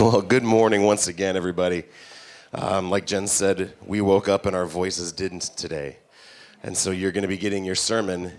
Well, 0.00 0.22
good 0.22 0.44
morning 0.44 0.84
once 0.84 1.08
again, 1.08 1.36
everybody. 1.36 1.84
Um, 2.54 2.88
like 2.88 3.04
Jen 3.04 3.26
said, 3.26 3.74
we 3.84 4.00
woke 4.00 4.30
up 4.30 4.46
and 4.46 4.56
our 4.56 4.64
voices 4.64 5.12
didn't 5.12 5.42
today. 5.58 5.98
And 6.62 6.74
so 6.74 6.90
you're 6.90 7.12
going 7.12 7.20
to 7.20 7.28
be 7.28 7.36
getting 7.36 7.66
your 7.66 7.74
sermon 7.74 8.32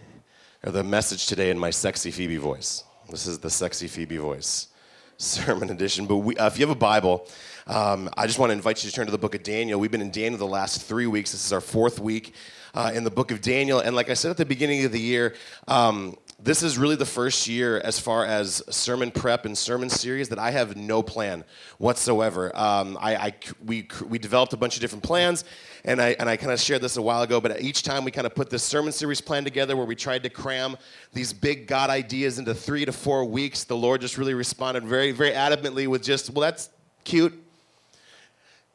or 0.63 0.71
the 0.71 0.83
message 0.83 1.27
today 1.27 1.51
in 1.51 1.59
my 1.59 1.69
sexy 1.69 2.09
Phoebe 2.09 2.37
voice. 2.37 2.83
This 3.11 3.27
is 3.27 3.37
the 3.37 3.51
sexy 3.51 3.87
Phoebe 3.87 4.17
voice 4.17 4.69
sermon 5.19 5.69
edition. 5.69 6.07
But 6.07 6.17
we, 6.17 6.35
uh, 6.35 6.47
if 6.47 6.57
you 6.57 6.65
have 6.65 6.75
a 6.75 6.79
Bible, 6.79 7.27
um, 7.67 8.09
I 8.17 8.25
just 8.25 8.39
want 8.39 8.49
to 8.49 8.55
invite 8.55 8.83
you 8.83 8.89
to 8.89 8.95
turn 8.95 9.05
to 9.05 9.11
the 9.11 9.19
book 9.19 9.35
of 9.35 9.43
Daniel. 9.43 9.79
We've 9.79 9.91
been 9.91 10.01
in 10.01 10.09
Daniel 10.09 10.39
the 10.39 10.47
last 10.47 10.81
three 10.81 11.05
weeks. 11.05 11.31
This 11.31 11.45
is 11.45 11.53
our 11.53 11.61
fourth 11.61 11.99
week 11.99 12.33
uh, 12.73 12.91
in 12.93 13.03
the 13.03 13.11
book 13.11 13.29
of 13.29 13.39
Daniel. 13.39 13.79
And 13.79 13.95
like 13.95 14.09
I 14.09 14.15
said 14.15 14.31
at 14.31 14.37
the 14.37 14.45
beginning 14.45 14.83
of 14.85 14.91
the 14.91 14.99
year, 14.99 15.35
um, 15.67 16.17
this 16.43 16.63
is 16.63 16.77
really 16.77 16.95
the 16.95 17.05
first 17.05 17.47
year 17.47 17.79
as 17.79 17.99
far 17.99 18.25
as 18.25 18.63
sermon 18.69 19.11
prep 19.11 19.45
and 19.45 19.55
sermon 19.55 19.89
series 19.89 20.29
that 20.29 20.39
I 20.39 20.49
have 20.51 20.75
no 20.75 21.03
plan 21.03 21.43
whatsoever. 21.77 22.51
Um, 22.57 22.97
I, 22.99 23.15
I, 23.15 23.33
we, 23.63 23.87
we 24.07 24.17
developed 24.17 24.51
a 24.53 24.57
bunch 24.57 24.75
of 24.75 24.81
different 24.81 25.03
plans, 25.03 25.43
and 25.85 26.01
I, 26.01 26.15
and 26.17 26.27
I 26.27 26.37
kind 26.37 26.51
of 26.51 26.59
shared 26.59 26.81
this 26.81 26.97
a 26.97 27.01
while 27.01 27.21
ago, 27.21 27.39
but 27.39 27.61
each 27.61 27.83
time 27.83 28.03
we 28.03 28.11
kind 28.11 28.25
of 28.25 28.33
put 28.33 28.49
this 28.49 28.63
sermon 28.63 28.91
series 28.91 29.21
plan 29.21 29.43
together 29.43 29.77
where 29.77 29.85
we 29.85 29.95
tried 29.95 30.23
to 30.23 30.29
cram 30.29 30.77
these 31.13 31.31
big 31.31 31.67
God 31.67 31.91
ideas 31.91 32.39
into 32.39 32.55
three 32.55 32.85
to 32.85 32.91
four 32.91 33.23
weeks, 33.23 33.63
the 33.63 33.77
Lord 33.77 34.01
just 34.01 34.17
really 34.17 34.33
responded 34.33 34.83
very, 34.83 35.11
very 35.11 35.31
adamantly 35.31 35.85
with 35.85 36.01
just, 36.01 36.31
well, 36.31 36.41
that's 36.41 36.69
cute. 37.03 37.37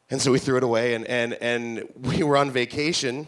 And 0.09 0.23
so 0.23 0.31
we 0.31 0.39
threw 0.39 0.57
it 0.57 0.63
away, 0.63 0.95
and, 0.95 1.05
and, 1.07 1.33
and 1.35 1.89
we 2.01 2.23
were 2.23 2.37
on 2.37 2.53
vacation 2.53 3.27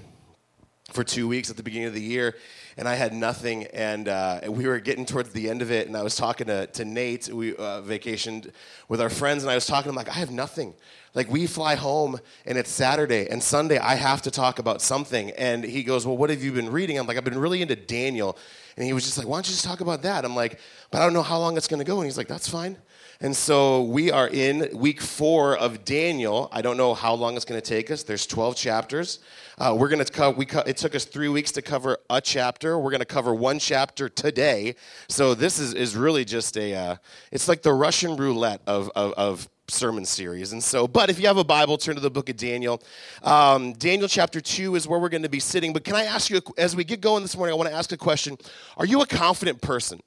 for 0.92 1.02
two 1.02 1.26
weeks 1.26 1.50
at 1.50 1.56
the 1.56 1.62
beginning 1.64 1.88
of 1.88 1.94
the 1.94 2.00
year 2.00 2.36
and 2.78 2.88
I 2.88 2.94
had 2.94 3.12
nothing. 3.12 3.64
And, 3.64 4.08
uh, 4.08 4.40
we 4.48 4.66
were 4.66 4.78
getting 4.78 5.04
towards 5.04 5.30
the 5.30 5.50
end 5.50 5.62
of 5.62 5.70
it, 5.72 5.88
and 5.88 5.96
I 5.96 6.02
was 6.02 6.14
talking 6.14 6.46
to, 6.46 6.68
to 6.68 6.84
Nate. 6.84 7.28
We 7.28 7.54
uh, 7.56 7.82
vacationed 7.82 8.52
with 8.88 9.00
our 9.00 9.10
friends, 9.10 9.42
and 9.42 9.50
I 9.50 9.56
was 9.56 9.66
talking 9.66 9.84
to 9.84 9.88
him 9.90 9.96
like, 9.96 10.08
I 10.08 10.18
have 10.18 10.30
nothing. 10.30 10.74
Like, 11.12 11.28
we 11.28 11.48
fly 11.48 11.74
home, 11.74 12.20
and 12.46 12.56
it's 12.56 12.70
Saturday, 12.70 13.28
and 13.28 13.42
Sunday 13.42 13.78
I 13.78 13.96
have 13.96 14.22
to 14.22 14.30
talk 14.30 14.60
about 14.60 14.80
something. 14.80 15.32
And 15.32 15.64
he 15.64 15.82
goes, 15.82 16.06
Well, 16.06 16.16
what 16.16 16.30
have 16.30 16.42
you 16.42 16.52
been 16.52 16.70
reading? 16.70 16.98
I'm 16.98 17.06
like, 17.06 17.16
I've 17.16 17.24
been 17.24 17.38
really 17.38 17.60
into 17.60 17.76
Daniel. 17.76 18.38
And 18.76 18.86
he 18.86 18.92
was 18.92 19.04
just 19.04 19.18
like, 19.18 19.26
Why 19.26 19.38
don't 19.38 19.48
you 19.48 19.52
just 19.52 19.64
talk 19.64 19.80
about 19.80 20.02
that? 20.02 20.24
I'm 20.24 20.36
like, 20.36 20.60
But 20.92 21.02
I 21.02 21.04
don't 21.04 21.14
know 21.14 21.22
how 21.22 21.38
long 21.38 21.56
it's 21.56 21.66
to 21.66 21.84
go. 21.84 21.96
And 21.96 22.04
he's 22.04 22.16
like, 22.16 22.28
That's 22.28 22.48
fine. 22.48 22.76
And 23.20 23.36
so 23.36 23.82
we 23.82 24.12
are 24.12 24.28
in 24.28 24.68
week 24.78 25.00
four 25.00 25.56
of 25.56 25.84
Daniel. 25.84 26.48
I 26.52 26.62
don't 26.62 26.76
know 26.76 26.94
how 26.94 27.14
long 27.14 27.34
it's 27.34 27.44
going 27.44 27.60
to 27.60 27.66
take 27.66 27.90
us. 27.90 28.04
There's 28.04 28.28
12 28.28 28.54
chapters. 28.54 29.18
Uh, 29.58 29.74
we're 29.76 29.88
going 29.88 30.04
to 30.04 30.12
co- 30.12 30.30
we 30.30 30.46
co- 30.46 30.60
it 30.60 30.76
took 30.76 30.94
us 30.94 31.04
three 31.04 31.28
weeks 31.28 31.50
to 31.52 31.62
cover 31.62 31.98
a 32.08 32.20
chapter. 32.20 32.78
We're 32.78 32.92
going 32.92 33.00
to 33.00 33.04
cover 33.04 33.34
one 33.34 33.58
chapter 33.58 34.08
today. 34.08 34.76
So 35.08 35.34
this 35.34 35.58
is, 35.58 35.74
is 35.74 35.96
really 35.96 36.24
just 36.24 36.56
a, 36.56 36.72
uh, 36.72 36.96
it's 37.32 37.48
like 37.48 37.62
the 37.62 37.72
Russian 37.72 38.14
roulette 38.14 38.60
of, 38.68 38.88
of, 38.94 39.14
of 39.14 39.48
sermon 39.66 40.04
series. 40.04 40.52
And 40.52 40.62
so, 40.62 40.86
but 40.86 41.10
if 41.10 41.18
you 41.18 41.26
have 41.26 41.38
a 41.38 41.44
Bible, 41.44 41.76
turn 41.76 41.96
to 41.96 42.00
the 42.00 42.10
book 42.10 42.28
of 42.28 42.36
Daniel. 42.36 42.80
Um, 43.24 43.72
Daniel 43.72 44.06
chapter 44.06 44.40
2 44.40 44.76
is 44.76 44.86
where 44.86 45.00
we're 45.00 45.08
going 45.08 45.24
to 45.24 45.28
be 45.28 45.40
sitting. 45.40 45.72
But 45.72 45.82
can 45.82 45.96
I 45.96 46.04
ask 46.04 46.30
you, 46.30 46.40
as 46.56 46.76
we 46.76 46.84
get 46.84 47.00
going 47.00 47.22
this 47.22 47.36
morning, 47.36 47.52
I 47.52 47.56
want 47.56 47.68
to 47.68 47.74
ask 47.74 47.90
a 47.90 47.96
question. 47.96 48.38
Are 48.76 48.86
you 48.86 49.02
a 49.02 49.06
confident 49.06 49.60
person? 49.60 50.00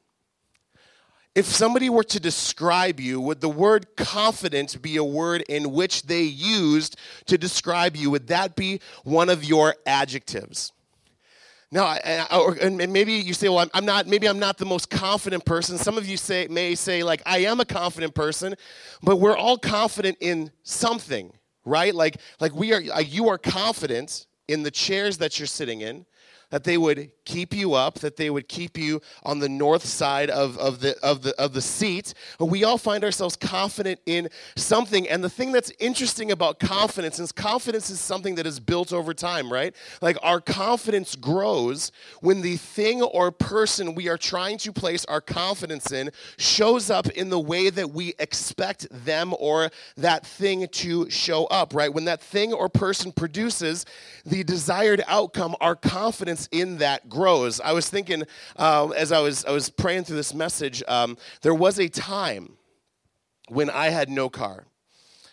If 1.34 1.46
somebody 1.46 1.90
were 1.90 2.04
to 2.04 2.20
describe 2.20 3.00
you, 3.00 3.22
would 3.22 3.40
the 3.40 3.50
word 3.50 3.96
confidence 3.96 4.76
be 4.76 4.98
a 4.98 5.04
word 5.04 5.44
in 5.48 5.72
which 5.72 6.04
they 6.04 6.24
used 6.24 6.98
to 7.28 7.38
describe 7.38 7.96
you? 7.96 8.10
Would 8.12 8.28
that 8.28 8.58
be 8.58 8.82
one 9.06 9.30
of 9.30 9.44
your 9.46 9.76
adjectives? 9.86 10.74
Now, 11.72 11.94
and 11.94 12.76
maybe 12.92 13.14
you 13.14 13.34
say, 13.34 13.48
well, 13.48 13.66
I'm 13.74 13.86
not, 13.86 14.06
maybe 14.08 14.28
I'm 14.28 14.40
not 14.40 14.58
the 14.58 14.66
most 14.66 14.90
confident 14.90 15.46
person. 15.46 15.78
Some 15.78 15.98
of 15.98 16.06
you 16.06 16.18
say, 16.18 16.48
may 16.50 16.76
say, 16.76 17.02
like, 17.02 17.22
I 17.26 17.40
am 17.40 17.62
a 17.62 17.66
confident 17.66 18.14
person, 18.14 18.56
but 19.02 19.22
we're 19.22 19.38
all 19.38 19.58
confident 19.58 20.18
in 20.20 20.52
something, 20.64 21.32
right? 21.64 21.96
Like, 21.96 22.18
like 22.42 22.54
we 22.54 22.74
are, 22.74 22.82
you 22.82 23.30
are 23.30 23.38
confident 23.38 24.28
in 24.50 24.64
the 24.64 24.72
chairs 24.72 25.20
that 25.20 25.40
you're 25.40 25.48
sitting 25.48 25.80
in 25.80 26.06
that 26.52 26.64
they 26.64 26.78
would 26.78 27.12
keep 27.26 27.54
you 27.54 27.74
up, 27.74 27.96
that 28.00 28.18
they 28.18 28.30
would 28.30 28.48
keep 28.48 28.78
you 28.78 29.02
on 29.24 29.40
the 29.40 29.50
north 29.50 29.86
side 29.86 30.30
of, 30.30 30.58
of, 30.58 30.82
the, 30.82 30.96
of, 31.02 31.24
the, 31.24 31.34
of 31.42 31.54
the 31.54 31.62
seat. 31.62 32.14
We 32.40 32.64
all 32.64 32.78
find 32.78 33.04
ourselves 33.04 33.36
confident 33.36 34.00
in 34.06 34.30
something. 34.56 35.08
And 35.08 35.24
the 35.24 35.30
thing 35.30 35.52
that's 35.52 35.72
interesting 35.80 36.32
about 36.32 36.60
confidence 36.60 37.20
is 37.20 37.32
confidence 37.32 37.90
is 37.90 38.00
something 38.00 38.36
that 38.36 38.46
is 38.46 38.60
built 38.60 38.94
over 38.94 39.14
time, 39.14 39.52
right? 39.52 39.74
Like 40.02 40.18
our 40.22 40.42
confidence 40.42 41.16
grows 41.16 41.92
when 42.20 42.42
the 42.42 42.58
thing 42.58 43.02
or 43.02 43.32
person 43.32 43.96
we 43.96 44.10
are 44.10 44.18
trying 44.18 44.58
to 44.60 44.74
place 44.74 45.06
our 45.06 45.22
confidence 45.22 45.92
in 45.92 46.12
shows 46.38 46.90
up 46.90 47.10
in 47.10 47.30
the 47.30 47.40
way 47.40 47.70
that 47.70 47.92
we 47.92 48.14
expect 48.20 48.88
them 49.06 49.34
or 49.40 49.70
that 49.98 50.26
thing 50.26 50.68
to 50.68 51.10
show 51.10 51.46
up, 51.46 51.74
right? 51.74 51.94
When 51.94 52.06
that 52.06 52.22
thing 52.22 52.52
or 52.52 52.68
person 52.68 53.12
produces 53.12 53.86
the 54.26 54.44
desired 54.44 55.02
outcome, 55.08 55.56
our 55.62 55.76
confidence 55.76 56.41
in 56.52 56.78
that 56.78 57.10
grows. 57.10 57.60
I 57.60 57.74
was 57.74 57.90
thinking 57.90 58.24
uh, 58.58 58.90
as 58.90 59.12
I 59.12 59.20
was, 59.20 59.46
I 59.46 59.52
was 59.52 59.70
praying 59.70 60.06
through 60.06 60.18
this 60.18 60.34
message, 60.34 60.84
um, 60.88 61.18
there 61.42 61.54
was 61.54 61.80
a 61.80 61.88
time 61.88 62.58
when 63.48 63.70
I 63.70 63.90
had 63.90 64.10
no 64.10 64.30
car. 64.30 64.66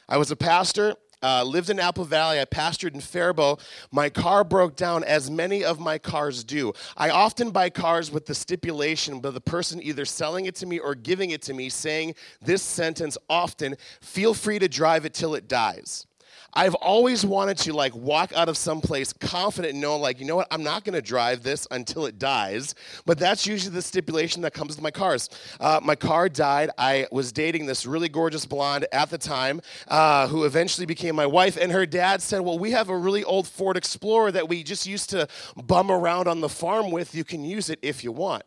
I 0.09 0.17
was 0.17 0.31
a 0.31 0.37
pastor. 0.37 0.97
Uh, 1.21 1.43
lived 1.43 1.69
in 1.69 1.81
Apple 1.81 2.05
Valley. 2.05 2.41
I 2.41 2.45
pastored 2.45 2.95
in 2.95 3.01
Faribault. 3.01 3.61
My 3.91 4.09
car 4.09 4.45
broke 4.45 4.77
down, 4.77 5.03
as 5.03 5.29
many 5.29 5.65
of 5.65 5.81
my 5.81 5.99
cars 5.99 6.45
do. 6.45 6.73
I 6.97 7.11
often 7.11 7.51
buy 7.51 7.71
cars 7.71 8.13
with 8.13 8.27
the 8.27 8.37
stipulation 8.37 9.21
of 9.25 9.35
the 9.35 9.41
person 9.41 9.83
either 9.83 10.05
selling 10.05 10.45
it 10.45 10.55
to 10.57 10.67
me 10.67 10.79
or 10.79 10.95
giving 10.95 11.31
it 11.31 11.43
to 11.43 11.55
me 11.55 11.71
saying 11.71 12.15
this 12.41 12.63
sentence 12.63 13.19
often 13.29 13.77
feel 14.01 14.33
free 14.33 14.61
to 14.61 14.69
drive 14.69 15.05
it 15.05 15.13
till 15.13 15.35
it 15.35 15.49
dies. 15.49 16.07
I've 16.55 16.75
always 16.77 17.27
wanted 17.27 17.59
to 17.59 17.73
like 17.73 17.95
walk 17.95 18.33
out 18.35 18.49
of 18.49 18.57
some 18.57 18.81
place 18.81 19.13
confident 19.13 19.75
and 19.75 19.81
know 19.81 19.97
like, 19.99 20.19
you 20.19 20.27
know 20.27 20.37
what, 20.37 20.49
I'm 20.51 20.63
not 20.63 20.85
gonna 20.85 21.03
drive 21.03 21.43
this 21.43 21.67
until 21.71 22.07
it 22.07 22.19
dies. 22.19 22.75
But 23.05 23.19
that's 23.19 23.47
usually 23.47 23.75
the 23.75 23.83
stipulation 23.83 24.43
that 24.43 24.55
comes 24.55 24.75
with 24.75 24.83
my 24.83 24.91
cars. 24.91 25.29
Uh, 25.61 25.81
my 25.83 25.95
car 25.95 26.29
died. 26.29 26.71
I 26.79 27.07
was 27.13 27.33
dating 27.33 27.67
this 27.67 27.85
really 27.85 28.09
gorgeous 28.09 28.47
blonde 28.47 28.87
at 28.93 29.11
the 29.11 29.19
time 29.19 29.61
uh, 29.89 30.27
who 30.29 30.45
eventually 30.45 30.87
became 30.87 31.15
my 31.15 31.27
wife. 31.27 31.57
And 31.57 31.71
her 31.71 31.85
dad 31.87 32.23
said, 32.23 32.41
Well, 32.41 32.59
we 32.59 32.71
have 32.71 32.89
a 32.89 32.97
really 32.97 33.25
old 33.25 33.47
Ford 33.47 33.77
Explorer 33.77 34.33
that 34.33 34.49
we 34.49 34.63
just 34.63 34.87
used 34.87 35.11
to 35.11 35.29
bum 35.57 35.91
around 35.91 36.29
on 36.29 36.41
the 36.41 36.49
farm 36.49 36.91
with. 36.91 37.15
You 37.15 37.25
can 37.25 37.45
use 37.45 37.69
it 37.69 37.79
if 37.83 38.03
you 38.03 38.11
want. 38.11 38.43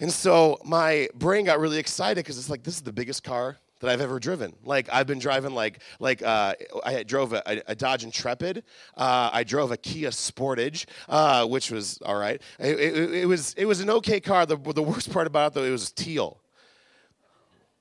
And 0.00 0.12
so 0.12 0.58
my 0.64 1.08
brain 1.14 1.44
got 1.44 1.60
really 1.60 1.78
excited 1.78 2.16
because 2.24 2.36
it's 2.36 2.50
like, 2.50 2.64
this 2.64 2.74
is 2.74 2.82
the 2.82 2.92
biggest 2.92 3.22
car 3.22 3.58
that 3.82 3.90
I've 3.90 4.00
ever 4.00 4.18
driven. 4.18 4.54
Like 4.64 4.88
I've 4.92 5.06
been 5.06 5.18
driving 5.18 5.54
like 5.54 5.82
like 5.98 6.22
uh, 6.22 6.54
I 6.84 7.02
drove 7.02 7.32
a, 7.32 7.62
a, 7.66 7.74
Dodge 7.74 8.04
Intrepid. 8.04 8.62
Uh, 8.96 9.30
I 9.32 9.44
drove 9.44 9.72
a 9.72 9.76
Kia 9.76 10.10
Sportage, 10.10 10.86
uh, 11.08 11.46
which 11.46 11.70
was 11.70 12.00
all 12.02 12.16
right. 12.16 12.40
It, 12.58 12.78
it, 12.78 13.14
it, 13.14 13.26
was 13.26 13.54
it 13.54 13.66
was 13.66 13.80
an 13.80 13.90
okay 13.90 14.20
car. 14.20 14.46
The 14.46 14.56
the 14.56 14.82
worst 14.82 15.12
part 15.12 15.26
about 15.26 15.52
it 15.52 15.54
though 15.54 15.64
it 15.64 15.70
was 15.70 15.90
teal. 15.90 16.38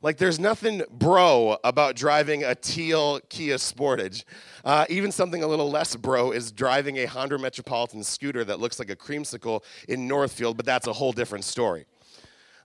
Like 0.02 0.18
there's 0.18 0.40
nothing 0.40 0.82
bro 0.90 1.58
about 1.64 1.96
driving 1.96 2.44
a 2.44 2.56
teal 2.56 3.20
Kia 3.30 3.58
Sportage. 3.58 4.24
Uh, 4.66 4.86
even 4.90 5.12
something 5.12 5.44
a 5.44 5.48
little 5.48 5.70
less 5.70 5.96
bro 5.96 6.32
is 6.32 6.52
driving 6.52 6.98
a 6.98 7.06
Honda 7.06 7.38
Metropolitan 7.38 8.04
scooter 8.04 8.44
that 8.44 8.60
looks 8.60 8.80
like 8.80 8.90
a 8.90 8.96
creamsicle 8.96 9.62
in 9.88 10.08
Northfield, 10.08 10.58
but 10.58 10.66
that's 10.66 10.88
a 10.88 10.94
whole 10.94 11.12
different 11.12 11.46
story. 11.46 11.86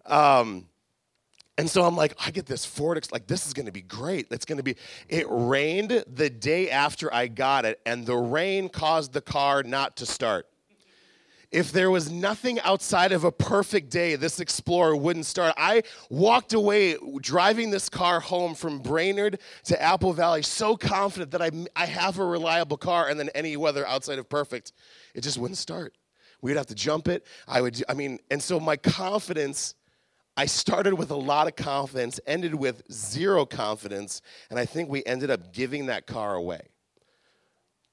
Um, 0.06 0.68
and 1.58 1.70
so 1.70 1.84
I'm 1.84 1.96
like, 1.96 2.14
I 2.24 2.30
get 2.30 2.46
this 2.46 2.66
Ford, 2.66 3.06
like, 3.12 3.26
this 3.26 3.46
is 3.46 3.54
gonna 3.54 3.72
be 3.72 3.82
great. 3.82 4.26
It's 4.30 4.44
gonna 4.44 4.62
be, 4.62 4.76
it 5.08 5.26
rained 5.28 6.04
the 6.06 6.28
day 6.28 6.70
after 6.70 7.12
I 7.12 7.28
got 7.28 7.64
it, 7.64 7.80
and 7.86 8.04
the 8.04 8.16
rain 8.16 8.68
caused 8.68 9.12
the 9.12 9.22
car 9.22 9.62
not 9.62 9.96
to 9.96 10.06
start. 10.06 10.46
If 11.52 11.72
there 11.72 11.90
was 11.90 12.10
nothing 12.10 12.60
outside 12.60 13.12
of 13.12 13.24
a 13.24 13.30
perfect 13.30 13.88
day, 13.88 14.16
this 14.16 14.40
Explorer 14.40 14.96
wouldn't 14.96 15.26
start. 15.26 15.54
I 15.56 15.84
walked 16.10 16.52
away 16.52 16.96
driving 17.22 17.70
this 17.70 17.88
car 17.88 18.20
home 18.20 18.54
from 18.54 18.80
Brainerd 18.80 19.38
to 19.64 19.80
Apple 19.80 20.12
Valley 20.12 20.42
so 20.42 20.76
confident 20.76 21.30
that 21.30 21.40
I, 21.40 21.50
I 21.74 21.86
have 21.86 22.18
a 22.18 22.26
reliable 22.26 22.76
car, 22.76 23.08
and 23.08 23.18
then 23.18 23.30
any 23.34 23.56
weather 23.56 23.86
outside 23.86 24.18
of 24.18 24.28
perfect, 24.28 24.72
it 25.14 25.22
just 25.22 25.38
wouldn't 25.38 25.56
start. 25.56 25.96
We'd 26.42 26.56
have 26.56 26.66
to 26.66 26.74
jump 26.74 27.08
it. 27.08 27.24
I 27.48 27.60
would, 27.62 27.82
I 27.88 27.94
mean, 27.94 28.18
and 28.30 28.42
so 28.42 28.60
my 28.60 28.76
confidence 28.76 29.74
I 30.36 30.46
started 30.46 30.94
with 30.94 31.10
a 31.10 31.16
lot 31.16 31.46
of 31.46 31.56
confidence, 31.56 32.20
ended 32.26 32.54
with 32.54 32.82
zero 32.92 33.46
confidence, 33.46 34.20
and 34.50 34.58
I 34.58 34.66
think 34.66 34.90
we 34.90 35.02
ended 35.04 35.30
up 35.30 35.52
giving 35.52 35.86
that 35.86 36.06
car 36.06 36.34
away 36.34 36.60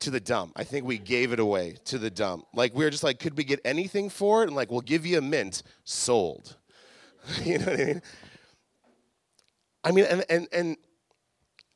to 0.02 0.12
the 0.12 0.20
dump. 0.20 0.52
I 0.58 0.66
think 0.66 0.86
we 0.86 0.98
gave 0.98 1.32
it 1.32 1.40
away 1.40 1.78
to 1.86 1.98
the 1.98 2.10
dump. 2.10 2.46
Like 2.54 2.76
we 2.76 2.84
were 2.84 2.90
just 2.90 3.04
like, 3.04 3.20
could 3.20 3.38
we 3.38 3.46
get 3.46 3.62
anything 3.64 4.10
for 4.10 4.44
it? 4.44 4.48
And 4.48 4.56
like, 4.56 4.70
we'll 4.70 4.82
give 4.82 5.06
you 5.06 5.18
a 5.18 5.22
mint. 5.22 5.64
Sold. 5.86 6.58
you 7.44 7.58
know 7.58 7.66
what 7.66 7.80
I 7.80 7.86
mean? 7.86 8.02
I 9.86 9.92
mean, 9.92 10.06
and 10.06 10.26
and 10.30 10.48
and 10.52 10.78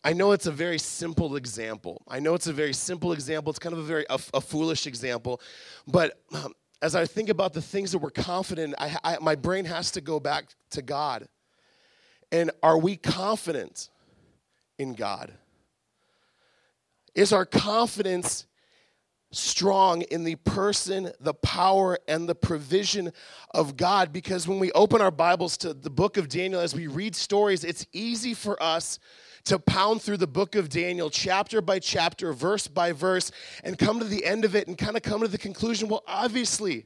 I 0.03 0.13
know 0.13 0.31
it's 0.31 0.45
a 0.45 0.51
very 0.51 0.79
simple 0.79 1.35
example. 1.35 2.03
I 2.07 2.19
know 2.19 2.33
it's 2.33 2.47
a 2.47 2.53
very 2.53 2.73
simple 2.73 3.13
example. 3.13 3.49
It's 3.49 3.59
kind 3.59 3.73
of 3.73 3.79
a 3.79 3.83
very 3.83 4.05
a, 4.09 4.19
a 4.33 4.41
foolish 4.41 4.87
example, 4.87 5.41
but 5.87 6.21
um, 6.33 6.53
as 6.81 6.95
I 6.95 7.05
think 7.05 7.29
about 7.29 7.53
the 7.53 7.61
things 7.61 7.91
that 7.91 7.99
we're 7.99 8.09
confident, 8.09 8.75
I, 8.77 8.97
I, 9.03 9.17
my 9.19 9.35
brain 9.35 9.65
has 9.65 9.91
to 9.91 10.01
go 10.01 10.19
back 10.19 10.45
to 10.71 10.81
God. 10.81 11.27
And 12.31 12.51
are 12.61 12.77
we 12.77 12.97
confident 12.97 13.89
in 14.77 14.93
God? 14.93 15.33
Is 17.15 17.33
our 17.33 17.45
confidence 17.45 18.45
strong 19.31 20.03
in 20.03 20.23
the 20.23 20.35
person, 20.35 21.11
the 21.19 21.33
power, 21.33 21.97
and 22.07 22.29
the 22.29 22.35
provision 22.35 23.11
of 23.51 23.75
God? 23.75 24.13
Because 24.13 24.47
when 24.47 24.59
we 24.59 24.71
open 24.73 25.01
our 25.01 25.11
Bibles 25.11 25.57
to 25.57 25.73
the 25.73 25.89
book 25.89 26.17
of 26.17 26.29
Daniel, 26.29 26.61
as 26.61 26.75
we 26.75 26.85
read 26.85 27.15
stories, 27.15 27.63
it's 27.63 27.87
easy 27.91 28.35
for 28.35 28.61
us 28.61 28.99
to 29.45 29.59
pound 29.59 30.01
through 30.01 30.17
the 30.17 30.27
book 30.27 30.55
of 30.55 30.69
Daniel 30.69 31.09
chapter 31.09 31.61
by 31.61 31.79
chapter, 31.79 32.33
verse 32.33 32.67
by 32.67 32.91
verse, 32.91 33.31
and 33.63 33.77
come 33.77 33.99
to 33.99 34.05
the 34.05 34.25
end 34.25 34.45
of 34.45 34.55
it 34.55 34.67
and 34.67 34.77
kind 34.77 34.95
of 34.95 35.03
come 35.03 35.21
to 35.21 35.27
the 35.27 35.37
conclusion 35.37 35.87
well, 35.87 36.03
obviously, 36.07 36.85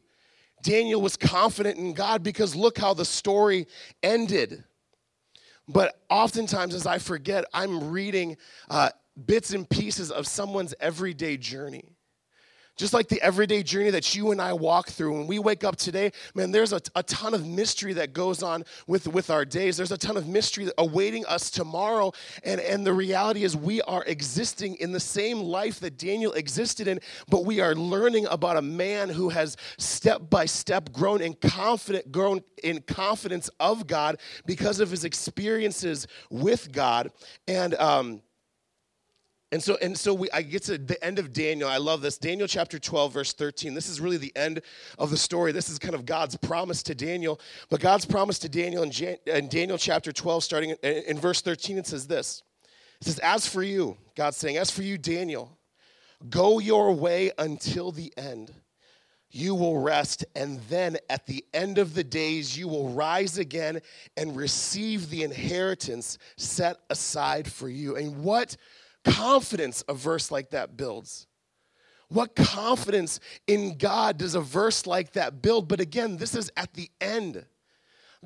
Daniel 0.62 1.02
was 1.02 1.18
confident 1.18 1.78
in 1.78 1.94
God 1.94 2.24
because 2.24 2.56
look 2.56 2.78
how 2.78 2.94
the 2.94 3.06
story 3.06 3.68
ended. 4.04 4.64
But 5.68 6.00
oftentimes, 6.10 6.76
as 6.76 6.86
I 6.86 6.98
forget, 6.98 7.46
I'm 7.54 7.92
reading 7.92 8.38
uh, 8.70 8.90
bits 9.26 9.54
and 9.54 9.70
pieces 9.70 10.12
of 10.12 10.28
someone's 10.28 10.74
everyday 10.80 11.38
journey. 11.38 11.96
Just 12.78 12.94
like 12.94 13.10
the 13.10 13.22
everyday 13.22 13.64
journey 13.64 13.90
that 13.92 14.16
you 14.16 14.32
and 14.32 14.42
I 14.42 14.54
walk 14.54 14.88
through. 14.88 15.12
When 15.14 15.28
we 15.28 15.40
wake 15.40 15.64
up 15.64 15.76
today, 15.76 16.12
man, 16.34 16.52
there's 16.52 16.74
a, 16.74 16.82
a 16.96 17.04
ton 17.04 17.34
of 17.34 17.46
mystery 17.46 17.94
that 17.94 18.14
goes 18.14 18.42
on 18.42 18.64
with, 18.88 19.08
with 19.08 19.30
our 19.30 19.46
days. 19.46 19.78
There's 19.78 19.92
a 19.92 19.98
ton 19.98 20.18
of 20.18 20.28
mystery 20.28 20.70
awaiting 20.78 21.26
us 21.26 21.52
tomorrow. 21.52 22.12
And, 22.44 22.62
and 22.62 22.86
the 22.86 22.94
reality 22.94 23.44
is, 23.44 23.56
we 23.56 23.82
are 23.84 24.04
existing 24.06 24.76
in 24.76 24.94
the 24.94 25.00
same 25.00 25.42
life 25.42 25.80
that 25.82 25.98
Daniel 25.98 26.32
existed 26.34 26.88
in, 26.88 27.00
but 27.30 27.46
we 27.46 27.60
are 27.60 27.76
learning 27.76 28.26
about 28.28 28.58
a 28.58 28.62
man 28.62 29.10
who 29.10 29.30
has 29.30 29.58
step 29.78 30.30
by 30.30 30.46
step 30.46 30.92
grown 30.92 31.22
in 31.22 31.34
confident, 31.34 32.12
grown 32.12 32.42
in 32.64 32.82
confidence 32.82 33.50
of 33.60 33.86
God 33.86 34.18
because 34.46 34.80
of 34.80 34.90
his 34.90 35.06
experiences 35.06 36.08
with 36.30 36.72
God. 36.72 37.12
And 37.48 37.76
um, 37.76 38.22
and 39.52 39.62
so, 39.62 39.78
and 39.82 39.98
so 39.98 40.14
we, 40.14 40.32
I 40.32 40.44
get 40.44 40.64
to 40.64 40.78
the 40.78 41.04
end 41.04 41.20
of 41.20 41.34
Daniel. 41.34 41.68
I 41.68 41.78
love 41.78 42.02
this. 42.02 42.18
Daniel 42.18 42.48
chapter 42.48 42.80
12, 42.80 43.14
verse 43.14 43.34
13. 43.34 43.74
This 43.74 43.90
is 43.90 44.00
really 44.00 44.16
the 44.18 44.32
end 44.36 44.62
of 44.98 45.10
the 45.10 45.18
story. 45.18 45.52
This 45.52 45.70
is 45.70 45.78
kind 45.78 45.94
of 45.94 46.06
God's 46.06 46.38
promise 46.38 46.82
to 46.84 46.96
Daniel. 46.96 47.38
But 47.70 47.82
God's 47.82 48.06
promise 48.06 48.40
to 48.40 48.50
Daniel 48.50 48.84
in, 48.84 48.92
Jan, 48.92 49.18
in 49.26 49.50
Daniel 49.50 49.78
chapter 49.78 50.14
12, 50.14 50.44
starting 50.44 50.76
in, 50.82 51.04
in 51.04 51.20
verse 51.20 51.42
13, 51.42 51.78
it 51.78 51.88
says 51.88 52.08
this. 52.08 52.44
It 53.02 53.08
says, 53.08 53.20
As 53.20 53.46
for 53.46 53.62
you, 53.62 53.98
God's 54.16 54.38
saying, 54.38 54.56
As 54.56 54.72
for 54.72 54.84
you, 54.84 54.98
Daniel, 54.98 55.58
go 56.30 56.60
your 56.60 56.94
way 56.94 57.32
until 57.38 57.92
the 57.92 58.14
end. 58.16 58.54
You 59.34 59.56
will 59.56 59.80
rest, 59.80 60.26
and 60.36 60.60
then 60.70 60.98
at 61.10 61.26
the 61.26 61.46
end 61.54 61.78
of 61.78 61.94
the 61.94 62.04
days, 62.04 62.58
you 62.58 62.68
will 62.68 62.90
rise 62.90 63.38
again 63.38 63.82
and 64.18 64.36
receive 64.36 65.10
the 65.10 65.24
inheritance 65.24 66.18
set 66.36 66.80
aside 66.90 67.50
for 67.50 67.70
you. 67.70 67.96
And 67.96 68.24
what 68.26 68.58
confidence 69.04 69.84
a 69.88 69.94
verse 69.94 70.32
like 70.32 70.52
that 70.52 70.78
builds. 70.78 71.28
What 72.10 72.36
confidence 72.36 73.20
in 73.48 73.78
God 73.78 74.18
does 74.18 74.36
a 74.36 74.42
verse 74.42 74.86
like 74.86 75.14
that 75.14 75.42
build? 75.42 75.68
But 75.68 75.80
again, 75.80 76.18
this 76.18 76.36
is 76.36 76.52
at 76.58 76.74
the 76.74 76.90
end. 77.00 77.46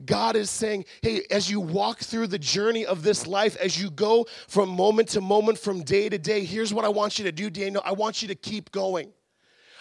God 0.03 0.35
is 0.35 0.49
saying, 0.49 0.85
hey, 1.01 1.21
as 1.31 1.49
you 1.49 1.61
walk 1.61 1.99
through 1.99 2.27
the 2.27 2.39
journey 2.39 2.85
of 2.85 3.03
this 3.03 3.25
life, 3.27 3.55
as 3.57 3.79
you 3.79 3.89
go 3.89 4.25
from 4.47 4.69
moment 4.69 5.09
to 5.09 5.21
moment, 5.21 5.57
from 5.57 5.83
day 5.83 6.09
to 6.09 6.17
day, 6.17 6.43
here's 6.43 6.73
what 6.73 6.83
I 6.83 6.89
want 6.89 7.17
you 7.17 7.25
to 7.25 7.31
do, 7.31 7.49
Daniel. 7.49 7.81
I 7.85 7.93
want 7.93 8.21
you 8.21 8.27
to 8.27 8.35
keep 8.35 8.71
going. 8.71 9.13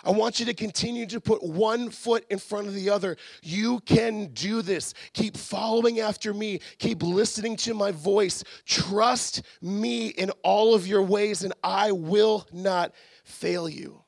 I 0.04 0.10
want 0.10 0.38
you 0.38 0.46
to 0.46 0.54
continue 0.54 1.06
to 1.06 1.20
put 1.20 1.42
one 1.42 1.90
foot 1.90 2.26
in 2.28 2.38
front 2.38 2.66
of 2.66 2.74
the 2.74 2.90
other. 2.90 3.16
You 3.42 3.80
can 3.80 4.26
do 4.34 4.60
this. 4.60 4.92
Keep 5.14 5.36
following 5.36 6.00
after 6.00 6.34
me. 6.34 6.60
Keep 6.78 7.02
listening 7.02 7.56
to 7.58 7.74
my 7.74 7.90
voice. 7.90 8.44
Trust 8.66 9.42
me 9.62 10.08
in 10.08 10.30
all 10.42 10.74
of 10.74 10.86
your 10.86 11.02
ways, 11.02 11.42
and 11.42 11.54
I 11.62 11.92
will 11.92 12.46
not 12.52 12.92
fail 13.24 13.68
you. 13.68 14.02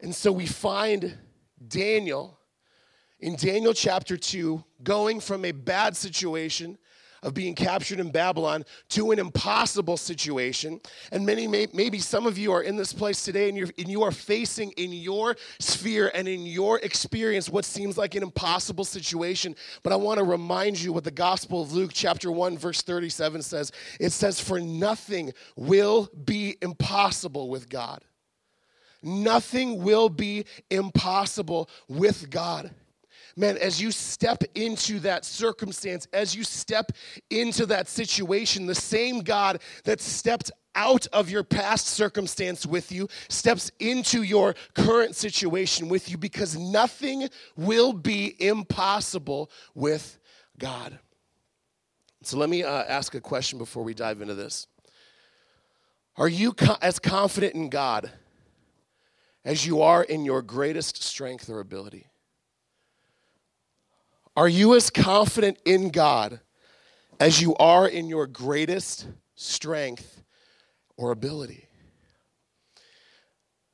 And 0.00 0.14
so 0.14 0.32
we 0.32 0.46
find 0.46 1.16
Daniel 1.66 2.38
in 3.20 3.36
Daniel 3.36 3.74
chapter 3.74 4.16
2 4.16 4.62
going 4.82 5.20
from 5.20 5.44
a 5.44 5.52
bad 5.52 5.96
situation 5.96 6.78
of 7.22 7.34
being 7.34 7.54
captured 7.54 8.00
in 8.00 8.10
Babylon 8.10 8.64
to 8.90 9.10
an 9.10 9.18
impossible 9.18 9.96
situation. 9.96 10.80
And 11.12 11.24
many, 11.24 11.46
may, 11.46 11.66
maybe 11.72 11.98
some 11.98 12.26
of 12.26 12.38
you 12.38 12.52
are 12.52 12.62
in 12.62 12.76
this 12.76 12.92
place 12.92 13.24
today 13.24 13.48
and, 13.48 13.56
you're, 13.56 13.70
and 13.78 13.88
you 13.88 14.02
are 14.02 14.12
facing 14.12 14.72
in 14.72 14.92
your 14.92 15.36
sphere 15.58 16.10
and 16.14 16.28
in 16.28 16.46
your 16.46 16.78
experience 16.80 17.48
what 17.48 17.64
seems 17.64 17.98
like 17.98 18.14
an 18.14 18.22
impossible 18.22 18.84
situation. 18.84 19.54
But 19.82 19.92
I 19.92 19.96
want 19.96 20.18
to 20.18 20.24
remind 20.24 20.80
you 20.80 20.92
what 20.92 21.04
the 21.04 21.10
Gospel 21.10 21.62
of 21.62 21.72
Luke, 21.72 21.90
chapter 21.92 22.30
1, 22.30 22.58
verse 22.58 22.82
37 22.82 23.42
says. 23.42 23.72
It 24.00 24.10
says, 24.10 24.40
For 24.40 24.60
nothing 24.60 25.32
will 25.56 26.08
be 26.24 26.56
impossible 26.62 27.48
with 27.48 27.68
God. 27.68 28.04
Nothing 29.02 29.82
will 29.82 30.08
be 30.08 30.44
impossible 30.70 31.70
with 31.88 32.30
God 32.30 32.72
man, 33.38 33.56
as 33.56 33.80
you 33.80 33.90
step 33.90 34.42
into 34.54 34.98
that 35.00 35.24
circumstance, 35.24 36.06
as 36.12 36.34
you 36.34 36.44
step 36.44 36.92
into 37.30 37.66
that 37.66 37.88
situation, 37.88 38.66
the 38.66 38.74
same 38.74 39.20
God 39.20 39.60
that 39.84 40.00
stepped 40.00 40.50
out 40.74 41.06
of 41.12 41.30
your 41.30 41.42
past 41.42 41.86
circumstance 41.86 42.66
with 42.66 42.92
you 42.92 43.08
steps 43.28 43.70
into 43.80 44.22
your 44.22 44.54
current 44.74 45.16
situation 45.16 45.88
with 45.88 46.10
you 46.10 46.18
because 46.18 46.56
nothing 46.56 47.28
will 47.56 47.92
be 47.92 48.36
impossible 48.38 49.50
with 49.74 50.18
God. 50.58 50.98
So 52.22 52.36
let 52.36 52.48
me 52.50 52.64
uh, 52.64 52.84
ask 52.84 53.14
a 53.14 53.20
question 53.20 53.58
before 53.58 53.84
we 53.84 53.94
dive 53.94 54.20
into 54.20 54.34
this. 54.34 54.66
Are 56.16 56.28
you 56.28 56.52
co- 56.52 56.76
as 56.82 56.98
confident 56.98 57.54
in 57.54 57.70
God 57.70 58.10
as 59.44 59.64
you 59.66 59.82
are 59.82 60.02
in 60.02 60.24
your 60.24 60.42
greatest 60.42 61.02
strength 61.02 61.48
or 61.48 61.60
ability? 61.60 62.06
Are 64.38 64.48
you 64.48 64.76
as 64.76 64.88
confident 64.88 65.58
in 65.64 65.88
God 65.88 66.38
as 67.18 67.42
you 67.42 67.56
are 67.56 67.88
in 67.88 68.06
your 68.06 68.28
greatest 68.28 69.08
strength 69.34 70.22
or 70.96 71.10
ability? 71.10 71.66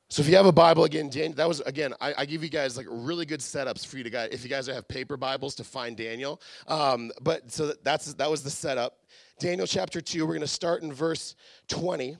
So 0.09 0.23
if 0.23 0.27
you 0.27 0.35
have 0.35 0.47
a 0.47 0.51
Bible 0.51 0.85
again, 0.85 1.11
that 1.35 1.47
was 1.47 1.59
again. 1.61 1.93
I, 2.01 2.15
I, 2.17 2.25
give 2.25 2.41
you 2.41 2.49
guys 2.49 2.77
like 2.77 2.87
really 2.89 3.27
good 3.27 3.41
setups 3.41 3.85
for 3.85 3.99
you 3.99 4.03
to 4.05 4.09
guys. 4.09 4.29
If 4.31 4.43
you 4.43 4.49
guys 4.49 4.65
have 4.65 4.87
paper 4.87 5.17
Bibles 5.17 5.53
to 5.55 5.63
find 5.63 5.95
Daniel, 5.95 6.41
um, 6.67 7.11
but 7.21 7.51
so 7.51 7.73
that's 7.83 8.15
that 8.15 8.31
was 8.31 8.41
the 8.41 8.49
setup. 8.49 8.97
Daniel 9.39 9.67
chapter 9.67 10.01
two. 10.01 10.25
We're 10.25 10.33
going 10.33 10.41
to 10.41 10.47
start 10.47 10.81
in 10.81 10.91
verse 10.91 11.35
twenty. 11.67 12.17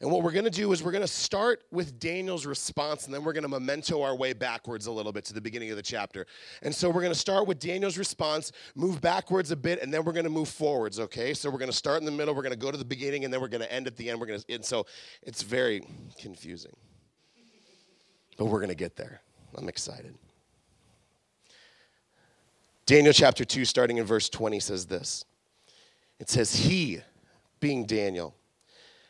And 0.00 0.08
what 0.12 0.22
we're 0.22 0.32
going 0.32 0.44
to 0.44 0.50
do 0.50 0.72
is 0.72 0.82
we're 0.82 0.92
going 0.92 1.02
to 1.02 1.08
start 1.08 1.64
with 1.72 1.98
Daniel's 1.98 2.46
response, 2.46 3.06
and 3.06 3.14
then 3.14 3.24
we're 3.24 3.32
going 3.32 3.42
to 3.42 3.48
memento 3.48 4.00
our 4.00 4.14
way 4.14 4.32
backwards 4.32 4.86
a 4.86 4.92
little 4.92 5.10
bit 5.10 5.24
to 5.24 5.34
the 5.34 5.40
beginning 5.40 5.70
of 5.70 5.76
the 5.76 5.82
chapter. 5.82 6.24
And 6.62 6.72
so 6.72 6.88
we're 6.88 7.00
going 7.00 7.12
to 7.12 7.18
start 7.18 7.48
with 7.48 7.58
Daniel's 7.58 7.98
response, 7.98 8.52
move 8.76 9.00
backwards 9.00 9.50
a 9.50 9.56
bit, 9.56 9.82
and 9.82 9.92
then 9.92 10.04
we're 10.04 10.12
going 10.12 10.24
to 10.24 10.30
move 10.30 10.48
forwards, 10.48 11.00
okay? 11.00 11.34
So 11.34 11.50
we're 11.50 11.58
going 11.58 11.70
to 11.70 11.76
start 11.76 11.98
in 11.98 12.04
the 12.04 12.12
middle, 12.12 12.32
we're 12.32 12.42
going 12.42 12.52
to 12.52 12.58
go 12.58 12.70
to 12.70 12.76
the 12.76 12.84
beginning, 12.84 13.24
and 13.24 13.34
then 13.34 13.40
we're 13.40 13.48
going 13.48 13.62
to 13.62 13.72
end 13.72 13.88
at 13.88 13.96
the 13.96 14.08
end. 14.08 14.20
We're 14.20 14.26
going 14.26 14.40
to, 14.40 14.54
and 14.54 14.64
so 14.64 14.86
it's 15.22 15.42
very 15.42 15.82
confusing. 16.16 16.76
But 18.36 18.44
we're 18.44 18.60
going 18.60 18.68
to 18.68 18.76
get 18.76 18.94
there. 18.94 19.20
I'm 19.56 19.68
excited. 19.68 20.14
Daniel 22.86 23.12
chapter 23.12 23.44
2, 23.44 23.64
starting 23.64 23.98
in 23.98 24.04
verse 24.04 24.28
20, 24.28 24.60
says 24.60 24.86
this 24.86 25.24
It 26.20 26.30
says, 26.30 26.54
He, 26.54 27.00
being 27.58 27.84
Daniel, 27.84 28.36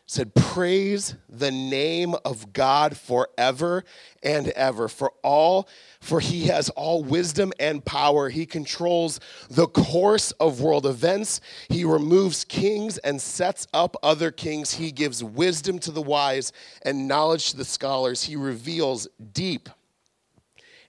said, 0.09 0.35
Praise 0.35 1.15
the 1.29 1.51
name 1.51 2.15
of 2.25 2.53
God 2.55 2.97
forever 2.97 3.85
and 4.23 4.49
ever. 4.49 4.89
For 4.89 5.13
all, 5.23 5.69
for 6.01 6.19
he 6.19 6.47
has 6.47 6.71
all 6.71 7.05
wisdom 7.05 7.53
and 7.61 7.85
power. 7.85 8.31
He 8.31 8.47
controls 8.47 9.21
the 9.51 9.67
course 9.67 10.33
of 10.33 10.63
world 10.63 10.87
events. 10.87 11.43
He 11.69 11.85
removes 11.85 12.45
kings 12.45 12.97
and 12.99 13.21
sets 13.21 13.67
up 13.75 13.97
other 14.03 14.31
kings. 14.31 14.75
He 14.75 14.93
gives 14.93 15.23
wisdom 15.23 15.79
to 15.81 15.91
the 15.91 16.03
wise 16.03 16.53
and 16.83 17.07
knowledge 17.07 17.51
to 17.51 17.59
the 17.59 17.65
scholars. 17.67 18.25
He 18.25 18.35
reveals 18.35 19.07
deep 19.33 19.69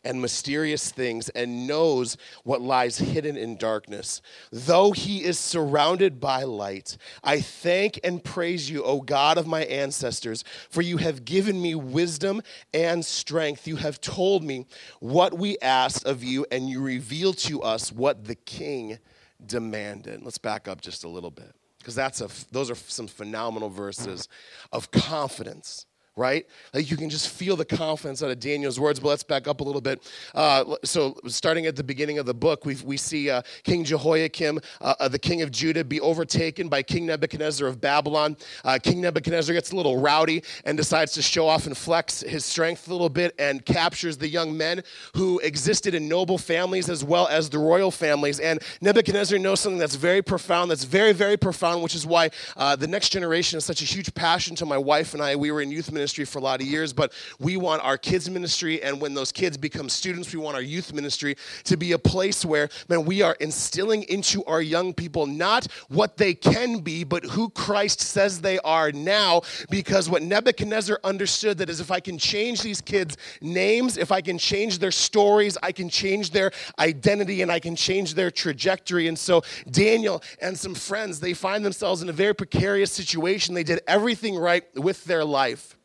and 0.03 0.21
mysterious 0.21 0.91
things 0.91 1.29
and 1.29 1.67
knows 1.67 2.17
what 2.43 2.61
lies 2.61 2.97
hidden 2.97 3.37
in 3.37 3.57
darkness. 3.57 4.21
Though 4.51 4.91
he 4.91 5.23
is 5.23 5.37
surrounded 5.37 6.19
by 6.19 6.43
light, 6.43 6.97
I 7.23 7.41
thank 7.41 7.99
and 8.03 8.23
praise 8.23 8.69
you, 8.69 8.83
O 8.83 9.01
God 9.01 9.37
of 9.37 9.47
my 9.47 9.63
ancestors, 9.65 10.43
for 10.69 10.81
you 10.81 10.97
have 10.97 11.25
given 11.25 11.61
me 11.61 11.75
wisdom 11.75 12.41
and 12.73 13.05
strength. 13.05 13.67
You 13.67 13.75
have 13.77 14.01
told 14.01 14.43
me 14.43 14.65
what 14.99 15.37
we 15.37 15.57
asked 15.59 16.05
of 16.05 16.23
you, 16.23 16.45
and 16.51 16.69
you 16.69 16.81
revealed 16.81 17.37
to 17.39 17.61
us 17.61 17.91
what 17.91 18.25
the 18.25 18.35
king 18.35 18.99
demanded. 19.45 20.23
Let's 20.23 20.37
back 20.37 20.67
up 20.67 20.81
just 20.81 21.03
a 21.03 21.09
little 21.09 21.31
bit 21.31 21.53
because 21.79 21.95
that's 21.95 22.21
a 22.21 22.29
those 22.51 22.69
are 22.69 22.75
some 22.75 23.07
phenomenal 23.07 23.69
verses 23.69 24.27
of 24.71 24.91
confidence 24.91 25.85
right? 26.19 26.45
Like 26.73 26.91
you 26.91 26.97
can 26.97 27.09
just 27.09 27.29
feel 27.29 27.55
the 27.55 27.65
confidence 27.65 28.21
out 28.21 28.29
of 28.29 28.39
Daniel's 28.39 28.79
words. 28.79 28.99
But 28.99 29.07
let's 29.07 29.23
back 29.23 29.47
up 29.47 29.61
a 29.61 29.63
little 29.63 29.81
bit. 29.81 30.03
Uh, 30.35 30.75
so, 30.83 31.17
starting 31.27 31.65
at 31.65 31.75
the 31.75 31.83
beginning 31.83 32.19
of 32.19 32.25
the 32.25 32.33
book, 32.33 32.65
we, 32.65 32.75
we 32.83 32.97
see 32.97 33.29
uh, 33.29 33.41
King 33.63 33.83
Jehoiakim, 33.85 34.59
uh, 34.81 34.95
uh, 34.99 35.07
the 35.07 35.17
king 35.17 35.41
of 35.41 35.51
Judah, 35.51 35.83
be 35.83 35.99
overtaken 36.01 36.67
by 36.67 36.83
King 36.83 37.05
Nebuchadnezzar 37.05 37.67
of 37.67 37.79
Babylon. 37.79 38.35
Uh, 38.63 38.77
king 38.81 39.01
Nebuchadnezzar 39.01 39.53
gets 39.55 39.71
a 39.71 39.75
little 39.75 39.97
rowdy 39.97 40.43
and 40.65 40.77
decides 40.77 41.13
to 41.13 41.21
show 41.21 41.47
off 41.47 41.65
and 41.65 41.75
flex 41.75 42.21
his 42.21 42.43
strength 42.43 42.87
a 42.87 42.91
little 42.91 43.09
bit 43.09 43.33
and 43.39 43.65
captures 43.65 44.17
the 44.17 44.27
young 44.27 44.55
men 44.55 44.83
who 45.15 45.39
existed 45.39 45.95
in 45.95 46.09
noble 46.09 46.37
families 46.37 46.89
as 46.89 47.03
well 47.03 47.27
as 47.27 47.49
the 47.49 47.57
royal 47.57 47.91
families. 47.91 48.41
And 48.41 48.61
Nebuchadnezzar 48.81 49.39
knows 49.39 49.61
something 49.61 49.79
that's 49.79 49.95
very 49.95 50.21
profound, 50.21 50.69
that's 50.69 50.83
very, 50.83 51.13
very 51.13 51.37
profound, 51.37 51.81
which 51.81 51.95
is 51.95 52.05
why 52.05 52.29
uh, 52.57 52.75
the 52.75 52.87
next 52.87 53.09
generation 53.09 53.57
is 53.57 53.63
such 53.63 53.81
a 53.81 53.85
huge 53.85 54.13
passion 54.13 54.55
to 54.57 54.65
my 54.65 54.77
wife 54.77 55.13
and 55.13 55.23
I. 55.23 55.37
We 55.37 55.51
were 55.51 55.61
in 55.61 55.71
youth 55.71 55.91
ministry 55.91 56.08
ministry 56.09 56.25
for 56.25 56.39
a 56.39 56.41
lot 56.41 56.59
of 56.59 56.65
years, 56.65 56.91
but 56.91 57.13
we 57.39 57.55
want 57.55 57.83
our 57.83 57.95
kids' 57.95 58.27
ministry, 58.27 58.81
and 58.81 58.99
when 58.99 59.13
those 59.13 59.31
kids 59.31 59.57
become 59.57 59.87
students, 59.87 60.33
we 60.33 60.39
want 60.39 60.55
our 60.55 60.61
youth 60.61 60.91
ministry 60.91 61.35
to 61.65 61.77
be 61.77 61.91
a 61.91 61.99
place 61.99 62.43
where, 62.43 62.67
man, 62.87 63.05
we 63.05 63.21
are 63.21 63.35
instilling 63.39 64.01
into 64.03 64.43
our 64.45 64.59
young 64.59 64.91
people 64.91 65.27
not 65.27 65.67
what 65.89 66.17
they 66.17 66.33
can 66.33 66.79
be, 66.79 67.03
but 67.03 67.23
who 67.23 67.51
Christ 67.51 68.01
says 68.01 68.41
they 68.41 68.57
are 68.59 68.91
now. 68.91 69.41
Because 69.69 70.09
what 70.09 70.23
Nebuchadnezzar 70.23 70.99
understood 71.03 71.59
that 71.59 71.69
is 71.69 71.79
if 71.79 71.91
I 71.91 71.99
can 71.99 72.17
change 72.17 72.63
these 72.63 72.81
kids' 72.81 73.15
names, 73.39 73.95
if 73.95 74.11
I 74.11 74.21
can 74.21 74.39
change 74.39 74.79
their 74.79 74.89
stories, 74.89 75.59
I 75.61 75.71
can 75.71 75.89
change 75.89 76.31
their 76.31 76.51
identity 76.79 77.43
and 77.43 77.51
I 77.51 77.59
can 77.59 77.75
change 77.75 78.15
their 78.15 78.31
trajectory. 78.31 79.07
And 79.07 79.19
so 79.19 79.43
Daniel 79.69 80.23
and 80.41 80.57
some 80.57 80.73
friends, 80.73 81.19
they 81.19 81.35
find 81.35 81.63
themselves 81.63 82.01
in 82.01 82.09
a 82.09 82.13
very 82.13 82.33
precarious 82.33 82.91
situation. 82.91 83.53
They 83.53 83.63
did 83.63 83.81
everything 83.87 84.35
right 84.35 84.63
with 84.75 85.05
their 85.05 85.23
life 85.23 85.75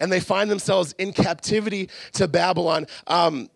and 0.00 0.10
they 0.10 0.20
find 0.20 0.50
themselves 0.50 0.94
in 0.98 1.12
captivity 1.12 1.88
to 2.12 2.28
Babylon. 2.28 2.86
Um, 3.06 3.48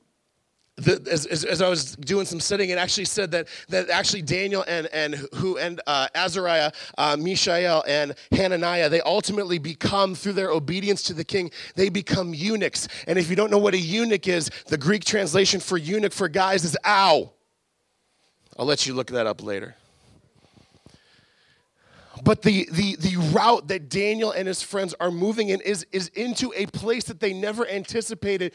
the, 0.78 1.06
as, 1.10 1.26
as, 1.26 1.60
I 1.60 1.68
was 1.68 1.96
doing 1.96 2.24
some 2.24 2.38
studying, 2.38 2.70
it 2.70 2.78
actually 2.78 3.06
said 3.06 3.32
that, 3.32 3.48
that 3.68 3.90
actually 3.90 4.22
Daniel 4.22 4.64
and, 4.68 4.86
and 4.92 5.14
who 5.34 5.58
and 5.58 5.80
uh, 5.86 6.06
Azariah, 6.14 6.70
uh, 6.96 7.16
Mishael, 7.18 7.82
and 7.86 8.14
Hananiah, 8.30 8.88
they 8.88 9.00
ultimately 9.00 9.58
become 9.58 10.14
through 10.14 10.34
their 10.34 10.50
obedience 10.50 11.02
to 11.04 11.14
the 11.14 11.24
king, 11.24 11.50
they 11.74 11.88
become 11.88 12.32
eunuchs. 12.32 12.86
And 13.08 13.18
if 13.18 13.28
you 13.28 13.36
don't 13.36 13.50
know 13.50 13.58
what 13.58 13.74
a 13.74 13.78
eunuch 13.78 14.28
is, 14.28 14.50
the 14.66 14.78
Greek 14.78 15.04
translation 15.04 15.58
for 15.60 15.76
eunuch 15.76 16.12
for 16.12 16.28
guys 16.28 16.64
is 16.64 16.76
ow. 16.86 17.32
I'll 18.56 18.66
let 18.66 18.86
you 18.86 18.94
look 18.94 19.08
that 19.08 19.26
up 19.26 19.42
later. 19.42 19.74
But 22.24 22.42
the, 22.42 22.68
the, 22.70 22.96
the 22.96 23.16
route 23.32 23.68
that 23.68 23.88
Daniel 23.88 24.32
and 24.32 24.48
his 24.48 24.62
friends 24.62 24.94
are 25.00 25.10
moving 25.10 25.48
in 25.48 25.60
is, 25.60 25.86
is 25.92 26.08
into 26.08 26.52
a 26.56 26.66
place 26.66 27.04
that 27.04 27.20
they 27.20 27.32
never 27.32 27.66
anticipated 27.66 28.52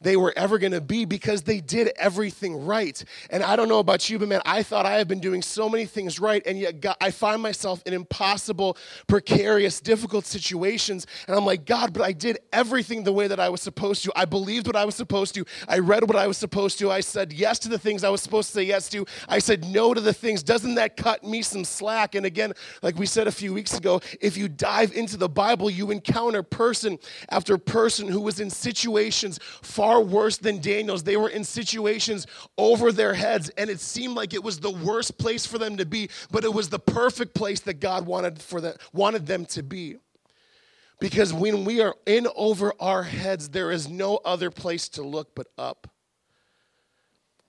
they 0.00 0.16
were 0.16 0.32
ever 0.36 0.58
going 0.58 0.72
to 0.72 0.80
be 0.80 1.04
because 1.04 1.42
they 1.42 1.60
did 1.60 1.92
everything 1.96 2.64
right. 2.64 3.04
And 3.28 3.42
I 3.42 3.56
don't 3.56 3.68
know 3.68 3.80
about 3.80 4.08
you, 4.08 4.18
but 4.18 4.28
man, 4.28 4.40
I 4.46 4.62
thought 4.62 4.86
I 4.86 4.98
have 4.98 5.08
been 5.08 5.20
doing 5.20 5.42
so 5.42 5.68
many 5.68 5.84
things 5.84 6.18
right, 6.18 6.42
and 6.46 6.58
yet 6.58 6.80
God, 6.80 6.96
I 7.00 7.10
find 7.10 7.42
myself 7.42 7.82
in 7.84 7.92
impossible, 7.92 8.76
precarious, 9.06 9.80
difficult 9.80 10.24
situations. 10.26 11.06
And 11.26 11.36
I'm 11.36 11.44
like, 11.44 11.66
God, 11.66 11.92
but 11.92 12.02
I 12.02 12.12
did 12.12 12.38
everything 12.52 13.04
the 13.04 13.12
way 13.12 13.28
that 13.28 13.38
I 13.38 13.48
was 13.50 13.60
supposed 13.60 14.04
to. 14.04 14.12
I 14.16 14.24
believed 14.24 14.66
what 14.66 14.76
I 14.76 14.84
was 14.84 14.94
supposed 14.94 15.34
to. 15.34 15.44
I 15.68 15.78
read 15.78 16.06
what 16.08 16.16
I 16.16 16.26
was 16.26 16.38
supposed 16.38 16.78
to. 16.78 16.90
I 16.90 17.00
said 17.00 17.32
yes 17.32 17.58
to 17.60 17.68
the 17.68 17.78
things 17.78 18.02
I 18.02 18.08
was 18.08 18.22
supposed 18.22 18.48
to 18.48 18.54
say 18.54 18.62
yes 18.62 18.88
to. 18.90 19.04
I 19.28 19.38
said 19.38 19.64
no 19.64 19.92
to 19.92 20.00
the 20.00 20.14
things. 20.14 20.42
Doesn't 20.42 20.76
that 20.76 20.96
cut 20.96 21.24
me 21.24 21.42
some 21.42 21.64
slack? 21.64 22.14
And 22.14 22.24
again, 22.24 22.54
like 22.82 22.98
we 22.98 23.06
said 23.06 23.26
a 23.26 23.32
few 23.32 23.52
weeks 23.52 23.76
ago, 23.76 24.00
if 24.20 24.36
you 24.36 24.48
dive 24.48 24.92
into 24.92 25.16
the 25.16 25.28
Bible, 25.28 25.68
you 25.68 25.90
encounter 25.90 26.42
person 26.42 26.98
after 27.28 27.58
person 27.58 28.08
who 28.08 28.20
was 28.20 28.40
in 28.40 28.48
situations 28.48 29.38
far 29.62 29.89
far 29.90 30.00
worse 30.00 30.36
than 30.36 30.60
Daniel's. 30.60 31.02
They 31.02 31.16
were 31.16 31.30
in 31.30 31.42
situations 31.42 32.28
over 32.56 32.92
their 32.92 33.12
heads, 33.12 33.48
and 33.58 33.68
it 33.68 33.80
seemed 33.80 34.14
like 34.14 34.32
it 34.32 34.44
was 34.44 34.60
the 34.60 34.70
worst 34.70 35.18
place 35.18 35.44
for 35.44 35.58
them 35.58 35.78
to 35.78 35.84
be, 35.84 36.10
but 36.30 36.44
it 36.44 36.54
was 36.54 36.68
the 36.68 36.78
perfect 36.78 37.34
place 37.34 37.58
that 37.60 37.80
God 37.80 38.06
wanted 38.06 38.40
for 38.40 38.60
them, 38.60 38.76
wanted 38.92 39.26
them 39.26 39.46
to 39.46 39.64
be. 39.64 39.96
Because 41.00 41.32
when 41.32 41.64
we 41.64 41.80
are 41.80 41.96
in 42.06 42.28
over 42.36 42.72
our 42.78 43.02
heads, 43.02 43.48
there 43.48 43.72
is 43.72 43.88
no 43.88 44.18
other 44.18 44.52
place 44.52 44.88
to 44.90 45.02
look 45.02 45.34
but 45.34 45.48
up. 45.58 45.90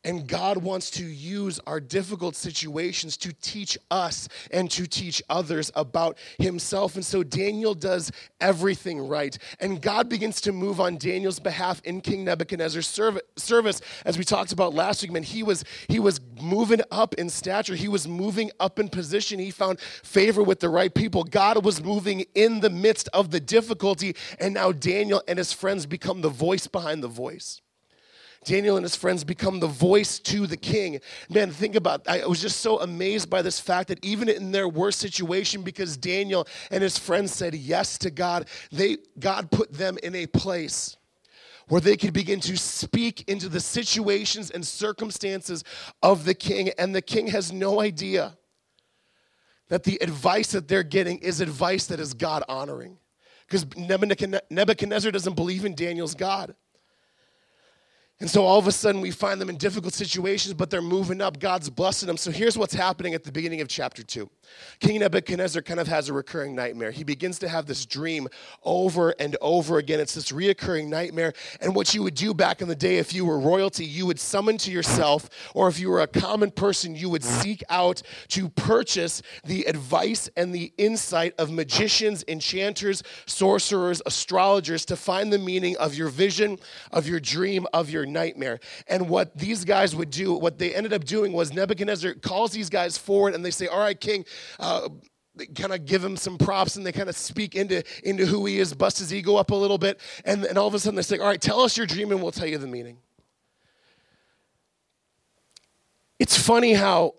And 0.03 0.27
God 0.27 0.57
wants 0.57 0.89
to 0.91 1.03
use 1.03 1.59
our 1.67 1.79
difficult 1.79 2.35
situations 2.35 3.15
to 3.17 3.31
teach 3.33 3.77
us 3.91 4.27
and 4.49 4.69
to 4.71 4.87
teach 4.87 5.21
others 5.29 5.71
about 5.75 6.17
Himself. 6.39 6.95
And 6.95 7.05
so 7.05 7.21
Daniel 7.21 7.75
does 7.75 8.11
everything 8.39 9.07
right. 9.07 9.37
And 9.59 9.79
God 9.79 10.09
begins 10.09 10.41
to 10.41 10.51
move 10.51 10.79
on 10.79 10.97
Daniel's 10.97 11.39
behalf 11.39 11.81
in 11.83 12.01
King 12.01 12.23
Nebuchadnezzar's 12.23 12.87
service. 12.87 13.81
As 14.03 14.17
we 14.17 14.23
talked 14.23 14.51
about 14.51 14.73
last 14.73 15.03
week, 15.03 15.11
man, 15.11 15.21
he 15.21 15.43
was, 15.43 15.63
he 15.87 15.99
was 15.99 16.19
moving 16.41 16.81
up 16.89 17.13
in 17.15 17.29
stature, 17.29 17.75
he 17.75 17.87
was 17.87 18.07
moving 18.07 18.49
up 18.59 18.79
in 18.79 18.89
position. 18.89 19.37
He 19.37 19.51
found 19.51 19.79
favor 19.79 20.41
with 20.41 20.61
the 20.61 20.69
right 20.69 20.93
people. 20.93 21.23
God 21.23 21.63
was 21.63 21.83
moving 21.83 22.25
in 22.33 22.61
the 22.61 22.71
midst 22.71 23.07
of 23.13 23.29
the 23.29 23.39
difficulty. 23.39 24.15
And 24.39 24.55
now 24.55 24.71
Daniel 24.71 25.21
and 25.27 25.37
his 25.37 25.53
friends 25.53 25.85
become 25.85 26.21
the 26.21 26.29
voice 26.29 26.65
behind 26.65 27.03
the 27.03 27.07
voice. 27.07 27.61
Daniel 28.43 28.75
and 28.75 28.83
his 28.83 28.95
friends 28.95 29.23
become 29.23 29.59
the 29.59 29.67
voice 29.67 30.17
to 30.17 30.47
the 30.47 30.57
king. 30.57 30.99
Man, 31.29 31.51
think 31.51 31.75
about 31.75 32.07
I 32.07 32.25
was 32.25 32.41
just 32.41 32.61
so 32.61 32.79
amazed 32.79 33.29
by 33.29 33.43
this 33.43 33.59
fact 33.59 33.89
that 33.89 34.03
even 34.03 34.29
in 34.29 34.51
their 34.51 34.67
worst 34.67 34.99
situation, 34.99 35.61
because 35.61 35.95
Daniel 35.95 36.47
and 36.71 36.81
his 36.81 36.97
friends 36.97 37.31
said 37.31 37.53
yes 37.53 37.99
to 37.99 38.09
God, 38.09 38.47
they 38.71 38.97
God 39.19 39.51
put 39.51 39.71
them 39.71 39.99
in 40.01 40.15
a 40.15 40.25
place 40.25 40.97
where 41.67 41.81
they 41.81 41.95
could 41.95 42.13
begin 42.13 42.39
to 42.41 42.57
speak 42.57 43.29
into 43.29 43.47
the 43.47 43.59
situations 43.59 44.49
and 44.49 44.65
circumstances 44.65 45.63
of 46.01 46.25
the 46.25 46.33
king, 46.33 46.71
and 46.79 46.95
the 46.95 47.01
king 47.01 47.27
has 47.27 47.53
no 47.53 47.79
idea 47.79 48.35
that 49.69 49.83
the 49.83 49.97
advice 50.01 50.51
that 50.51 50.67
they're 50.67 50.83
getting 50.83 51.19
is 51.19 51.39
advice 51.39 51.85
that 51.85 51.99
is 51.99 52.13
God 52.13 52.43
honoring. 52.49 52.97
Because 53.47 53.65
Nebuchadnezzar 53.77 55.11
doesn't 55.11 55.35
believe 55.35 55.63
in 55.63 55.75
Daniel's 55.75 56.15
God. 56.15 56.55
And 58.21 58.29
so 58.29 58.45
all 58.45 58.59
of 58.59 58.67
a 58.67 58.71
sudden 58.71 59.01
we 59.01 59.09
find 59.09 59.41
them 59.41 59.49
in 59.49 59.57
difficult 59.57 59.95
situations, 59.95 60.53
but 60.53 60.69
they're 60.69 60.79
moving 60.79 61.21
up. 61.21 61.39
God's 61.39 61.71
blessing 61.71 62.05
them. 62.05 62.17
So 62.17 62.29
here's 62.29 62.55
what's 62.55 62.75
happening 62.75 63.15
at 63.15 63.23
the 63.23 63.31
beginning 63.31 63.61
of 63.61 63.67
chapter 63.67 64.03
two. 64.03 64.29
King 64.79 64.99
Nebuchadnezzar 64.99 65.63
kind 65.63 65.79
of 65.79 65.87
has 65.87 66.07
a 66.07 66.13
recurring 66.13 66.53
nightmare. 66.53 66.91
He 66.91 67.03
begins 67.03 67.39
to 67.39 67.49
have 67.49 67.65
this 67.65 67.83
dream 67.83 68.27
over 68.63 69.15
and 69.17 69.35
over 69.41 69.79
again. 69.79 69.99
It's 69.99 70.13
this 70.13 70.31
reoccurring 70.31 70.87
nightmare. 70.87 71.33
And 71.61 71.73
what 71.73 71.95
you 71.95 72.03
would 72.03 72.13
do 72.13 72.35
back 72.35 72.61
in 72.61 72.67
the 72.67 72.75
day, 72.75 72.97
if 72.97 73.11
you 73.11 73.25
were 73.25 73.39
royalty, 73.39 73.85
you 73.85 74.05
would 74.05 74.19
summon 74.19 74.59
to 74.59 74.71
yourself, 74.71 75.27
or 75.55 75.67
if 75.67 75.79
you 75.79 75.89
were 75.89 76.01
a 76.01 76.07
common 76.07 76.51
person, 76.51 76.95
you 76.95 77.09
would 77.09 77.23
seek 77.23 77.63
out 77.69 78.03
to 78.27 78.49
purchase 78.49 79.23
the 79.45 79.63
advice 79.63 80.29
and 80.37 80.53
the 80.53 80.71
insight 80.77 81.33
of 81.39 81.49
magicians, 81.49 82.23
enchanters, 82.27 83.01
sorcerers, 83.25 83.99
astrologers 84.05 84.85
to 84.85 84.95
find 84.95 85.33
the 85.33 85.39
meaning 85.39 85.75
of 85.77 85.95
your 85.95 86.09
vision, 86.09 86.59
of 86.91 87.07
your 87.07 87.19
dream, 87.19 87.65
of 87.73 87.89
your 87.89 88.05
nightmare. 88.11 88.59
And 88.87 89.09
what 89.09 89.37
these 89.37 89.65
guys 89.65 89.95
would 89.95 90.09
do, 90.09 90.33
what 90.33 90.57
they 90.57 90.73
ended 90.73 90.93
up 90.93 91.03
doing 91.03 91.33
was 91.33 91.53
Nebuchadnezzar 91.53 92.15
calls 92.15 92.51
these 92.51 92.69
guys 92.69 92.97
forward 92.97 93.33
and 93.33 93.43
they 93.43 93.51
say, 93.51 93.67
All 93.67 93.79
right, 93.79 93.99
king, 93.99 94.25
uh, 94.59 94.89
kind 95.55 95.73
of 95.73 95.85
give 95.85 96.03
him 96.03 96.17
some 96.17 96.37
props 96.37 96.75
and 96.75 96.85
they 96.85 96.91
kind 96.91 97.09
of 97.09 97.15
speak 97.15 97.55
into, 97.55 97.83
into 98.03 98.25
who 98.25 98.45
he 98.45 98.59
is, 98.59 98.73
bust 98.73 98.99
his 98.99 99.13
ego 99.13 99.35
up 99.35 99.51
a 99.51 99.55
little 99.55 99.77
bit. 99.77 99.99
And, 100.25 100.43
and 100.45 100.57
all 100.57 100.67
of 100.67 100.73
a 100.73 100.79
sudden 100.79 100.95
they 100.95 101.01
say, 101.01 101.17
All 101.17 101.27
right, 101.27 101.41
tell 101.41 101.61
us 101.61 101.77
your 101.77 101.87
dream 101.87 102.11
and 102.11 102.21
we'll 102.21 102.31
tell 102.31 102.47
you 102.47 102.57
the 102.57 102.67
meaning. 102.67 102.97
It's 106.19 106.37
funny 106.37 106.73
how 106.73 107.15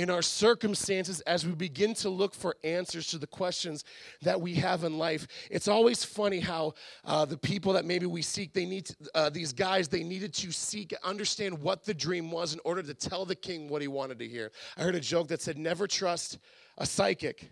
in 0.00 0.08
our 0.08 0.22
circumstances 0.22 1.20
as 1.22 1.46
we 1.46 1.52
begin 1.52 1.92
to 1.92 2.08
look 2.08 2.34
for 2.34 2.56
answers 2.64 3.06
to 3.08 3.18
the 3.18 3.26
questions 3.26 3.84
that 4.22 4.40
we 4.40 4.54
have 4.54 4.82
in 4.82 4.96
life 4.96 5.26
it's 5.50 5.68
always 5.68 6.02
funny 6.02 6.40
how 6.40 6.72
uh, 7.04 7.24
the 7.26 7.36
people 7.36 7.74
that 7.74 7.84
maybe 7.84 8.06
we 8.06 8.22
seek 8.22 8.54
they 8.54 8.64
need 8.64 8.86
to, 8.86 8.94
uh, 9.14 9.28
these 9.28 9.52
guys 9.52 9.88
they 9.88 10.02
needed 10.02 10.32
to 10.32 10.50
seek 10.50 10.94
understand 11.04 11.60
what 11.60 11.84
the 11.84 11.92
dream 11.92 12.30
was 12.30 12.54
in 12.54 12.60
order 12.64 12.82
to 12.82 12.94
tell 12.94 13.26
the 13.26 13.34
king 13.34 13.68
what 13.68 13.82
he 13.82 13.88
wanted 13.88 14.18
to 14.18 14.26
hear 14.26 14.50
i 14.78 14.82
heard 14.82 14.94
a 14.94 15.00
joke 15.00 15.28
that 15.28 15.42
said 15.42 15.58
never 15.58 15.86
trust 15.86 16.38
a 16.78 16.86
psychic 16.86 17.50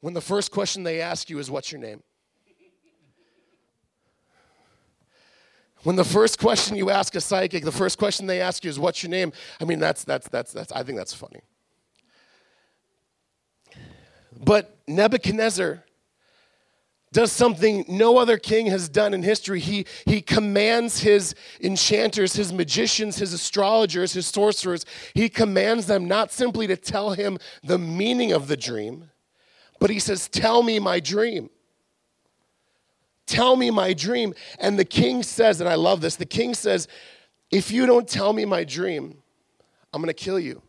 when 0.00 0.12
the 0.12 0.20
first 0.20 0.50
question 0.50 0.82
they 0.82 1.00
ask 1.00 1.30
you 1.30 1.38
is 1.38 1.50
what's 1.50 1.72
your 1.72 1.80
name 1.80 2.02
When 5.84 5.96
the 5.96 6.04
first 6.04 6.38
question 6.38 6.76
you 6.76 6.88
ask 6.88 7.14
a 7.14 7.20
psychic, 7.20 7.62
the 7.62 7.70
first 7.70 7.98
question 7.98 8.26
they 8.26 8.40
ask 8.40 8.64
you 8.64 8.70
is, 8.70 8.78
"What's 8.78 9.02
your 9.02 9.10
name?" 9.10 9.32
I 9.60 9.64
mean, 9.64 9.78
that's 9.78 10.02
that's 10.02 10.26
that's 10.28 10.50
that's. 10.50 10.72
I 10.72 10.82
think 10.82 10.96
that's 10.96 11.12
funny. 11.12 11.42
But 14.42 14.76
Nebuchadnezzar 14.86 15.84
does 17.14 17.30
something 17.30 17.84
no 17.88 18.18
other 18.18 18.36
king 18.36 18.66
has 18.66 18.88
done 18.88 19.14
in 19.14 19.22
history. 19.22 19.60
He, 19.60 19.86
he 20.04 20.20
commands 20.20 21.00
his 21.00 21.34
enchanters, 21.60 22.34
his 22.34 22.52
magicians, 22.52 23.16
his 23.16 23.32
astrologers, 23.32 24.12
his 24.12 24.26
sorcerers, 24.26 24.84
he 25.14 25.28
commands 25.28 25.86
them 25.86 26.06
not 26.08 26.32
simply 26.32 26.66
to 26.66 26.76
tell 26.76 27.12
him 27.12 27.38
the 27.62 27.78
meaning 27.78 28.32
of 28.32 28.48
the 28.48 28.56
dream, 28.56 29.10
but 29.78 29.90
he 29.90 30.00
says, 30.00 30.28
Tell 30.28 30.62
me 30.62 30.78
my 30.80 30.98
dream. 31.00 31.48
tell 33.26 33.56
me 33.56 33.70
my 33.70 33.94
dream. 33.94 34.34
And 34.58 34.76
the 34.78 34.84
king 34.84 35.22
says, 35.22 35.60
and 35.60 35.68
I 35.68 35.76
love 35.76 36.00
this 36.00 36.16
the 36.16 36.26
king 36.26 36.52
says, 36.52 36.88
If 37.50 37.70
you 37.70 37.86
don't 37.86 38.08
tell 38.08 38.32
me 38.32 38.44
my 38.44 38.64
dream, 38.64 39.22
I'm 39.92 40.02
going 40.02 40.08
to 40.08 40.24
kill 40.24 40.40
you. 40.40 40.60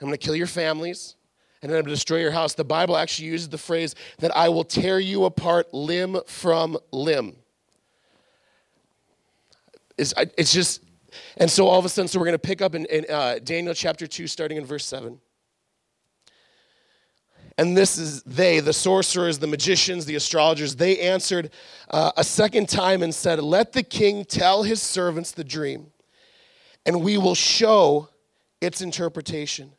I'm 0.00 0.06
going 0.06 0.18
to 0.18 0.24
kill 0.24 0.36
your 0.36 0.46
families 0.46 1.15
and 1.66 1.74
I'm 1.74 1.82
going 1.82 1.86
to 1.86 1.90
destroy 1.90 2.18
your 2.18 2.30
house. 2.30 2.54
The 2.54 2.64
Bible 2.64 2.96
actually 2.96 3.26
uses 3.26 3.48
the 3.48 3.58
phrase 3.58 3.96
that 4.18 4.34
I 4.36 4.48
will 4.48 4.62
tear 4.62 5.00
you 5.00 5.24
apart 5.24 5.74
limb 5.74 6.18
from 6.26 6.78
limb. 6.92 7.34
It's, 9.98 10.14
it's 10.38 10.52
just, 10.52 10.82
and 11.38 11.50
so 11.50 11.66
all 11.66 11.78
of 11.78 11.84
a 11.84 11.88
sudden, 11.88 12.06
so 12.06 12.20
we're 12.20 12.26
going 12.26 12.34
to 12.34 12.38
pick 12.38 12.62
up 12.62 12.76
in, 12.76 12.84
in 12.86 13.04
uh, 13.10 13.40
Daniel 13.42 13.74
chapter 13.74 14.06
2, 14.06 14.28
starting 14.28 14.58
in 14.58 14.64
verse 14.64 14.84
7. 14.86 15.18
And 17.58 17.76
this 17.76 17.98
is 17.98 18.22
they, 18.22 18.60
the 18.60 18.72
sorcerers, 18.72 19.40
the 19.40 19.46
magicians, 19.48 20.04
the 20.04 20.14
astrologers, 20.14 20.76
they 20.76 21.00
answered 21.00 21.50
uh, 21.90 22.12
a 22.16 22.22
second 22.22 22.68
time 22.68 23.02
and 23.02 23.12
said, 23.12 23.40
Let 23.40 23.72
the 23.72 23.82
king 23.82 24.24
tell 24.24 24.62
his 24.62 24.80
servants 24.80 25.32
the 25.32 25.42
dream, 25.42 25.86
and 26.84 27.02
we 27.02 27.18
will 27.18 27.34
show 27.34 28.10
its 28.60 28.82
interpretation. 28.82 29.72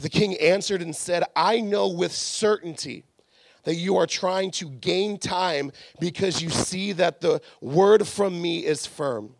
The 0.00 0.08
king 0.08 0.36
answered 0.36 0.82
and 0.82 0.94
said, 0.94 1.24
I 1.36 1.60
know 1.60 1.88
with 1.88 2.12
certainty 2.12 3.04
that 3.64 3.76
you 3.76 3.96
are 3.96 4.06
trying 4.06 4.50
to 4.52 4.68
gain 4.68 5.18
time 5.18 5.72
because 6.00 6.42
you 6.42 6.50
see 6.50 6.92
that 6.92 7.20
the 7.20 7.40
word 7.60 8.06
from 8.06 8.40
me 8.40 8.64
is 8.64 8.86
firm. 8.86 9.34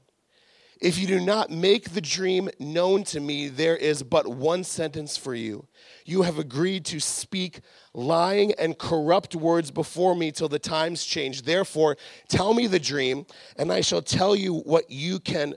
If 0.81 0.99
you 0.99 1.07
do 1.07 1.21
not 1.21 1.51
make 1.51 1.91
the 1.91 2.01
dream 2.01 2.51
known 2.59 3.05
to 3.05 3.21
me, 3.21 3.49
there 3.49 3.77
is 3.77 4.03
but 4.03 4.27
one 4.27 4.65
sentence 4.65 5.17
for 5.17 5.35
you. 5.35 5.67
You 6.05 6.23
have 6.23 6.39
agreed 6.39 6.85
to 6.87 7.01
speak 7.01 7.61
lying 7.95 8.53
and 8.59 8.77
corrupt 8.77 9.35
words 9.35 9.71
before 9.71 10.15
me 10.15 10.31
till 10.31 10.49
the 10.49 10.59
times 10.59 11.05
change. 11.05 11.43
Therefore, 11.43 11.97
tell 12.29 12.53
me 12.53 12.67
the 12.67 12.81
dream, 12.81 13.25
and 13.57 13.73
I 13.73 13.81
shall 13.81 14.03
tell 14.03 14.37
you 14.37 14.57
what 14.61 14.91
you 14.91 15.21
can, 15.21 15.55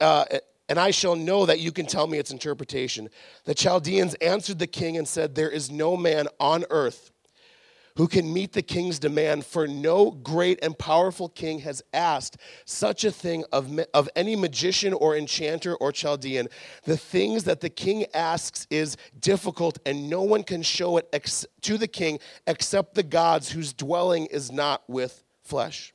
uh, 0.00 0.26
and 0.70 0.78
I 0.78 0.92
shall 0.92 1.16
know 1.16 1.46
that 1.46 1.58
you 1.58 1.72
can 1.72 1.84
tell 1.84 2.06
me 2.06 2.18
its 2.18 2.30
interpretation. 2.30 3.10
The 3.44 3.54
Chaldeans 3.54 4.14
answered 4.14 4.60
the 4.60 4.68
king 4.68 4.96
and 4.96 5.06
said, 5.06 5.34
There 5.34 5.50
is 5.50 5.68
no 5.68 5.96
man 5.96 6.28
on 6.38 6.64
earth 6.70 7.10
who 7.96 8.06
can 8.06 8.32
meet 8.32 8.52
the 8.52 8.62
king's 8.62 9.00
demand, 9.00 9.44
for 9.44 9.66
no 9.66 10.12
great 10.12 10.60
and 10.62 10.78
powerful 10.78 11.28
king 11.28 11.58
has 11.58 11.82
asked 11.92 12.36
such 12.64 13.04
a 13.04 13.10
thing 13.10 13.44
of, 13.52 13.78
of 13.92 14.08
any 14.14 14.36
magician 14.36 14.92
or 14.92 15.16
enchanter 15.16 15.74
or 15.74 15.90
Chaldean. 15.90 16.48
The 16.84 16.96
things 16.96 17.44
that 17.44 17.60
the 17.60 17.68
king 17.68 18.06
asks 18.14 18.68
is 18.70 18.96
difficult, 19.18 19.78
and 19.84 20.08
no 20.08 20.22
one 20.22 20.44
can 20.44 20.62
show 20.62 20.98
it 20.98 21.08
ex- 21.12 21.46
to 21.62 21.76
the 21.76 21.88
king 21.88 22.20
except 22.46 22.94
the 22.94 23.02
gods 23.02 23.50
whose 23.50 23.72
dwelling 23.72 24.26
is 24.26 24.52
not 24.52 24.82
with 24.88 25.24
flesh. 25.42 25.92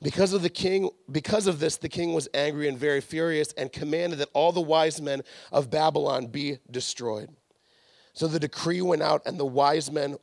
Because 0.00 0.32
of 0.32 0.42
the 0.42 0.50
king, 0.50 0.90
because 1.10 1.46
of 1.46 1.58
this, 1.58 1.76
the 1.76 1.88
king 1.88 2.12
was 2.12 2.28
angry 2.32 2.68
and 2.68 2.78
very 2.78 3.00
furious 3.00 3.52
and 3.54 3.72
commanded 3.72 4.20
that 4.20 4.28
all 4.32 4.52
the 4.52 4.60
wise 4.60 5.00
men 5.00 5.22
of 5.50 5.70
Babylon 5.70 6.26
be 6.26 6.58
destroyed. 6.70 7.30
So 8.12 8.28
the 8.28 8.38
decree 8.38 8.80
went 8.80 9.02
out, 9.02 9.22
and 9.26 9.38
the 9.38 9.46
wise 9.46 9.90
men 9.90 10.16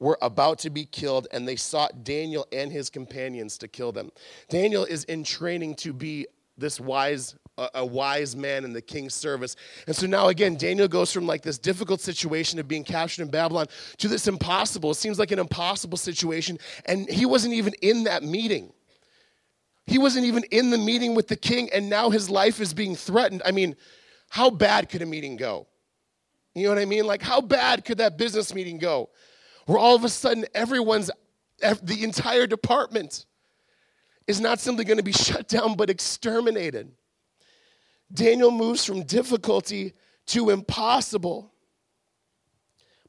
were 0.00 0.18
about 0.22 0.60
to 0.60 0.70
be 0.70 0.84
killed, 0.84 1.26
and 1.32 1.46
they 1.48 1.56
sought 1.56 2.04
Daniel 2.04 2.46
and 2.52 2.70
his 2.70 2.90
companions 2.90 3.58
to 3.58 3.68
kill 3.68 3.90
them. 3.90 4.10
Daniel 4.48 4.84
is 4.84 5.04
in 5.04 5.24
training 5.24 5.74
to 5.76 5.92
be 5.92 6.26
this 6.56 6.80
wise 6.80 7.34
a, 7.74 7.84
wise 7.84 8.36
man 8.36 8.64
in 8.64 8.72
the 8.72 8.80
king's 8.80 9.14
service. 9.14 9.56
And 9.86 9.94
so 9.94 10.06
now 10.06 10.28
again, 10.28 10.56
Daniel 10.56 10.88
goes 10.88 11.12
from 11.12 11.26
like 11.26 11.42
this 11.42 11.58
difficult 11.58 12.00
situation 12.00 12.58
of 12.58 12.68
being 12.68 12.84
captured 12.84 13.22
in 13.22 13.30
Babylon 13.30 13.66
to 13.98 14.08
this 14.08 14.28
impossible. 14.28 14.92
It 14.92 14.94
seems 14.94 15.18
like 15.18 15.32
an 15.32 15.38
impossible 15.38 15.98
situation, 15.98 16.58
and 16.86 17.08
he 17.08 17.26
wasn't 17.26 17.54
even 17.54 17.74
in 17.82 18.04
that 18.04 18.22
meeting. 18.22 18.72
He 19.88 19.98
wasn't 19.98 20.26
even 20.26 20.44
in 20.50 20.70
the 20.70 20.78
meeting 20.78 21.14
with 21.14 21.28
the 21.28 21.36
king, 21.36 21.68
and 21.72 21.90
now 21.90 22.10
his 22.10 22.30
life 22.30 22.60
is 22.60 22.72
being 22.74 22.94
threatened. 22.94 23.42
I 23.44 23.50
mean, 23.50 23.74
how 24.28 24.50
bad 24.50 24.88
could 24.88 25.02
a 25.02 25.06
meeting 25.06 25.36
go? 25.36 25.66
You 26.54 26.64
know 26.64 26.70
what 26.70 26.78
I 26.78 26.84
mean? 26.84 27.06
Like, 27.06 27.22
how 27.22 27.40
bad 27.40 27.84
could 27.84 27.98
that 27.98 28.16
business 28.18 28.54
meeting 28.54 28.78
go? 28.78 29.10
where 29.68 29.76
all 29.78 29.94
of 29.94 30.02
a 30.02 30.08
sudden 30.08 30.46
everyone's, 30.54 31.10
the 31.82 32.02
entire 32.02 32.46
department 32.46 33.26
is 34.26 34.40
not 34.40 34.60
simply 34.60 34.82
going 34.82 34.96
to 34.96 35.02
be 35.02 35.12
shut 35.26 35.46
down, 35.46 35.76
but 35.76 35.90
exterminated. 35.90 36.90
Daniel 38.10 38.50
moves 38.50 38.82
from 38.82 39.02
difficulty 39.02 39.92
to 40.24 40.48
impossible. 40.48 41.52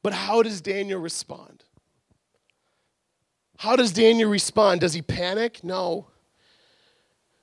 But 0.03 0.11
how 0.11 0.43
does 0.43 0.59
Daniel 0.59 0.99
respond? 0.99 1.63
How 3.57 3.77
does 3.77 3.93
Daniel 3.93 4.29
respond? 4.29 4.81
Does 4.81 4.93
he 4.93 5.01
panic? 5.01 5.63
No. 5.63 6.07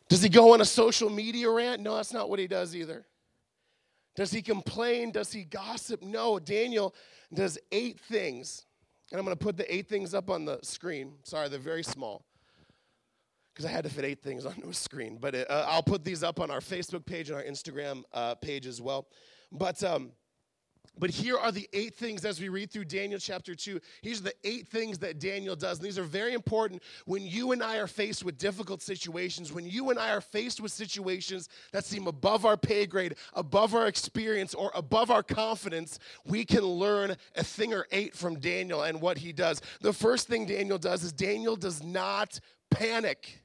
Does 0.08 0.22
he 0.22 0.28
go 0.28 0.54
on 0.54 0.60
a 0.60 0.64
social 0.64 1.10
media 1.10 1.50
rant? 1.50 1.82
No, 1.82 1.96
that's 1.96 2.12
not 2.12 2.30
what 2.30 2.38
he 2.38 2.46
does 2.46 2.76
either. 2.76 3.04
Does 4.14 4.30
he 4.30 4.40
complain? 4.40 5.10
Does 5.10 5.32
he 5.32 5.44
gossip? 5.44 6.02
No. 6.02 6.38
Daniel 6.38 6.94
does 7.34 7.58
eight 7.72 8.00
things 8.00 8.66
and 9.10 9.18
I'm 9.18 9.24
going 9.24 9.36
to 9.36 9.44
put 9.44 9.56
the 9.56 9.72
eight 9.72 9.88
things 9.88 10.14
up 10.14 10.30
on 10.30 10.44
the 10.44 10.58
screen. 10.62 11.12
Sorry, 11.22 11.48
they're 11.48 11.58
very 11.60 11.84
small 11.84 12.24
because 13.52 13.64
I 13.64 13.70
had 13.70 13.84
to 13.84 13.90
fit 13.90 14.04
eight 14.04 14.22
things 14.22 14.44
onto 14.46 14.68
a 14.68 14.74
screen. 14.74 15.18
But 15.20 15.34
it, 15.34 15.50
uh, 15.50 15.66
I'll 15.68 15.82
put 15.82 16.04
these 16.04 16.22
up 16.22 16.40
on 16.40 16.50
our 16.50 16.60
Facebook 16.60 17.06
page 17.06 17.30
and 17.30 17.38
our 17.38 17.44
Instagram 17.44 18.02
uh, 18.12 18.34
page 18.34 18.66
as 18.66 18.80
well. 18.80 19.06
But 19.52 19.82
um, 19.84 20.10
but 20.98 21.10
here 21.10 21.36
are 21.36 21.52
the 21.52 21.68
eight 21.72 21.94
things 21.94 22.24
as 22.24 22.40
we 22.40 22.48
read 22.48 22.70
through 22.70 22.86
Daniel 22.86 23.20
chapter 23.20 23.54
2. 23.54 23.78
These 24.02 24.20
are 24.20 24.24
the 24.24 24.34
eight 24.44 24.66
things 24.68 24.98
that 24.98 25.18
Daniel 25.18 25.54
does. 25.54 25.78
And 25.78 25.86
these 25.86 25.98
are 25.98 26.04
very 26.04 26.32
important 26.32 26.82
when 27.04 27.26
you 27.26 27.52
and 27.52 27.62
I 27.62 27.76
are 27.76 27.86
faced 27.86 28.24
with 28.24 28.38
difficult 28.38 28.80
situations, 28.80 29.52
when 29.52 29.66
you 29.66 29.90
and 29.90 29.98
I 29.98 30.10
are 30.10 30.22
faced 30.22 30.60
with 30.60 30.72
situations 30.72 31.50
that 31.72 31.84
seem 31.84 32.06
above 32.06 32.46
our 32.46 32.56
pay 32.56 32.86
grade, 32.86 33.16
above 33.34 33.74
our 33.74 33.86
experience, 33.86 34.54
or 34.54 34.70
above 34.74 35.10
our 35.10 35.22
confidence. 35.22 35.98
We 36.24 36.44
can 36.44 36.62
learn 36.62 37.16
a 37.34 37.44
thing 37.44 37.74
or 37.74 37.86
eight 37.92 38.14
from 38.14 38.38
Daniel 38.38 38.82
and 38.82 39.00
what 39.00 39.18
he 39.18 39.32
does. 39.32 39.60
The 39.82 39.92
first 39.92 40.28
thing 40.28 40.46
Daniel 40.46 40.78
does 40.78 41.04
is 41.04 41.12
Daniel 41.12 41.56
does 41.56 41.82
not 41.82 42.40
panic. 42.70 43.42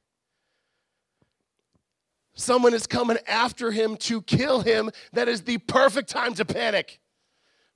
Someone 2.34 2.72
is 2.72 2.86
coming 2.86 3.18
after 3.28 3.70
him 3.70 3.96
to 3.98 4.22
kill 4.22 4.60
him. 4.60 4.90
That 5.12 5.28
is 5.28 5.42
the 5.42 5.58
perfect 5.58 6.08
time 6.08 6.32
to 6.34 6.46
panic. 6.46 6.98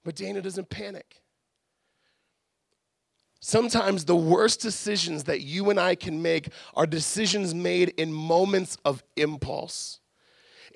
But 0.07 0.15
Daniel 0.15 0.41
doesn't 0.41 0.71
panic. 0.71 1.21
Sometimes 3.41 4.05
the 4.05 4.15
worst 4.15 4.61
decisions 4.61 5.25
that 5.25 5.41
you 5.41 5.69
and 5.69 5.81
I 5.81 5.97
can 5.97 6.23
make 6.23 6.51
are 6.75 6.87
decisions 6.87 7.53
made 7.57 7.89
in 7.97 8.13
moments 8.13 8.79
of 8.85 9.03
impulse. 9.17 9.99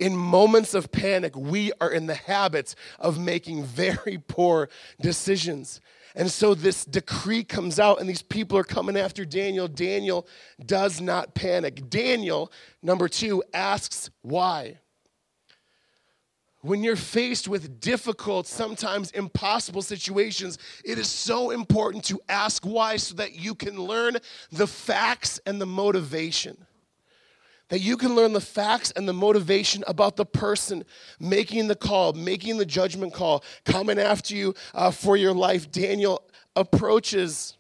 In 0.01 0.17
moments 0.17 0.75
of 0.75 0.91
panic, 0.91 1.37
we 1.37 1.71
are 1.81 1.93
in 1.93 2.07
the 2.07 2.15
habits 2.17 2.75
of 2.99 3.21
making 3.21 3.63
very 3.63 4.21
poor 4.27 4.69
decisions. 5.01 5.81
And 6.17 6.29
so 6.29 6.53
this 6.53 6.85
decree 6.85 7.45
comes 7.45 7.79
out, 7.79 8.01
and 8.01 8.09
these 8.09 8.23
people 8.23 8.59
are 8.59 8.65
coming 8.65 8.97
after 8.97 9.25
Daniel. 9.25 9.69
Daniel 9.69 10.27
does 10.67 11.01
not 11.01 11.37
panic. 11.37 11.89
Daniel, 11.89 12.51
number 12.83 13.07
two, 13.07 13.45
asks 13.55 14.11
why. 14.23 14.81
When 16.63 16.85
you're 16.85 16.97
faced 16.97 17.49
with 17.49 17.81
difficult, 17.81 18.47
sometimes 18.47 19.11
impossible 19.13 19.81
situations, 19.81 20.59
it 20.85 20.99
is 20.99 21.09
so 21.09 21.51
important 21.51 22.05
to 22.05 22.21
ask 22.29 22.67
why 22.67 22.99
so 22.99 23.15
that 23.15 23.35
you 23.35 23.55
can 23.55 23.77
learn 23.77 24.19
the 24.53 24.67
facts 24.67 25.41
and 25.47 25.59
the 25.59 25.67
motivation. 25.67 26.67
That 27.71 27.81
you 27.81 27.97
can 27.97 28.15
learn 28.15 28.35
the 28.35 28.43
facts 28.43 28.91
and 28.91 29.09
the 29.09 29.15
motivation 29.15 29.85
about 29.87 30.17
the 30.17 30.27
person 30.27 30.85
making 31.19 31.69
the 31.69 31.77
call, 31.77 32.13
making 32.13 32.59
the 32.59 32.67
judgment 32.67 33.15
call, 33.15 33.43
coming 33.65 33.99
after 33.99 34.35
you 34.35 34.55
uh, 34.75 34.91
for 34.91 35.17
your 35.17 35.33
life. 35.33 35.71
Daniel 35.71 36.23
approaches 36.57 37.57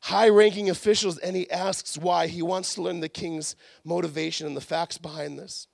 high 0.00 0.28
ranking 0.28 0.70
officials 0.70 1.18
and 1.18 1.34
he 1.34 1.50
asks 1.50 1.98
why. 1.98 2.28
He 2.28 2.42
wants 2.42 2.74
to 2.74 2.82
learn 2.82 3.00
the 3.00 3.08
king's 3.08 3.56
motivation 3.84 4.46
and 4.46 4.56
the 4.56 4.60
facts 4.60 4.96
behind 4.96 5.38
this. 5.38 5.66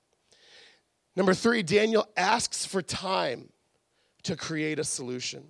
Number 1.15 1.33
three, 1.33 1.61
Daniel 1.61 2.07
asks 2.17 2.65
for 2.65 2.81
time 2.81 3.49
to 4.23 4.35
create 4.35 4.79
a 4.79 4.83
solution. 4.83 5.43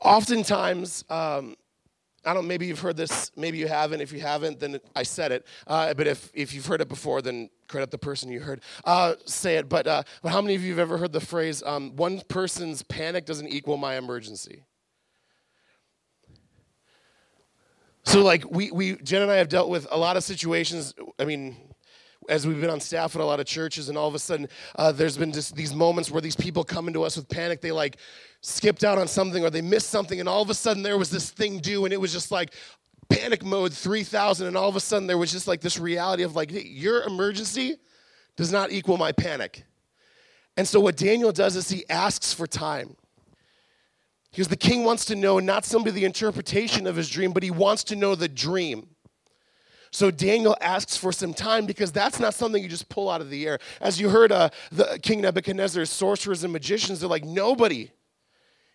Oftentimes, 0.00 1.04
um, 1.10 1.56
I 2.24 2.34
don't 2.34 2.46
maybe 2.46 2.66
you've 2.66 2.80
heard 2.80 2.96
this, 2.96 3.30
maybe 3.36 3.58
you 3.58 3.68
haven't. 3.68 4.00
If 4.00 4.12
you 4.12 4.20
haven't, 4.20 4.60
then 4.60 4.78
I 4.94 5.02
said 5.02 5.32
it. 5.32 5.46
Uh, 5.66 5.94
but 5.94 6.06
if, 6.06 6.30
if 6.34 6.54
you've 6.54 6.66
heard 6.66 6.80
it 6.80 6.88
before, 6.88 7.20
then 7.22 7.50
credit 7.68 7.90
the 7.90 7.98
person 7.98 8.30
you 8.30 8.40
heard 8.40 8.60
uh, 8.84 9.14
say 9.26 9.56
it. 9.56 9.68
But, 9.68 9.86
uh, 9.86 10.02
but 10.22 10.30
how 10.30 10.40
many 10.40 10.54
of 10.54 10.62
you 10.62 10.70
have 10.70 10.78
ever 10.78 10.98
heard 10.98 11.12
the 11.12 11.20
phrase, 11.20 11.62
um, 11.64 11.96
one 11.96 12.20
person's 12.28 12.82
panic 12.82 13.24
doesn't 13.26 13.48
equal 13.48 13.76
my 13.76 13.96
emergency? 13.96 14.64
So, 18.04 18.22
like, 18.22 18.50
we, 18.50 18.70
we, 18.70 18.96
Jen 18.96 19.22
and 19.22 19.30
I 19.30 19.36
have 19.36 19.50
dealt 19.50 19.68
with 19.68 19.86
a 19.90 19.98
lot 19.98 20.16
of 20.16 20.24
situations. 20.24 20.94
I 21.18 21.26
mean, 21.26 21.56
as 22.28 22.46
we've 22.46 22.60
been 22.60 22.70
on 22.70 22.80
staff 22.80 23.14
at 23.14 23.20
a 23.20 23.24
lot 23.24 23.40
of 23.40 23.46
churches, 23.46 23.88
and 23.88 23.96
all 23.96 24.08
of 24.08 24.14
a 24.14 24.18
sudden 24.18 24.48
uh, 24.76 24.92
there's 24.92 25.16
been 25.16 25.32
just 25.32 25.56
these 25.56 25.74
moments 25.74 26.10
where 26.10 26.20
these 26.20 26.36
people 26.36 26.62
come 26.64 26.86
into 26.86 27.02
us 27.02 27.16
with 27.16 27.28
panic. 27.28 27.60
They 27.60 27.72
like 27.72 27.96
skipped 28.40 28.84
out 28.84 28.98
on 28.98 29.08
something 29.08 29.44
or 29.44 29.50
they 29.50 29.62
missed 29.62 29.90
something, 29.90 30.20
and 30.20 30.28
all 30.28 30.42
of 30.42 30.50
a 30.50 30.54
sudden 30.54 30.82
there 30.82 30.98
was 30.98 31.10
this 31.10 31.30
thing 31.30 31.58
due, 31.58 31.84
and 31.84 31.92
it 31.92 32.00
was 32.00 32.12
just 32.12 32.30
like 32.30 32.54
panic 33.08 33.44
mode 33.44 33.72
3000, 33.72 34.46
and 34.46 34.56
all 34.56 34.68
of 34.68 34.76
a 34.76 34.80
sudden 34.80 35.06
there 35.06 35.18
was 35.18 35.32
just 35.32 35.48
like 35.48 35.60
this 35.60 35.78
reality 35.78 36.22
of 36.22 36.36
like, 36.36 36.50
your 36.52 37.02
emergency 37.04 37.76
does 38.36 38.52
not 38.52 38.70
equal 38.70 38.96
my 38.96 39.12
panic. 39.12 39.64
And 40.56 40.66
so 40.66 40.80
what 40.80 40.96
Daniel 40.96 41.32
does 41.32 41.56
is 41.56 41.68
he 41.68 41.88
asks 41.88 42.32
for 42.32 42.46
time. 42.46 42.96
Because 44.30 44.48
the 44.48 44.56
king 44.56 44.84
wants 44.84 45.04
to 45.06 45.16
know 45.16 45.38
not 45.38 45.64
simply 45.64 45.90
the 45.90 46.04
interpretation 46.04 46.86
of 46.86 46.96
his 46.96 47.08
dream, 47.08 47.32
but 47.32 47.42
he 47.42 47.50
wants 47.50 47.82
to 47.84 47.96
know 47.96 48.14
the 48.14 48.28
dream. 48.28 48.88
So 49.90 50.10
Daniel 50.10 50.56
asks 50.60 50.96
for 50.96 51.12
some 51.12 51.32
time 51.32 51.66
because 51.66 51.90
that's 51.90 52.20
not 52.20 52.34
something 52.34 52.62
you 52.62 52.68
just 52.68 52.88
pull 52.88 53.08
out 53.08 53.20
of 53.20 53.30
the 53.30 53.46
air. 53.46 53.58
As 53.80 54.00
you 54.00 54.10
heard, 54.10 54.32
uh, 54.32 54.50
the 54.70 54.98
King 55.02 55.22
Nebuchadnezzar's 55.22 55.90
sorcerers 55.90 56.44
and 56.44 56.52
magicians, 56.52 57.00
they're 57.00 57.08
like, 57.08 57.24
nobody 57.24 57.90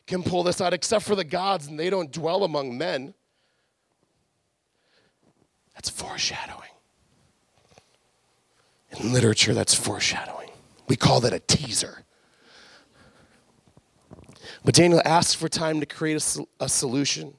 can 0.07 0.23
pull 0.23 0.43
this 0.43 0.59
out 0.59 0.73
except 0.73 1.05
for 1.05 1.15
the 1.15 1.23
gods, 1.23 1.67
and 1.67 1.79
they 1.79 1.89
don't 1.89 2.11
dwell 2.11 2.43
among 2.43 2.77
men. 2.77 3.13
That's 5.75 5.89
foreshadowing. 5.89 6.69
In 8.99 9.13
literature, 9.13 9.53
that's 9.53 9.73
foreshadowing. 9.73 10.49
We 10.87 10.95
call 10.95 11.21
that 11.21 11.33
a 11.33 11.39
teaser. 11.39 12.03
But 14.65 14.75
Daniel 14.75 15.01
asks 15.03 15.33
for 15.33 15.49
time 15.49 15.79
to 15.79 15.85
create 15.85 16.37
a, 16.37 16.45
a 16.65 16.69
solution. 16.69 17.33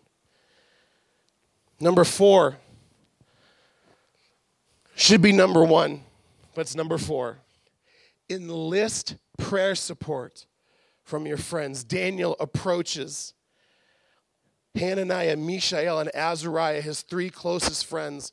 Number 1.81 2.05
four 2.05 2.57
should 5.05 5.21
be 5.21 5.33
number 5.33 5.63
one, 5.63 6.03
but 6.55 6.63
it's 6.63 6.75
number 6.75 6.97
four. 6.97 7.37
Enlist 8.31 9.17
prayer 9.37 9.75
support 9.75 10.47
from 11.03 11.27
your 11.27 11.37
friends. 11.37 11.85
Daniel 11.85 12.35
approaches 12.41 13.35
Hananiah, 14.75 15.37
Mishael, 15.37 16.01
and 16.01 16.11
Azariah, 16.15 16.81
his 16.81 17.03
three 17.03 17.29
closest 17.29 17.85
friends, 17.85 18.33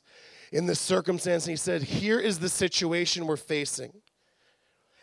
in 0.50 0.64
this 0.64 0.80
circumstance, 0.80 1.44
and 1.44 1.50
he 1.50 1.56
said, 1.56 1.82
Here 1.82 2.18
is 2.18 2.38
the 2.38 2.48
situation 2.48 3.26
we're 3.26 3.36
facing. 3.36 3.92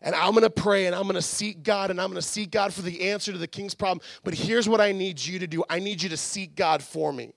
And 0.01 0.15
I'm 0.15 0.33
gonna 0.33 0.49
pray 0.49 0.87
and 0.87 0.95
I'm 0.95 1.05
gonna 1.05 1.21
seek 1.21 1.61
God 1.61 1.91
and 1.91 2.01
I'm 2.01 2.09
gonna 2.09 2.21
seek 2.23 2.49
God 2.49 2.73
for 2.73 2.81
the 2.81 3.11
answer 3.11 3.31
to 3.31 3.37
the 3.37 3.47
king's 3.47 3.75
problem. 3.75 4.03
But 4.23 4.33
here's 4.33 4.67
what 4.67 4.81
I 4.81 4.91
need 4.91 5.23
you 5.23 5.37
to 5.37 5.45
do 5.45 5.63
I 5.69 5.77
need 5.77 6.01
you 6.01 6.09
to 6.09 6.17
seek 6.17 6.55
God 6.55 6.81
for 6.81 7.13
me. 7.13 7.33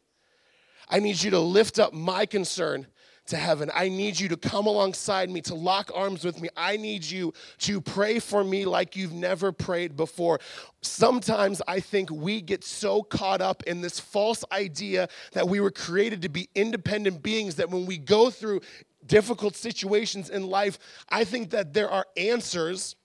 I 0.89 1.01
need 1.01 1.23
you 1.23 1.31
to 1.33 1.39
lift 1.39 1.79
up 1.79 1.93
my 1.93 2.25
concern 2.25 2.87
to 3.27 3.37
heaven. 3.37 3.71
I 3.75 3.89
need 3.89 4.19
you 4.19 4.29
to 4.29 4.37
come 4.37 4.67
alongside 4.67 5.31
me, 5.31 5.41
to 5.43 5.55
lock 5.55 5.91
arms 5.95 6.25
with 6.25 6.41
me. 6.41 6.49
I 6.57 6.77
need 6.77 7.05
you 7.05 7.33
to 7.59 7.81
pray 7.81 8.19
for 8.19 8.43
me 8.43 8.65
like 8.65 8.97
you've 8.97 9.13
never 9.13 9.53
prayed 9.53 9.97
before. 9.97 10.41
Sometimes 10.81 11.63
I 11.69 11.81
think 11.81 12.11
we 12.11 12.41
get 12.41 12.65
so 12.65 13.03
caught 13.03 13.41
up 13.41 13.63
in 13.65 13.81
this 13.81 14.01
false 14.01 14.45
idea 14.51 15.09
that 15.33 15.49
we 15.49 15.61
were 15.61 15.71
created 15.71 16.23
to 16.23 16.29
be 16.29 16.49
independent 16.55 17.23
beings 17.23 17.57
that 17.57 17.71
when 17.71 17.87
we 17.87 17.99
go 17.99 18.31
through 18.31 18.61
difficult 19.07 19.57
situations 19.57 20.29
in 20.29 20.47
life, 20.47 20.79
I 21.09 21.25
think 21.25 21.51
that 21.51 21.73
there 21.73 21.91
are 21.91 22.07
answers 22.17 22.97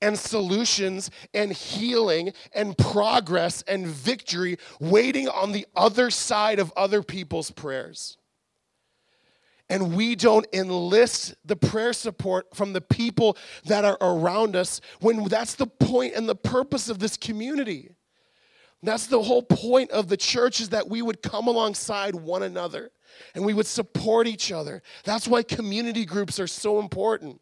and 0.00 0.18
solutions 0.18 1.10
and 1.32 1.52
healing 1.52 2.32
and 2.52 2.76
progress 2.76 3.62
and 3.62 3.86
victory 3.86 4.58
waiting 4.80 5.28
on 5.28 5.52
the 5.52 5.66
other 5.76 6.10
side 6.10 6.58
of 6.58 6.72
other 6.76 7.02
people's 7.02 7.50
prayers 7.50 8.18
and 9.68 9.96
we 9.96 10.14
don't 10.14 10.46
enlist 10.52 11.34
the 11.44 11.56
prayer 11.56 11.92
support 11.92 12.54
from 12.54 12.72
the 12.72 12.80
people 12.80 13.36
that 13.64 13.84
are 13.84 13.98
around 14.00 14.56
us 14.56 14.80
when 15.00 15.24
that's 15.24 15.54
the 15.54 15.66
point 15.66 16.14
and 16.14 16.28
the 16.28 16.34
purpose 16.34 16.88
of 16.88 16.98
this 16.98 17.16
community. 17.16 17.90
That's 18.82 19.06
the 19.06 19.22
whole 19.22 19.42
point 19.42 19.90
of 19.92 20.08
the 20.08 20.16
church 20.16 20.60
is 20.60 20.70
that 20.70 20.88
we 20.88 21.02
would 21.02 21.22
come 21.22 21.46
alongside 21.46 22.14
one 22.14 22.42
another 22.42 22.90
and 23.34 23.44
we 23.44 23.54
would 23.54 23.66
support 23.66 24.26
each 24.26 24.50
other. 24.50 24.82
That's 25.04 25.28
why 25.28 25.42
community 25.42 26.04
groups 26.04 26.40
are 26.40 26.48
so 26.48 26.80
important. 26.80 27.40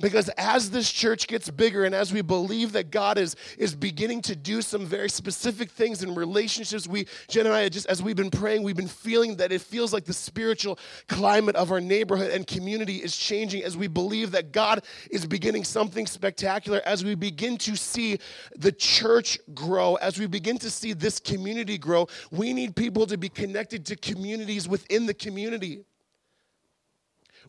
Because 0.00 0.30
as 0.30 0.70
this 0.70 0.90
church 0.90 1.26
gets 1.26 1.50
bigger 1.50 1.84
and 1.84 1.94
as 1.94 2.12
we 2.12 2.22
believe 2.22 2.72
that 2.72 2.90
God 2.90 3.18
is, 3.18 3.36
is 3.58 3.74
beginning 3.74 4.22
to 4.22 4.34
do 4.34 4.62
some 4.62 4.86
very 4.86 5.10
specific 5.10 5.70
things 5.70 6.02
in 6.02 6.14
relationships, 6.14 6.88
we, 6.88 7.06
Jen 7.28 7.46
and 7.46 7.54
I, 7.54 7.68
just 7.68 7.86
as 7.86 8.02
we've 8.02 8.16
been 8.16 8.30
praying, 8.30 8.62
we've 8.62 8.76
been 8.76 8.88
feeling 8.88 9.36
that 9.36 9.52
it 9.52 9.60
feels 9.60 9.92
like 9.92 10.06
the 10.06 10.14
spiritual 10.14 10.78
climate 11.08 11.54
of 11.54 11.70
our 11.70 11.80
neighborhood 11.80 12.30
and 12.30 12.46
community 12.46 12.96
is 12.96 13.14
changing 13.14 13.62
as 13.62 13.76
we 13.76 13.88
believe 13.88 14.30
that 14.30 14.52
God 14.52 14.84
is 15.10 15.26
beginning 15.26 15.64
something 15.64 16.06
spectacular, 16.06 16.80
as 16.86 17.04
we 17.04 17.14
begin 17.14 17.58
to 17.58 17.76
see 17.76 18.18
the 18.56 18.72
church 18.72 19.38
grow, 19.52 19.96
as 19.96 20.18
we 20.18 20.26
begin 20.26 20.56
to 20.58 20.70
see 20.70 20.94
this 20.94 21.20
community 21.20 21.76
grow. 21.76 22.06
We 22.30 22.54
need 22.54 22.74
people 22.74 23.06
to 23.06 23.18
be 23.18 23.28
connected 23.28 23.84
to 23.86 23.96
communities 23.96 24.66
within 24.66 25.04
the 25.04 25.14
community. 25.14 25.84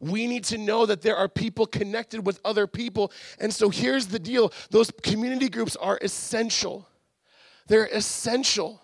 We 0.01 0.25
need 0.27 0.43
to 0.45 0.57
know 0.57 0.85
that 0.87 1.01
there 1.01 1.15
are 1.15 1.29
people 1.29 1.65
connected 1.67 2.25
with 2.25 2.41
other 2.43 2.67
people. 2.67 3.11
And 3.39 3.53
so 3.53 3.69
here's 3.69 4.07
the 4.07 4.19
deal 4.19 4.51
those 4.71 4.91
community 5.03 5.47
groups 5.47 5.75
are 5.75 5.99
essential. 6.01 6.87
They're 7.67 7.85
essential 7.85 8.81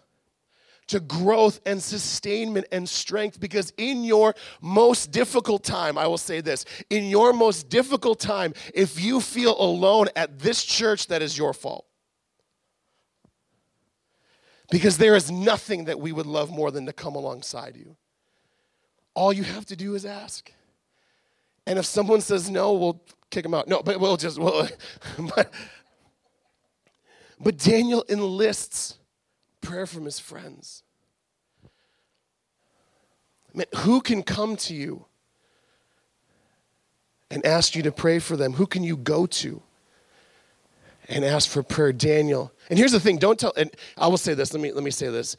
to 0.87 0.99
growth 0.99 1.59
and 1.65 1.81
sustainment 1.81 2.67
and 2.71 2.87
strength 2.87 3.39
because 3.39 3.73
in 3.77 4.03
your 4.03 4.33
most 4.61 5.11
difficult 5.11 5.63
time, 5.63 5.97
I 5.97 6.07
will 6.07 6.17
say 6.17 6.39
this 6.39 6.65
in 6.89 7.05
your 7.05 7.33
most 7.33 7.67
difficult 7.69 8.19
time, 8.19 8.53
if 8.73 9.01
you 9.03 9.19
feel 9.19 9.59
alone 9.59 10.07
at 10.15 10.39
this 10.39 10.63
church, 10.63 11.07
that 11.07 11.21
is 11.21 11.37
your 11.37 11.53
fault. 11.53 11.85
Because 14.69 14.97
there 14.97 15.15
is 15.15 15.31
nothing 15.31 15.85
that 15.85 15.99
we 15.99 16.11
would 16.11 16.25
love 16.25 16.51
more 16.51 16.71
than 16.71 16.85
to 16.85 16.93
come 16.93 17.15
alongside 17.15 17.75
you. 17.75 17.95
All 19.13 19.31
you 19.31 19.43
have 19.43 19.65
to 19.65 19.75
do 19.75 19.95
is 19.95 20.05
ask. 20.05 20.51
And 21.67 21.77
if 21.77 21.85
someone 21.85 22.21
says 22.21 22.49
no, 22.49 22.73
we'll 22.73 23.01
kick 23.29 23.43
them 23.43 23.53
out. 23.53 23.67
No, 23.67 23.83
but 23.83 23.99
we'll 23.99 24.15
just, 24.15 24.39
we'll, 24.39 24.69
but, 25.35 25.51
but 27.39 27.57
Daniel 27.57 28.05
enlists 28.07 28.97
prayer 29.59 29.85
from 29.85 30.05
his 30.05 30.17
friends. 30.17 30.83
I 33.53 33.57
mean, 33.57 33.67
who 33.79 33.99
can 33.99 34.23
come 34.23 34.55
to 34.57 34.73
you 34.73 35.05
and 37.29 37.45
ask 37.45 37.75
you 37.75 37.83
to 37.83 37.91
pray 37.91 38.19
for 38.19 38.37
them? 38.37 38.53
Who 38.53 38.65
can 38.65 38.83
you 38.83 38.95
go 38.95 39.25
to 39.25 39.61
and 41.09 41.25
ask 41.25 41.49
for 41.49 41.63
prayer? 41.63 41.91
Daniel. 41.91 42.53
And 42.69 42.79
here's 42.79 42.93
the 42.93 42.99
thing 43.01 43.17
don't 43.17 43.37
tell, 43.37 43.51
and 43.57 43.69
I 43.97 44.07
will 44.07 44.17
say 44.17 44.33
this, 44.33 44.53
let 44.53 44.61
me, 44.61 44.71
let 44.71 44.85
me 44.85 44.91
say 44.91 45.09
this. 45.09 45.35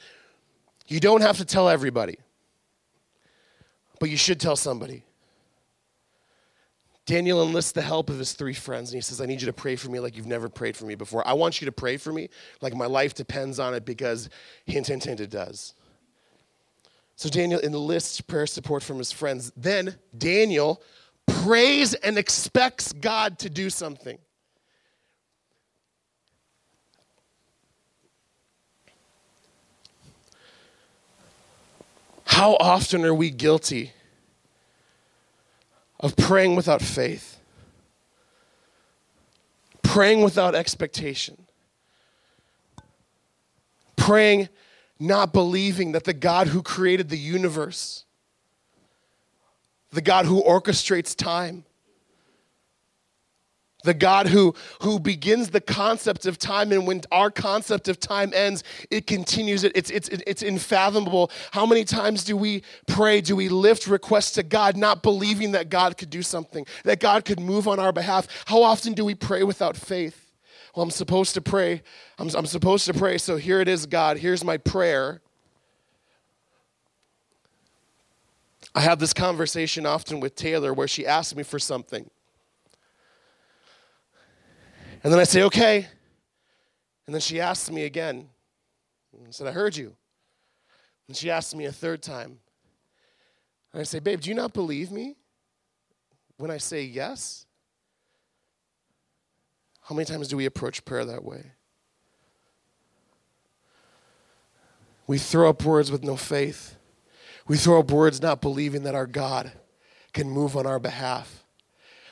You 0.88 1.00
don't 1.00 1.22
have 1.22 1.38
to 1.38 1.46
tell 1.46 1.70
everybody, 1.70 2.18
but 3.98 4.10
you 4.10 4.18
should 4.18 4.40
tell 4.40 4.56
somebody. 4.56 5.04
Daniel 7.08 7.42
enlists 7.42 7.72
the 7.72 7.80
help 7.80 8.10
of 8.10 8.18
his 8.18 8.34
three 8.34 8.52
friends 8.52 8.90
and 8.90 8.98
he 8.98 9.00
says, 9.00 9.22
I 9.22 9.24
need 9.24 9.40
you 9.40 9.46
to 9.46 9.52
pray 9.54 9.76
for 9.76 9.88
me 9.88 9.98
like 9.98 10.14
you've 10.14 10.26
never 10.26 10.50
prayed 10.50 10.76
for 10.76 10.84
me 10.84 10.94
before. 10.94 11.26
I 11.26 11.32
want 11.32 11.58
you 11.58 11.64
to 11.64 11.72
pray 11.72 11.96
for 11.96 12.12
me 12.12 12.28
like 12.60 12.74
my 12.74 12.84
life 12.84 13.14
depends 13.14 13.58
on 13.58 13.72
it 13.72 13.86
because 13.86 14.28
hint, 14.66 14.88
hint, 14.88 15.04
hint, 15.04 15.18
it 15.18 15.30
does. 15.30 15.72
So 17.16 17.30
Daniel 17.30 17.60
enlists 17.60 18.20
prayer 18.20 18.46
support 18.46 18.82
from 18.82 18.98
his 18.98 19.10
friends. 19.10 19.50
Then 19.56 19.96
Daniel 20.18 20.82
prays 21.26 21.94
and 21.94 22.18
expects 22.18 22.92
God 22.92 23.38
to 23.38 23.48
do 23.48 23.70
something. 23.70 24.18
How 32.26 32.58
often 32.60 33.02
are 33.06 33.14
we 33.14 33.30
guilty 33.30 33.92
of 36.00 36.16
praying 36.16 36.56
without 36.56 36.82
faith, 36.82 37.40
praying 39.82 40.22
without 40.22 40.54
expectation, 40.54 41.46
praying 43.96 44.48
not 44.98 45.32
believing 45.32 45.92
that 45.92 46.04
the 46.04 46.12
God 46.12 46.48
who 46.48 46.62
created 46.62 47.08
the 47.08 47.18
universe, 47.18 48.04
the 49.90 50.02
God 50.02 50.26
who 50.26 50.42
orchestrates 50.42 51.16
time, 51.16 51.64
the 53.84 53.94
God 53.94 54.26
who, 54.26 54.54
who 54.82 54.98
begins 54.98 55.50
the 55.50 55.60
concept 55.60 56.26
of 56.26 56.38
time, 56.38 56.72
and 56.72 56.86
when 56.86 57.02
our 57.12 57.30
concept 57.30 57.88
of 57.88 58.00
time 58.00 58.32
ends, 58.34 58.64
it 58.90 59.06
continues. 59.06 59.62
it. 59.62 59.72
It's, 59.74 59.90
it's, 59.90 60.08
it's 60.08 60.42
unfathomable. 60.42 61.30
How 61.52 61.64
many 61.64 61.84
times 61.84 62.24
do 62.24 62.36
we 62.36 62.62
pray, 62.86 63.20
do 63.20 63.36
we 63.36 63.48
lift 63.48 63.86
requests 63.86 64.32
to 64.32 64.42
God, 64.42 64.76
not 64.76 65.02
believing 65.02 65.52
that 65.52 65.68
God 65.70 65.96
could 65.96 66.10
do 66.10 66.22
something, 66.22 66.66
that 66.84 66.98
God 66.98 67.24
could 67.24 67.38
move 67.38 67.68
on 67.68 67.78
our 67.78 67.92
behalf? 67.92 68.26
How 68.46 68.62
often 68.62 68.94
do 68.94 69.04
we 69.04 69.14
pray 69.14 69.44
without 69.44 69.76
faith? 69.76 70.24
Well, 70.74 70.82
I'm 70.82 70.90
supposed 70.90 71.34
to 71.34 71.40
pray. 71.40 71.82
I'm, 72.18 72.28
I'm 72.34 72.46
supposed 72.46 72.86
to 72.86 72.94
pray, 72.94 73.18
so 73.18 73.36
here 73.36 73.60
it 73.60 73.68
is, 73.68 73.86
God. 73.86 74.18
Here's 74.18 74.44
my 74.44 74.56
prayer. 74.56 75.20
I 78.74 78.80
have 78.80 78.98
this 78.98 79.14
conversation 79.14 79.86
often 79.86 80.20
with 80.20 80.34
Taylor 80.34 80.74
where 80.74 80.88
she 80.88 81.06
asks 81.06 81.34
me 81.34 81.42
for 81.42 81.58
something. 81.58 82.10
And 85.08 85.12
then 85.14 85.20
I 85.20 85.24
say, 85.24 85.42
okay. 85.44 85.86
And 87.06 87.14
then 87.14 87.22
she 87.22 87.40
asks 87.40 87.70
me 87.70 87.84
again. 87.84 88.28
I 89.14 89.30
said, 89.30 89.46
I 89.46 89.52
heard 89.52 89.74
you. 89.74 89.96
And 91.06 91.16
she 91.16 91.30
asks 91.30 91.54
me 91.54 91.64
a 91.64 91.72
third 91.72 92.02
time. 92.02 92.40
And 93.72 93.80
I 93.80 93.84
say, 93.84 94.00
babe, 94.00 94.20
do 94.20 94.28
you 94.28 94.36
not 94.36 94.52
believe 94.52 94.90
me 94.90 95.16
when 96.36 96.50
I 96.50 96.58
say 96.58 96.82
yes? 96.82 97.46
How 99.80 99.94
many 99.94 100.04
times 100.04 100.28
do 100.28 100.36
we 100.36 100.44
approach 100.44 100.84
prayer 100.84 101.06
that 101.06 101.24
way? 101.24 101.52
We 105.06 105.16
throw 105.16 105.48
up 105.48 105.64
words 105.64 105.90
with 105.90 106.04
no 106.04 106.16
faith. 106.16 106.76
We 107.46 107.56
throw 107.56 107.80
up 107.80 107.90
words 107.90 108.20
not 108.20 108.42
believing 108.42 108.82
that 108.82 108.94
our 108.94 109.06
God 109.06 109.52
can 110.12 110.28
move 110.28 110.54
on 110.54 110.66
our 110.66 110.78
behalf. 110.78 111.37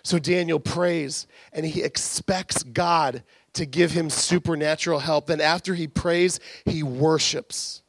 So 0.06 0.20
Daniel 0.20 0.60
prays 0.60 1.26
and 1.52 1.66
he 1.66 1.82
expects 1.82 2.62
God 2.62 3.24
to 3.54 3.66
give 3.66 3.90
him 3.90 4.08
supernatural 4.08 5.00
help. 5.00 5.26
Then, 5.26 5.40
after 5.40 5.74
he 5.74 5.88
prays, 5.88 6.38
he 6.64 6.84
worships. 6.84 7.82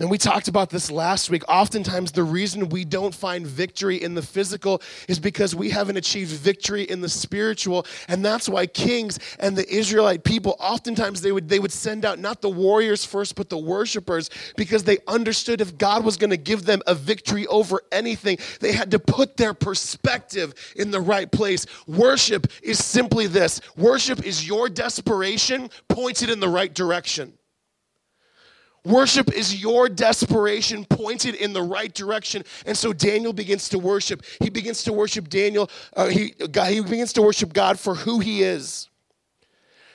And 0.00 0.10
we 0.10 0.18
talked 0.18 0.48
about 0.48 0.70
this 0.70 0.90
last 0.90 1.30
week. 1.30 1.44
Oftentimes, 1.48 2.10
the 2.10 2.24
reason 2.24 2.68
we 2.68 2.84
don't 2.84 3.14
find 3.14 3.46
victory 3.46 4.02
in 4.02 4.14
the 4.14 4.22
physical 4.22 4.82
is 5.08 5.20
because 5.20 5.54
we 5.54 5.70
haven't 5.70 5.96
achieved 5.96 6.32
victory 6.32 6.82
in 6.82 7.00
the 7.00 7.08
spiritual. 7.08 7.86
And 8.08 8.24
that's 8.24 8.48
why 8.48 8.66
kings 8.66 9.20
and 9.38 9.56
the 9.56 9.68
Israelite 9.72 10.24
people, 10.24 10.56
oftentimes, 10.58 11.20
they 11.20 11.30
would, 11.30 11.48
they 11.48 11.60
would 11.60 11.70
send 11.70 12.04
out 12.04 12.18
not 12.18 12.42
the 12.42 12.50
warriors 12.50 13.04
first, 13.04 13.36
but 13.36 13.48
the 13.48 13.58
worshipers, 13.58 14.30
because 14.56 14.82
they 14.82 14.98
understood 15.06 15.60
if 15.60 15.78
God 15.78 16.04
was 16.04 16.16
going 16.16 16.30
to 16.30 16.36
give 16.36 16.64
them 16.64 16.82
a 16.88 16.94
victory 16.96 17.46
over 17.46 17.80
anything, 17.92 18.38
they 18.58 18.72
had 18.72 18.90
to 18.90 18.98
put 18.98 19.36
their 19.36 19.54
perspective 19.54 20.54
in 20.74 20.90
the 20.90 21.00
right 21.00 21.30
place. 21.30 21.66
Worship 21.86 22.48
is 22.64 22.84
simply 22.84 23.28
this 23.28 23.60
worship 23.76 24.26
is 24.26 24.46
your 24.46 24.68
desperation 24.68 25.70
pointed 25.88 26.30
in 26.30 26.40
the 26.40 26.48
right 26.48 26.74
direction. 26.74 27.32
Worship 28.84 29.32
is 29.32 29.62
your 29.62 29.88
desperation 29.88 30.84
pointed 30.84 31.34
in 31.34 31.54
the 31.54 31.62
right 31.62 31.92
direction. 31.92 32.44
And 32.66 32.76
so 32.76 32.92
Daniel 32.92 33.32
begins 33.32 33.68
to 33.70 33.78
worship. 33.78 34.22
He 34.40 34.50
begins 34.50 34.82
to 34.84 34.92
worship 34.92 35.28
Daniel. 35.28 35.70
Uh, 35.96 36.08
he, 36.08 36.30
God, 36.30 36.70
he 36.70 36.80
begins 36.80 37.14
to 37.14 37.22
worship 37.22 37.52
God 37.52 37.78
for 37.78 37.94
who 37.94 38.20
he 38.20 38.42
is. 38.42 38.90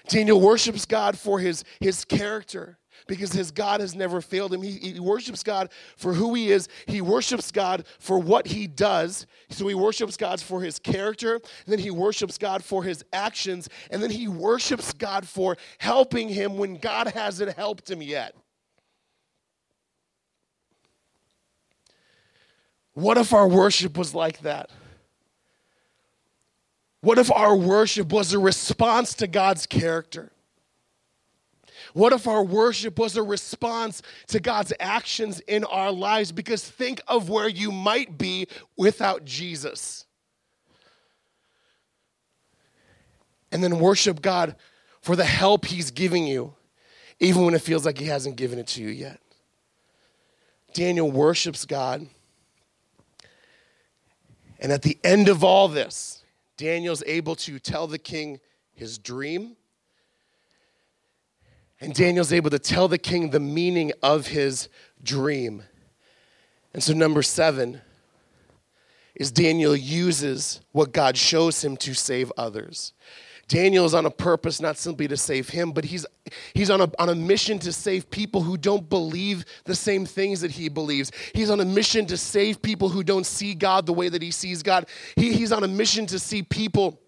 Daniel 0.08 0.42
worships 0.42 0.86
God 0.86 1.18
for 1.18 1.40
his, 1.40 1.64
his 1.80 2.04
character 2.04 2.80
because 3.08 3.32
his 3.32 3.52
God 3.52 3.80
has 3.80 3.96
never 3.96 4.22
failed 4.22 4.54
him. 4.54 4.62
He, 4.62 4.72
he, 4.72 5.00
worships 5.00 5.44
God 5.44 5.70
for 5.96 6.14
who 6.14 6.34
he 6.34 6.52
is. 6.52 6.68
He 6.88 7.02
worships 7.02 7.52
God 7.52 7.86
for 8.00 8.20
what 8.20 8.48
he 8.48 8.68
does. 8.68 9.28
So 9.50 9.68
he 9.68 9.76
worships 9.76 10.18
God 10.18 10.42
for 10.42 10.62
his 10.62 10.80
character, 10.80 11.40
then 11.66 11.80
he 11.80 11.92
worships 11.92 12.38
God 12.38 12.64
for 12.64 12.84
his 12.84 13.04
actions, 13.14 13.70
and 13.92 14.02
then 14.02 14.12
he 14.12 14.28
worships 14.28 14.94
God 14.94 15.28
for 15.28 15.58
helping 15.78 16.28
him 16.28 16.58
when 16.58 16.78
God 16.78 17.08
hasn't 17.08 17.56
helped 17.56 17.90
him 17.90 18.02
yet. 18.02 18.36
What 23.00 23.18
if 23.18 23.34
our 23.34 23.48
worship 23.48 23.98
was 23.98 24.14
like 24.14 24.42
that? 24.42 24.70
What 27.00 27.18
if 27.18 27.32
our 27.32 27.56
worship 27.56 28.12
was 28.12 28.34
a 28.34 28.40
response 28.40 29.14
to 29.16 29.28
God's 29.28 29.66
character? 29.66 30.34
What 31.94 32.12
if 32.12 32.28
our 32.28 32.44
worship 32.44 33.00
was 33.00 33.16
a 33.16 33.24
response 33.24 34.02
to 34.28 34.42
God's 34.42 34.74
actions 34.82 35.40
in 35.40 35.64
our 35.64 35.94
lives? 35.94 36.34
Because 36.34 36.62
think 36.70 37.00
of 37.08 37.30
where 37.30 37.48
you 37.48 37.72
might 37.72 38.18
be 38.18 38.48
without 38.76 39.24
Jesus. 39.24 40.06
And 43.50 43.64
then 43.64 43.80
worship 43.80 44.22
God 44.22 44.58
for 45.00 45.16
the 45.16 45.24
help 45.24 45.64
He's 45.64 45.90
giving 45.90 46.28
you, 46.28 46.54
even 47.22 47.46
when 47.46 47.54
it 47.54 47.62
feels 47.62 47.86
like 47.86 47.98
He 47.98 48.08
hasn't 48.08 48.36
given 48.36 48.60
it 48.60 48.68
to 48.68 48.82
you 48.82 48.90
yet. 48.90 49.22
Daniel 50.74 51.10
worships 51.10 51.64
God 51.64 52.06
and 54.60 54.72
at 54.72 54.82
the 54.82 54.98
end 55.04 55.30
of 55.30 55.44
all 55.44 55.68
this, 55.68 56.24
Daniel's 56.58 57.04
able 57.06 57.36
to 57.38 57.60
tell 57.60 57.88
the 57.88 57.98
king 57.98 58.40
his 58.74 58.98
dream. 58.98 59.56
And 61.82 61.94
Daniel's 61.94 62.34
able 62.34 62.50
to 62.50 62.60
tell 62.60 62.90
the 62.90 62.98
king 62.98 63.30
the 63.30 63.40
meaning 63.40 63.94
of 64.04 64.28
his 64.28 64.68
dream. 65.02 65.64
And 66.74 66.84
so, 66.84 66.94
number 66.94 67.24
seven 67.24 67.82
is 69.16 69.32
Daniel 69.32 69.76
uses 69.76 70.60
what 70.74 70.92
God 70.92 71.18
shows 71.18 71.64
him 71.64 71.78
to 71.78 71.94
save 71.94 72.32
others. 72.38 72.94
Daniel 73.50 73.84
is 73.84 73.96
on 73.96 74.06
a 74.06 74.12
purpose 74.12 74.62
not 74.62 74.78
simply 74.78 75.08
to 75.08 75.18
save 75.18 75.50
him, 75.50 75.72
but 75.72 75.84
he's, 75.84 76.06
he's 76.54 76.70
on, 76.70 76.82
a, 76.82 76.92
on 77.00 77.10
a 77.10 77.16
mission 77.16 77.58
to 77.60 77.74
save 77.74 78.10
people 78.10 78.44
who 78.44 78.58
don't 78.58 78.88
believe 78.88 79.44
the 79.66 79.76
same 79.76 80.06
things 80.06 80.40
that 80.42 80.52
he 80.52 80.70
believes. 80.70 81.12
He's 81.34 81.50
on 81.50 81.60
a 81.60 81.66
mission 81.66 82.06
to 82.06 82.16
save 82.16 82.62
people 82.62 82.90
who 82.90 83.04
don't 83.04 83.26
see 83.26 83.56
God 83.56 83.88
the 83.88 83.94
way 83.94 84.08
that 84.08 84.22
he 84.22 84.30
sees 84.30 84.62
God. 84.62 84.88
He, 85.16 85.34
he's 85.34 85.52
on 85.52 85.64
a 85.64 85.68
mission 85.68 86.06
to 86.06 86.20
see 86.20 86.44
people 86.44 87.02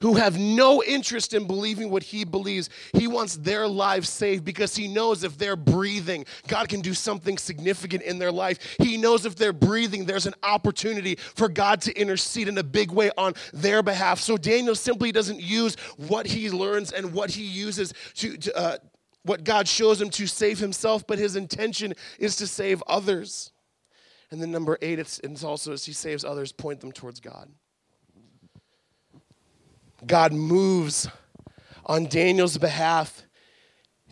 who 0.00 0.14
have 0.14 0.38
no 0.38 0.82
interest 0.82 1.34
in 1.34 1.46
believing 1.46 1.90
what 1.90 2.02
he 2.02 2.24
believes. 2.24 2.70
He 2.94 3.06
wants 3.06 3.36
their 3.36 3.66
lives 3.66 4.08
saved 4.08 4.44
because 4.44 4.74
he 4.76 4.88
knows 4.88 5.24
if 5.24 5.38
they're 5.38 5.56
breathing, 5.56 6.24
God 6.48 6.68
can 6.68 6.80
do 6.80 6.94
something 6.94 7.38
significant 7.38 8.02
in 8.02 8.18
their 8.18 8.32
life. 8.32 8.76
He 8.78 8.96
knows 8.96 9.26
if 9.26 9.36
they're 9.36 9.52
breathing, 9.52 10.04
there's 10.04 10.26
an 10.26 10.34
opportunity 10.42 11.16
for 11.16 11.48
God 11.48 11.80
to 11.82 11.92
intercede 11.92 12.48
in 12.48 12.58
a 12.58 12.62
big 12.62 12.90
way 12.90 13.10
on 13.16 13.34
their 13.52 13.82
behalf. 13.82 14.20
So 14.20 14.36
Daniel 14.36 14.74
simply 14.74 15.12
doesn't 15.12 15.40
use 15.40 15.76
what 15.96 16.26
he 16.26 16.50
learns 16.50 16.92
and 16.92 17.12
what 17.12 17.30
he 17.30 17.44
uses 17.44 17.92
to, 18.14 18.36
to 18.36 18.56
uh, 18.56 18.76
what 19.24 19.44
God 19.44 19.68
shows 19.68 20.00
him 20.00 20.10
to 20.10 20.26
save 20.26 20.58
himself, 20.58 21.06
but 21.06 21.18
his 21.18 21.36
intention 21.36 21.94
is 22.18 22.36
to 22.36 22.46
save 22.46 22.82
others. 22.86 23.52
And 24.30 24.40
then 24.40 24.50
number 24.50 24.78
eight, 24.82 24.98
it's, 24.98 25.18
it's 25.20 25.44
also 25.44 25.72
as 25.72 25.84
he 25.84 25.92
saves 25.92 26.24
others, 26.24 26.52
point 26.52 26.80
them 26.80 26.92
towards 26.92 27.20
God. 27.20 27.50
God 30.06 30.32
moves 30.32 31.08
on 31.86 32.06
Daniel's 32.06 32.58
behalf. 32.58 33.22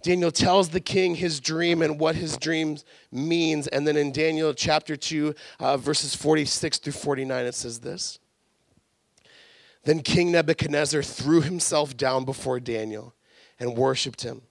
Daniel 0.03 0.31
tells 0.31 0.70
the 0.70 0.81
king 0.81 1.14
his 1.14 1.40
dream 1.40 1.83
and 1.83 2.00
what 2.00 2.14
his 2.14 2.37
dream 2.37 2.79
means. 3.12 3.66
And 3.68 3.87
then 3.87 3.96
in 3.96 4.12
Daniel 4.12 4.55
chapter 4.55 4.96
2, 4.96 5.35
uh, 5.59 5.76
verses 5.76 6.14
46 6.14 6.79
through 6.79 6.92
49, 6.92 7.46
it 7.46 7.55
says 7.55 7.81
this 7.81 8.18
Then 9.85 10.00
King 10.00 10.33
Nebuchadnezzar 10.33 11.03
threw 11.03 11.42
himself 11.42 11.96
down 11.96 12.24
before 12.24 12.61
Daniel 12.61 13.14
and 13.59 13.76
worshiped 13.76 14.22
him 14.22 14.42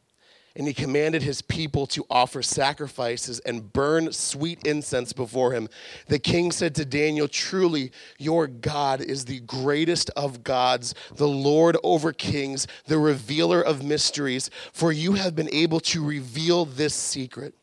and 0.59 0.67
he 0.67 0.73
commanded 0.73 1.23
his 1.23 1.41
people 1.41 1.87
to 1.87 2.05
offer 2.09 2.41
sacrifices 2.41 3.39
and 3.39 3.71
burn 3.71 4.11
sweet 4.11 4.59
incense 4.67 5.13
before 5.13 5.53
him. 5.53 5.69
The 6.07 6.19
king 6.19 6.51
said 6.51 6.75
to 6.75 6.85
Daniel, 6.85 7.29
Truly, 7.29 7.93
your 8.17 8.45
God 8.45 8.99
is 8.99 9.23
the 9.23 9.39
greatest 9.39 10.09
of 10.17 10.43
gods, 10.43 10.93
the 11.15 11.29
Lord 11.29 11.77
over 11.81 12.11
kings, 12.11 12.67
the 12.87 12.99
revealer 12.99 13.61
of 13.61 13.85
mysteries, 13.85 14.49
for 14.73 14.91
you 14.91 15.13
have 15.13 15.33
been 15.33 15.49
able 15.53 15.79
to 15.79 16.03
reveal 16.03 16.65
this 16.65 16.93
secret. 16.93 17.55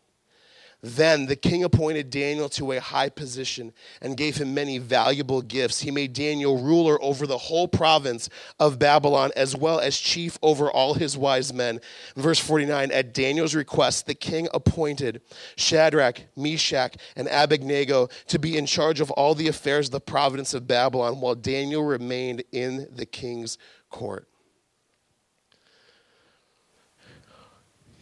Then 0.82 1.26
the 1.26 1.36
king 1.36 1.64
appointed 1.64 2.10
Daniel 2.10 2.48
to 2.50 2.72
a 2.72 2.80
high 2.80 3.08
position 3.08 3.72
and 4.02 4.16
gave 4.16 4.36
him 4.36 4.52
many 4.52 4.76
valuable 4.76 5.40
gifts. 5.40 5.80
He 5.80 5.90
made 5.90 6.12
Daniel 6.12 6.62
ruler 6.62 7.02
over 7.02 7.26
the 7.26 7.38
whole 7.38 7.66
province 7.66 8.28
of 8.60 8.78
Babylon, 8.78 9.32
as 9.36 9.56
well 9.56 9.80
as 9.80 9.98
chief 9.98 10.38
over 10.42 10.70
all 10.70 10.94
his 10.94 11.16
wise 11.16 11.52
men. 11.52 11.80
Verse 12.14 12.38
49 12.38 12.92
At 12.92 13.14
Daniel's 13.14 13.54
request, 13.54 14.06
the 14.06 14.14
king 14.14 14.48
appointed 14.52 15.22
Shadrach, 15.56 16.20
Meshach, 16.36 16.96
and 17.16 17.26
Abednego 17.30 18.08
to 18.28 18.38
be 18.38 18.58
in 18.58 18.66
charge 18.66 19.00
of 19.00 19.10
all 19.12 19.34
the 19.34 19.48
affairs 19.48 19.88
of 19.88 19.92
the 19.92 20.00
province 20.00 20.52
of 20.52 20.66
Babylon, 20.68 21.20
while 21.20 21.34
Daniel 21.34 21.84
remained 21.84 22.44
in 22.52 22.86
the 22.94 23.06
king's 23.06 23.56
court. 23.90 24.28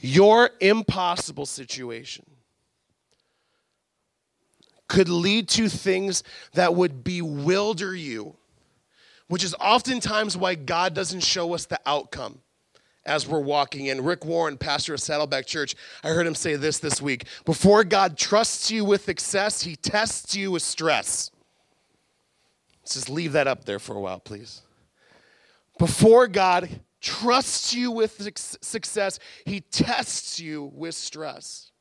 Your 0.00 0.50
impossible 0.60 1.46
situation 1.46 2.26
could 4.88 5.08
lead 5.08 5.48
to 5.48 5.68
things 5.68 6.22
that 6.52 6.74
would 6.74 7.04
bewilder 7.04 7.94
you, 7.94 8.36
which 9.28 9.44
is 9.44 9.54
oftentimes 9.60 10.36
why 10.36 10.54
God 10.54 10.94
doesn't 10.94 11.20
show 11.20 11.54
us 11.54 11.66
the 11.66 11.80
outcome 11.86 12.40
as 13.06 13.26
we're 13.26 13.40
walking 13.40 13.86
in. 13.86 14.02
Rick 14.04 14.24
Warren, 14.24 14.56
pastor 14.56 14.94
of 14.94 15.00
Saddleback 15.00 15.46
Church, 15.46 15.74
I 16.02 16.08
heard 16.08 16.26
him 16.26 16.34
say 16.34 16.56
this 16.56 16.78
this 16.78 17.02
week. 17.02 17.26
Before 17.44 17.84
God 17.84 18.16
trusts 18.16 18.70
you 18.70 18.84
with 18.84 19.04
success, 19.04 19.62
he 19.62 19.76
tests 19.76 20.34
you 20.34 20.50
with 20.50 20.62
stress. 20.62 21.30
Let's 22.82 22.94
just 22.94 23.10
leave 23.10 23.32
that 23.32 23.46
up 23.46 23.64
there 23.64 23.78
for 23.78 23.96
a 23.96 24.00
while, 24.00 24.20
please. 24.20 24.62
Before 25.78 26.28
God 26.28 26.80
trusts 27.00 27.74
you 27.74 27.90
with 27.90 28.20
success, 28.62 29.18
he 29.44 29.60
tests 29.60 30.38
you 30.38 30.70
with 30.74 30.94
stress. 30.94 31.72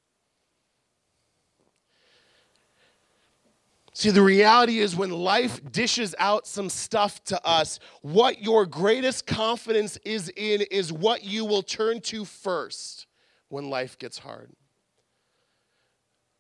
See, 3.96 4.10
the 4.10 4.24
reality 4.24 4.80
is 4.80 4.96
when 4.96 5.12
life 5.12 5.62
dishes 5.72 6.16
out 6.18 6.48
some 6.48 6.70
stuff 6.70 7.24
to 7.26 7.46
us, 7.46 7.80
what 8.02 8.42
your 8.42 8.66
greatest 8.66 9.28
confidence 9.28 9.98
is 9.98 10.30
in 10.36 10.62
is 10.72 10.92
what 10.92 11.24
you 11.24 11.46
will 11.46 11.62
turn 11.62 12.02
to 12.02 12.26
first 12.26 13.06
when 13.50 13.70
life 13.70 14.00
gets 14.00 14.18
hard. 14.18 14.52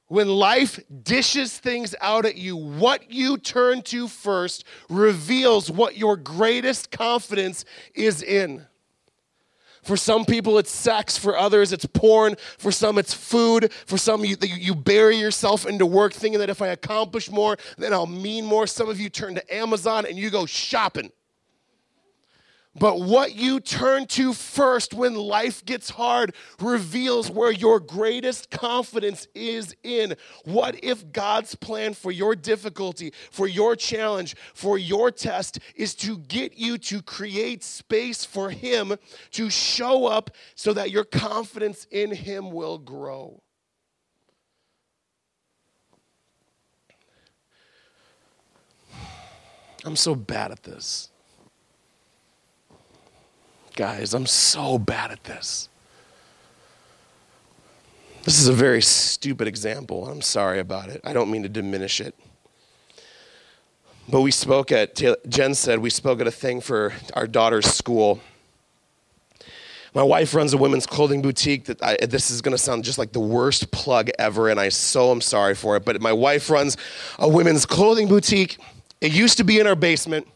When 0.08 0.28
life 0.28 0.80
dishes 1.04 1.58
things 1.58 1.96
out 2.02 2.26
at 2.26 2.38
you, 2.38 2.56
what 2.56 3.12
you 3.12 3.38
turn 3.38 3.84
to 3.84 4.08
first 4.08 4.63
reveals 4.89 5.70
what 5.72 5.96
your 5.96 6.18
greatest 6.18 6.92
confidence 6.92 7.66
is 7.94 8.24
in. 8.24 8.66
For 9.84 9.98
some 9.98 10.26
people, 10.26 10.58
it's 10.58 10.72
sex. 10.72 11.17
For 11.17 11.38
others, 11.38 11.72
it's 11.74 11.86
porn. 11.86 12.36
For 12.58 12.72
some, 12.72 12.98
it's 12.98 13.13
food. 13.13 13.72
For 13.86 13.98
some, 13.98 14.26
you, 14.26 14.38
you 14.41 14.76
bury 14.76 15.17
yourself 15.17 15.65
into 15.65 15.86
work 15.86 16.13
thinking 16.13 16.39
that 16.39 16.50
if 16.50 16.62
I 16.62 16.67
accomplish 16.67 17.30
more, 17.30 17.58
then 17.78 17.93
I'll 17.93 18.08
mean 18.08 18.46
more. 18.46 18.65
Some 18.65 18.89
of 18.89 19.00
you 19.00 19.10
turn 19.10 19.36
to 19.36 19.54
Amazon 19.54 20.06
and 20.06 20.17
you 20.17 20.30
go 20.30 20.46
shopping. 20.46 21.12
But 22.76 23.02
what 23.02 23.36
you 23.36 23.60
turn 23.60 24.08
to 24.08 24.34
first 24.34 24.96
when 24.96 25.14
life 25.14 25.64
gets 25.64 25.92
hard 25.92 26.34
reveals 26.60 27.30
where 27.30 27.52
your 27.52 27.80
greatest 27.80 28.50
confidence 28.50 29.28
is 29.36 29.76
in. 29.84 30.16
What 30.46 30.84
if 30.84 31.12
God's 31.12 31.54
plan 31.54 31.94
for 31.94 32.12
your 32.12 32.36
difficulty, 32.36 33.14
for 33.30 33.48
your 33.48 33.76
challenge, 33.76 34.36
for 34.56 34.80
your 34.80 35.12
test 35.12 35.60
is 35.76 35.94
to 35.96 36.18
get 36.18 36.58
you 36.58 36.80
to 36.80 37.04
create 37.04 37.64
space 37.64 38.26
for 38.26 38.50
Him 38.50 38.96
to 39.32 39.52
show 39.52 40.08
up 40.08 40.32
so 40.56 40.74
that 40.74 40.90
your 40.90 41.04
confidence 41.04 41.86
in 41.92 42.12
Him 42.12 42.50
will 42.50 42.80
grow? 42.80 43.44
I'm 49.86 49.96
so 49.96 50.16
bad 50.16 50.52
at 50.52 50.64
this. 50.64 51.10
Guys, 53.76 54.14
I'm 54.14 54.28
so 54.28 54.78
bad 54.78 55.12
at 55.12 55.24
this. 55.24 55.68
This 58.24 58.40
is 58.40 58.48
a 58.48 58.54
very 58.54 58.82
stupid 58.82 59.48
example. 59.48 60.08
I'm 60.08 60.22
sorry 60.22 60.60
about 60.60 60.90
it. 60.90 61.02
I 61.04 61.12
don't 61.12 61.32
mean 61.32 61.44
to 61.44 61.50
diminish 61.50 62.00
it. 62.00 62.16
But 64.08 64.22
we 64.22 64.32
spoke 64.32 64.72
at, 64.72 65.02
Jen 65.28 65.56
said, 65.56 65.80
we 65.80 65.90
spoke 65.90 66.22
at 66.22 66.28
a 66.28 66.32
thing 66.32 66.62
for 66.62 66.94
our 67.16 67.26
daughter's 67.26 67.66
school. 67.66 68.22
My 69.94 70.04
wife 70.04 70.34
runs 70.34 70.54
a 70.54 70.58
women's 70.58 70.86
clothing 70.86 71.22
boutique 71.22 71.66
that 71.66 71.84
I, 71.84 71.98
this 72.06 72.32
is 72.32 72.42
going 72.42 72.56
to 72.56 72.58
sound 72.58 72.84
just 72.84 72.98
like 72.98 73.12
the 73.12 73.20
worst 73.20 73.72
plug 73.72 74.10
ever, 74.18 74.50
and 74.50 74.60
I 74.60 74.70
so 74.70 75.12
am 75.12 75.22
sorry 75.22 75.56
for 75.56 75.76
it. 75.78 75.86
But 75.86 76.02
my 76.02 76.14
wife 76.14 76.50
runs 76.50 76.78
a 77.20 77.28
women's 77.28 77.66
clothing 77.66 78.08
boutique. 78.08 78.58
It 79.02 79.14
used 79.14 79.38
to 79.38 79.44
be 79.44 79.60
in 79.60 79.68
our 79.68 79.76
basement. 79.76 80.28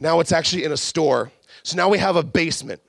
Now 0.00 0.20
it's 0.20 0.32
actually 0.32 0.64
in 0.64 0.72
a 0.72 0.76
store. 0.76 1.30
So 1.64 1.76
now 1.76 1.88
we 1.88 1.98
have 1.98 2.16
a 2.16 2.22
basement. 2.22 2.80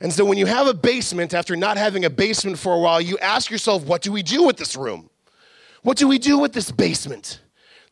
And 0.00 0.12
so 0.12 0.24
when 0.24 0.36
you 0.36 0.46
have 0.46 0.66
a 0.66 0.74
basement, 0.74 1.32
after 1.32 1.54
not 1.54 1.76
having 1.76 2.04
a 2.04 2.10
basement 2.10 2.58
for 2.58 2.74
a 2.74 2.78
while, 2.78 3.00
you 3.00 3.18
ask 3.18 3.50
yourself, 3.50 3.84
what 3.84 4.02
do 4.02 4.10
we 4.10 4.22
do 4.22 4.44
with 4.44 4.56
this 4.56 4.74
room? 4.74 5.08
What 5.82 5.96
do 5.96 6.08
we 6.08 6.18
do 6.18 6.38
with 6.38 6.52
this 6.52 6.72
basement? 6.72 7.40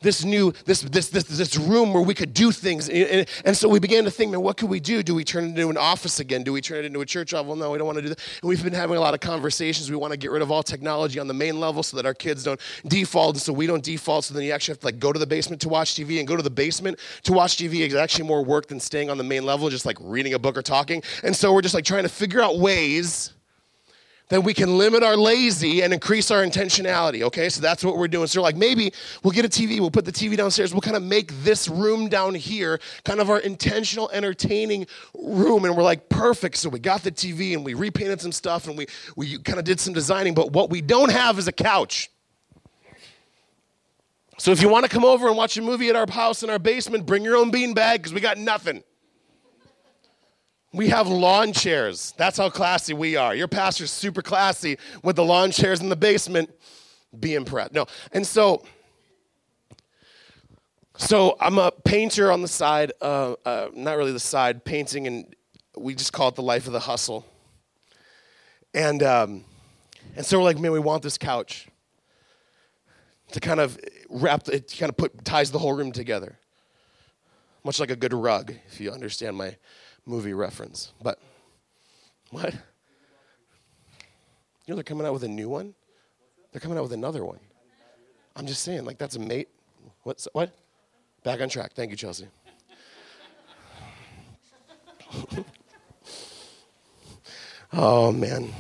This 0.03 0.25
new 0.25 0.53
this 0.65 0.81
this 0.81 1.11
this 1.11 1.25
this 1.25 1.57
room 1.59 1.93
where 1.93 2.03
we 2.03 2.15
could 2.15 2.33
do 2.33 2.53
things. 2.53 2.89
And, 2.89 3.27
and, 3.45 3.57
so 3.57 3.69
we 3.69 3.79
began 3.79 4.05
to 4.05 4.11
think 4.11 4.31
man 4.31 4.41
what 4.41 4.57
could 4.57 4.71
we 4.71 4.81
do? 4.81 5.03
Do 5.03 5.15
we 5.15 5.25
turn 5.25 5.45
it 5.45 5.49
into 5.49 5.69
an 5.69 5.77
office 5.77 6.21
again? 6.21 6.43
Do 6.43 6.55
we 6.55 6.63
turn 6.63 6.79
it 6.79 6.85
into 6.87 7.01
a 7.03 7.07
church? 7.07 7.35
Office 7.35 7.47
well 7.47 7.57
no 7.57 7.71
we 7.71 7.79
don't 7.79 7.87
want 7.87 7.99
to 7.99 8.03
do 8.03 8.09
that. 8.09 8.19
And 8.41 8.49
we've 8.49 8.63
been 8.65 8.73
having 8.73 8.97
a 8.97 9.01
lot 9.01 9.13
of 9.13 9.21
conversations. 9.21 9.91
We 9.91 9.97
want 9.97 10.13
to 10.13 10.17
get 10.17 10.31
rid 10.31 10.41
of 10.41 10.51
all 10.51 10.63
technology 10.63 11.19
on 11.19 11.29
the 11.29 11.35
main 11.35 11.61
level 11.61 11.83
so 11.83 11.99
that 11.99 12.07
our 12.07 12.15
kids 12.15 12.45
don't 12.45 12.61
default. 12.87 13.37
And 13.37 13.43
so 13.43 13.53
we 13.53 13.67
don't 13.67 13.85
default. 13.85 14.25
So 14.25 14.35
then 14.35 14.43
you 14.43 14.53
actually 14.53 14.73
have 14.73 14.81
to 14.81 14.87
like 14.87 14.99
go 14.99 15.13
to 15.13 15.19
the 15.19 15.27
basement 15.27 15.61
to 15.63 15.69
watch 15.69 15.95
tv 15.95 16.19
and 16.19 16.27
go 16.27 16.37
to 16.37 16.43
the 16.43 16.51
basement 16.51 16.99
to 17.25 17.33
watch 17.33 17.59
tv 17.59 17.81
is 17.81 17.95
actually 17.95 18.27
more 18.27 18.43
work 18.43 18.69
than 18.69 18.81
staying 18.81 19.11
on 19.11 19.19
the 19.19 19.25
main 19.25 19.45
level 19.45 19.69
just 19.69 19.85
like 19.85 19.99
reading 20.01 20.33
a 20.33 20.39
book 20.39 20.57
or 20.57 20.63
talking. 20.63 21.03
And 21.23 21.37
so 21.37 21.53
we're 21.53 21.63
just 21.63 21.75
like 21.75 21.85
trying 21.85 22.05
to 22.05 22.09
figure 22.09 22.41
out 22.41 22.59
ways 22.59 23.33
then 24.31 24.45
we 24.45 24.55
can 24.55 24.79
limit 24.79 25.03
our 25.03 25.17
lazy 25.17 25.83
and 25.83 25.93
increase 25.93 26.31
our 26.31 26.45
intentionality. 26.45 27.23
Okay, 27.23 27.49
so 27.49 27.61
that's 27.61 27.85
what 27.85 27.99
we're 27.99 28.09
doing. 28.09 28.29
So, 28.29 28.41
like, 28.41 28.57
maybe 28.57 28.93
we'll 29.23 29.33
get 29.33 29.45
a 29.45 29.49
TV, 29.49 29.81
we'll 29.81 29.91
put 29.91 30.05
the 30.05 30.13
TV 30.13 30.37
downstairs, 30.37 30.73
we'll 30.73 30.81
kind 30.81 30.97
of 30.97 31.03
make 31.03 31.33
this 31.43 31.69
room 31.69 32.09
down 32.09 32.37
here 32.37 32.81
kind 33.05 33.21
of 33.21 33.29
our 33.29 33.41
intentional, 33.41 34.09
entertaining 34.13 34.87
room. 35.15 35.65
And 35.65 35.77
we're 35.77 35.83
like, 35.83 36.09
perfect. 36.09 36.57
So, 36.57 36.69
we 36.69 36.79
got 36.79 37.03
the 37.03 37.11
TV 37.11 37.55
and 37.55 37.65
we 37.65 37.75
repainted 37.75 38.21
some 38.21 38.33
stuff 38.33 38.69
and 38.69 38.79
we, 38.79 38.87
we 39.17 39.39
kind 39.39 39.59
of 39.59 39.65
did 39.65 39.81
some 39.81 39.93
designing. 39.93 40.33
But 40.33 40.53
what 40.53 40.71
we 40.71 40.81
don't 40.81 41.11
have 41.11 41.39
is 41.39 41.49
a 41.49 41.53
couch. 41.53 42.09
So, 44.39 44.53
if 44.53 44.63
you 44.63 44.69
want 44.69 44.85
to 44.85 44.91
come 44.91 45.05
over 45.05 45.27
and 45.27 45.37
watch 45.37 45.57
a 45.57 45.63
movie 45.63 45.89
at 45.89 45.97
our 45.97 46.09
house 46.09 46.45
in 46.45 46.51
our 46.51 46.61
basement, 46.61 47.05
bring 47.05 47.25
your 47.25 47.37
own 47.37 47.51
beanbag 47.51 47.97
because 47.97 48.15
we 48.15 48.21
got 48.21 48.39
nothing. 48.39 48.85
We 50.73 50.89
have 50.89 51.09
lawn 51.09 51.53
chairs. 51.53 52.15
That's 52.17 52.39
how 52.39 52.49
classy 52.49 52.95
we 52.95 53.17
are. 53.17 53.35
Your 53.35 53.49
pastor's 53.49 53.91
super 53.91 54.23
classy 54.23 54.79
with 55.03 55.17
the 55.17 55.25
lawn 55.25 55.51
chairs 55.51 55.81
in 55.81 55.89
the 55.89 55.97
basement. 55.97 56.51
Be 57.19 57.35
impressed. 57.35 57.73
No. 57.73 57.87
And 58.13 58.25
so, 58.25 58.63
so 60.97 61.37
I'm 61.41 61.59
a 61.59 61.73
painter 61.73 62.31
on 62.31 62.41
the 62.41 62.49
side, 62.49 62.93
uh, 63.01 63.35
uh, 63.45 63.71
not 63.75 63.97
really 63.97 64.13
the 64.13 64.21
side, 64.21 64.65
painting, 64.65 65.09
and 65.09 65.35
we 65.77 65.97
just 65.97 66.13
call 66.13 66.29
it 66.29 66.37
the 66.37 66.43
life 66.43 66.69
of 66.69 66.73
the 66.73 66.81
hustle. 66.81 67.27
And, 68.73 69.03
um, 69.03 69.45
and 70.15 70.25
so 70.25 70.39
we're 70.39 70.45
like, 70.45 70.59
man, 70.59 70.71
we 70.71 70.79
want 70.79 71.03
this 71.03 71.19
couch 71.19 71.67
to 73.33 73.41
kind 73.41 73.59
of 73.59 73.77
wrap, 74.09 74.47
it 74.49 74.73
kind 74.79 74.91
of 74.91 74.97
put, 74.97 75.25
ties 75.25 75.51
the 75.51 75.59
whole 75.59 75.73
room 75.73 75.91
together. 75.91 76.39
Much 77.65 77.81
like 77.81 77.91
a 77.91 77.97
good 77.97 78.15
rug, 78.15 78.55
if 78.69 78.81
you 78.81 78.93
understand 78.93 79.37
my 79.37 79.57
movie 80.07 80.35
reference. 80.35 80.93
But 81.03 81.19
what? 82.31 82.55
You 82.55 82.61
know 84.69 84.75
they're 84.77 84.85
coming 84.85 85.07
out 85.07 85.13
with 85.13 85.25
a 85.25 85.29
new 85.29 85.49
one? 85.49 85.75
They're 86.53 86.61
coming 86.61 86.79
out 86.79 86.83
with 86.83 86.93
another 86.93 87.25
one. 87.25 87.41
I'm 88.37 88.47
just 88.47 88.63
saying, 88.63 88.85
like 88.85 88.99
that's 88.99 89.17
a 89.17 89.21
mate. 89.21 89.49
What's 90.03 90.29
what? 90.33 90.53
Back 91.25 91.41
on 91.41 91.49
track. 91.49 91.73
Thank 91.75 91.91
you, 91.91 91.97
Chelsea. 91.97 92.27
oh 97.73 98.13
man. 98.13 98.53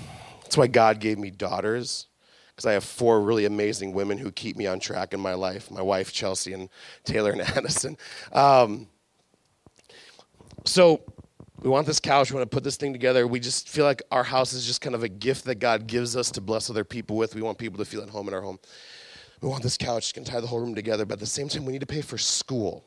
That's 0.43 0.57
why 0.57 0.67
God 0.67 0.99
gave 0.99 1.17
me 1.19 1.31
daughters. 1.31 2.09
Because 2.49 2.67
I 2.67 2.73
have 2.73 2.83
four 2.83 3.21
really 3.21 3.45
amazing 3.45 3.93
women 3.93 4.19
who 4.19 4.33
keep 4.33 4.57
me 4.57 4.67
on 4.67 4.81
track 4.81 5.15
in 5.15 5.21
my 5.21 5.35
life. 5.35 5.71
My 5.71 5.81
wife, 5.81 6.13
Chelsea, 6.13 6.53
and 6.53 6.69
Taylor 7.05 7.31
and 7.31 7.41
Addison. 7.57 7.97
Um, 8.33 8.89
so 10.65 11.03
we 11.63 11.69
want 11.69 11.87
this 11.87 12.01
couch. 12.01 12.31
We 12.31 12.37
want 12.37 12.51
to 12.51 12.55
put 12.55 12.65
this 12.65 12.77
thing 12.77 12.93
together. 12.93 13.27
We 13.27 13.39
just 13.39 13.69
feel 13.69 13.85
like 13.85 14.03
our 14.11 14.25
house 14.25 14.53
is 14.53 14.67
just 14.67 14.81
kind 14.81 14.95
of 14.95 15.03
a 15.03 15.09
gift 15.09 15.45
that 15.45 15.57
God 15.57 15.87
gives 15.87 16.17
us 16.17 16.31
to 16.33 16.41
bless 16.41 16.71
other 16.71 16.85
people 16.85 17.17
with. 17.17 17.35
We 17.35 17.43
want 17.43 17.59
people 17.59 17.79
to 17.79 17.85
feel 17.85 18.03
at 18.03 18.09
home 18.09 18.29
in 18.29 18.35
our 18.35 18.41
home. 18.41 18.59
We 19.41 19.49
want 19.49 19.63
this 19.63 19.77
couch 19.77 20.13
to 20.15 20.25
tie 20.25 20.41
the 20.41 20.47
whole 20.47 20.61
room 20.61 20.75
together, 20.75 21.05
but 21.05 21.15
at 21.15 21.21
the 21.21 21.27
same 21.27 21.49
time, 21.49 21.65
we 21.65 21.73
need 21.73 21.81
to 21.81 21.87
pay 21.87 22.03
for 22.03 22.19
school. 22.19 22.85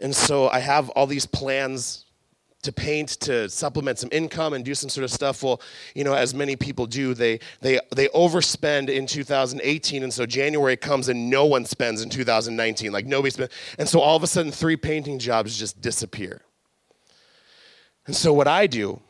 And 0.00 0.14
so 0.14 0.48
I 0.48 0.58
have 0.60 0.90
all 0.90 1.06
these 1.06 1.26
plans 1.26 2.06
to 2.62 2.72
paint 2.72 3.08
to 3.08 3.48
supplement 3.48 3.98
some 3.98 4.08
income 4.12 4.52
and 4.52 4.64
do 4.64 4.74
some 4.74 4.88
sort 4.88 5.02
of 5.02 5.10
stuff 5.10 5.42
well 5.42 5.60
you 5.96 6.04
know 6.04 6.14
as 6.14 6.32
many 6.32 6.54
people 6.54 6.86
do 6.86 7.12
they 7.12 7.40
they 7.60 7.80
they 7.94 8.06
overspend 8.10 8.88
in 8.88 9.04
2018 9.04 10.04
and 10.04 10.14
so 10.14 10.24
january 10.24 10.76
comes 10.76 11.08
and 11.08 11.28
no 11.28 11.44
one 11.44 11.64
spends 11.64 12.02
in 12.02 12.08
2019 12.08 12.92
like 12.92 13.04
nobody 13.04 13.30
spends 13.30 13.52
and 13.78 13.88
so 13.88 13.98
all 13.98 14.14
of 14.14 14.22
a 14.22 14.28
sudden 14.28 14.52
three 14.52 14.76
painting 14.76 15.18
jobs 15.18 15.58
just 15.58 15.80
disappear 15.80 16.40
and 18.06 18.16
so 18.16 18.32
what 18.32 18.48
I 18.48 18.66
do 18.66 19.00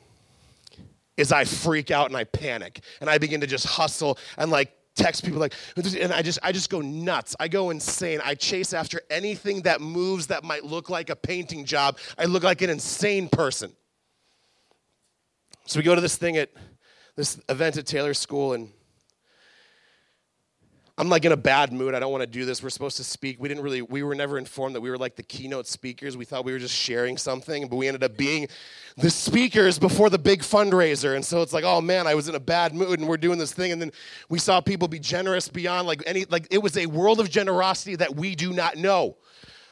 is 1.16 1.32
I 1.32 1.44
freak 1.44 1.90
out 1.90 2.08
and 2.08 2.16
I 2.16 2.24
panic 2.24 2.80
and 3.00 3.08
I 3.08 3.18
begin 3.18 3.40
to 3.40 3.46
just 3.46 3.66
hustle 3.66 4.18
and 4.36 4.50
like 4.50 4.72
text 4.94 5.24
people 5.24 5.40
like 5.40 5.54
and 5.76 6.12
I 6.12 6.22
just 6.22 6.38
I 6.42 6.52
just 6.52 6.70
go 6.70 6.80
nuts. 6.80 7.34
I 7.40 7.48
go 7.48 7.70
insane. 7.70 8.20
I 8.24 8.34
chase 8.34 8.72
after 8.72 9.00
anything 9.10 9.62
that 9.62 9.80
moves 9.80 10.28
that 10.28 10.44
might 10.44 10.64
look 10.64 10.90
like 10.90 11.10
a 11.10 11.16
painting 11.16 11.64
job. 11.64 11.98
I 12.18 12.24
look 12.26 12.42
like 12.42 12.62
an 12.62 12.70
insane 12.70 13.28
person. 13.28 13.72
So 15.66 15.78
we 15.78 15.84
go 15.84 15.94
to 15.94 16.00
this 16.00 16.16
thing 16.16 16.36
at 16.36 16.50
this 17.16 17.40
event 17.48 17.76
at 17.76 17.86
Taylor 17.86 18.14
School 18.14 18.54
and 18.54 18.70
I'm 21.02 21.08
like 21.08 21.24
in 21.24 21.32
a 21.32 21.36
bad 21.36 21.72
mood. 21.72 21.96
I 21.96 21.98
don't 21.98 22.12
want 22.12 22.22
to 22.22 22.28
do 22.28 22.44
this. 22.44 22.62
We're 22.62 22.70
supposed 22.70 22.96
to 22.98 23.02
speak. 23.02 23.40
We 23.40 23.48
didn't 23.48 23.64
really, 23.64 23.82
we 23.82 24.04
were 24.04 24.14
never 24.14 24.38
informed 24.38 24.76
that 24.76 24.80
we 24.80 24.88
were 24.88 24.96
like 24.96 25.16
the 25.16 25.24
keynote 25.24 25.66
speakers. 25.66 26.16
We 26.16 26.24
thought 26.24 26.44
we 26.44 26.52
were 26.52 26.60
just 26.60 26.76
sharing 26.76 27.16
something, 27.16 27.66
but 27.66 27.74
we 27.74 27.88
ended 27.88 28.04
up 28.04 28.16
being 28.16 28.46
the 28.96 29.10
speakers 29.10 29.80
before 29.80 30.10
the 30.10 30.18
big 30.18 30.42
fundraiser. 30.42 31.16
And 31.16 31.24
so 31.24 31.42
it's 31.42 31.52
like, 31.52 31.64
oh 31.64 31.80
man, 31.80 32.06
I 32.06 32.14
was 32.14 32.28
in 32.28 32.36
a 32.36 32.40
bad 32.40 32.72
mood 32.72 33.00
and 33.00 33.08
we're 33.08 33.16
doing 33.16 33.40
this 33.40 33.52
thing. 33.52 33.72
And 33.72 33.82
then 33.82 33.90
we 34.28 34.38
saw 34.38 34.60
people 34.60 34.86
be 34.86 35.00
generous 35.00 35.48
beyond 35.48 35.88
like 35.88 36.04
any, 36.06 36.24
like 36.26 36.46
it 36.52 36.58
was 36.58 36.76
a 36.76 36.86
world 36.86 37.18
of 37.18 37.28
generosity 37.28 37.96
that 37.96 38.14
we 38.14 38.36
do 38.36 38.52
not 38.52 38.76
know. 38.76 39.16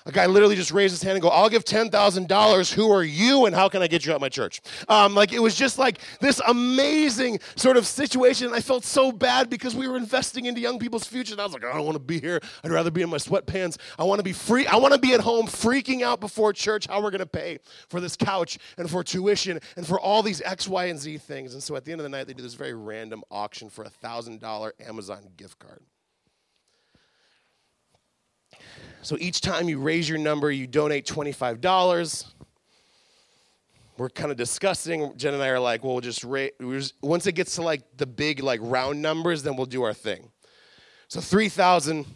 A 0.07 0.13
guy 0.13 0.27
literally 0.27 0.57
just 0.57 0.71
raised 0.71 0.93
his 0.93 1.03
hand 1.03 1.15
and 1.17 1.23
go, 1.23 1.29
I'll 1.29 1.51
give 1.51 1.65
$10,000. 1.65 2.73
Who 2.73 2.91
are 2.91 3.05
you 3.05 3.47
and 3.47 3.55
how 3.55 3.69
can 3.69 3.83
I 3.83 3.87
get 3.87 4.07
you 4.07 4.13
out 4.15 4.21
my 4.21 4.29
church? 4.29 4.61
Um, 4.89 5.15
like 5.15 5.33
it 5.33 5.41
was 5.41 5.55
just 5.55 5.79
like 5.79 5.99
this 6.21 6.41
amazing 6.47 7.41
sort 7.57 7.77
of 7.77 7.87
situation. 7.87 8.47
And 8.47 8.57
I 8.57 8.61
felt 8.61 8.85
so 8.85 9.13
bad 9.13 9.51
because 9.51 9.77
we 9.77 9.89
were 9.89 9.97
investing 9.97 10.47
into 10.47 10.61
young 10.61 10.79
people's 10.79 11.07
future. 11.07 11.35
And 11.35 11.41
I 11.41 11.45
was 11.45 11.53
like, 11.53 11.65
I 11.65 11.73
don't 11.73 11.85
want 11.85 11.97
to 11.97 12.03
be 12.03 12.19
here. 12.19 12.41
I'd 12.65 12.71
rather 12.71 12.91
be 12.91 13.03
in 13.03 13.11
my 13.11 13.19
sweatpants. 13.19 13.77
I 13.99 14.05
want 14.05 14.19
to 14.19 14.25
be 14.25 14.33
free. 14.33 14.67
I 14.67 14.77
want 14.77 14.95
to 14.95 15.01
be 15.01 15.13
at 15.13 15.21
home 15.21 15.47
freaking 15.47 16.03
out 16.03 16.21
before 16.21 16.53
church 16.53 16.87
how 16.87 17.03
we're 17.03 17.11
going 17.11 17.21
to 17.21 17.27
pay 17.27 17.59
for 17.89 18.01
this 18.01 18.17
couch 18.17 18.59
and 18.79 18.91
for 18.91 19.05
tuition 19.05 19.61
and 19.77 19.87
for 19.87 20.01
all 20.01 20.23
these 20.23 20.41
X, 20.43 20.67
Y, 20.67 20.87
and 20.87 20.99
Z 20.99 21.19
things. 21.19 21.53
And 21.55 21.63
so 21.63 21.77
at 21.77 21.85
the 21.85 21.93
end 21.93 22.01
of 22.01 22.05
the 22.05 22.09
night, 22.09 22.27
they 22.27 22.35
do 22.35 22.43
this 22.43 22.55
very 22.55 22.75
random 22.75 23.23
auction 23.31 23.69
for 23.69 23.85
a 23.85 23.91
$1,000 23.91 24.71
Amazon 24.87 25.29
gift 25.37 25.59
card. 25.59 25.81
So 29.03 29.17
each 29.19 29.41
time 29.41 29.69
you 29.69 29.81
raise 29.81 30.09
your 30.09 30.19
number, 30.19 30.51
you 30.51 30.67
donate 30.67 31.07
$25. 31.07 32.27
We're 33.97 34.09
kind 34.11 34.31
of 34.31 34.37
discussing. 34.37 35.17
Jen 35.17 35.35
and 35.35 35.43
I 35.43 35.49
are 35.49 35.61
like, 35.61 35.85
well, 35.85 35.95
we'll 35.95 36.01
just 36.01 36.25
raise, 36.25 36.53
once 37.03 37.27
it 37.27 37.33
gets 37.33 37.55
to 37.57 37.63
like 37.63 37.83
the 37.97 38.07
big, 38.07 38.43
like 38.43 38.61
round 38.63 39.01
numbers, 39.01 39.43
then 39.43 39.57
we'll 39.57 39.67
do 39.67 39.83
our 39.83 39.95
thing. 39.95 40.31
So 41.09 41.21
3,000. 41.21 42.07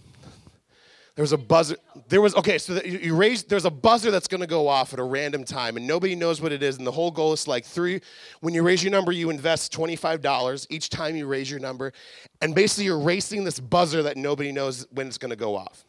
There 1.16 1.22
was 1.22 1.32
a 1.32 1.38
buzzer. 1.38 1.76
There 2.08 2.20
was, 2.20 2.34
okay, 2.34 2.58
so 2.58 2.82
you 2.82 3.14
raise, 3.14 3.44
there's 3.44 3.66
a 3.66 3.70
buzzer 3.70 4.10
that's 4.10 4.26
going 4.26 4.40
to 4.40 4.48
go 4.48 4.66
off 4.66 4.92
at 4.92 4.98
a 4.98 5.04
random 5.04 5.44
time, 5.44 5.76
and 5.76 5.86
nobody 5.86 6.16
knows 6.16 6.40
what 6.40 6.50
it 6.50 6.60
is. 6.60 6.76
And 6.76 6.86
the 6.86 6.90
whole 6.90 7.12
goal 7.12 7.32
is 7.32 7.46
like 7.46 7.64
three, 7.64 8.00
when 8.40 8.52
you 8.52 8.64
raise 8.64 8.82
your 8.82 8.90
number, 8.90 9.12
you 9.12 9.30
invest 9.30 9.72
$25 9.72 10.66
each 10.70 10.90
time 10.90 11.14
you 11.14 11.28
raise 11.28 11.48
your 11.48 11.60
number. 11.60 11.92
And 12.40 12.52
basically, 12.52 12.86
you're 12.86 12.98
racing 12.98 13.44
this 13.44 13.60
buzzer 13.60 14.02
that 14.02 14.16
nobody 14.16 14.50
knows 14.50 14.88
when 14.90 15.06
it's 15.06 15.18
going 15.18 15.30
to 15.30 15.36
go 15.36 15.54
off. 15.54 15.84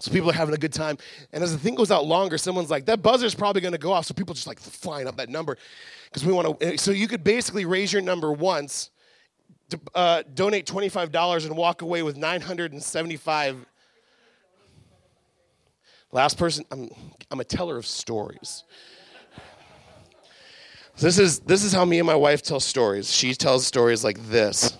So 0.00 0.12
people 0.12 0.30
are 0.30 0.34
having 0.34 0.54
a 0.54 0.58
good 0.58 0.72
time. 0.72 0.96
And 1.32 1.42
as 1.42 1.52
the 1.52 1.58
thing 1.58 1.74
goes 1.74 1.90
out 1.90 2.06
longer, 2.06 2.38
someone's 2.38 2.70
like, 2.70 2.86
that 2.86 3.02
buzzer's 3.02 3.34
probably 3.34 3.60
going 3.60 3.72
to 3.72 3.78
go 3.78 3.92
off. 3.92 4.06
So 4.06 4.14
people 4.14 4.34
just 4.34 4.46
like 4.46 4.60
flying 4.60 5.08
up 5.08 5.16
that 5.16 5.28
number 5.28 5.58
because 6.04 6.24
we 6.24 6.32
want 6.32 6.60
to. 6.60 6.78
So 6.78 6.92
you 6.92 7.08
could 7.08 7.24
basically 7.24 7.64
raise 7.64 7.92
your 7.92 8.02
number 8.02 8.32
once, 8.32 8.90
uh, 9.94 10.22
donate 10.34 10.66
$25 10.66 11.46
and 11.46 11.56
walk 11.56 11.82
away 11.82 12.04
with 12.04 12.16
975. 12.16 13.66
Last 16.12 16.38
person, 16.38 16.64
I'm, 16.70 16.90
I'm 17.30 17.40
a 17.40 17.44
teller 17.44 17.76
of 17.76 17.84
stories. 17.84 18.62
This 20.96 21.18
is, 21.18 21.40
this 21.40 21.64
is 21.64 21.72
how 21.72 21.84
me 21.84 21.98
and 21.98 22.06
my 22.06 22.14
wife 22.14 22.42
tell 22.42 22.60
stories. 22.60 23.12
She 23.12 23.34
tells 23.34 23.66
stories 23.66 24.04
like 24.04 24.18
this 24.28 24.76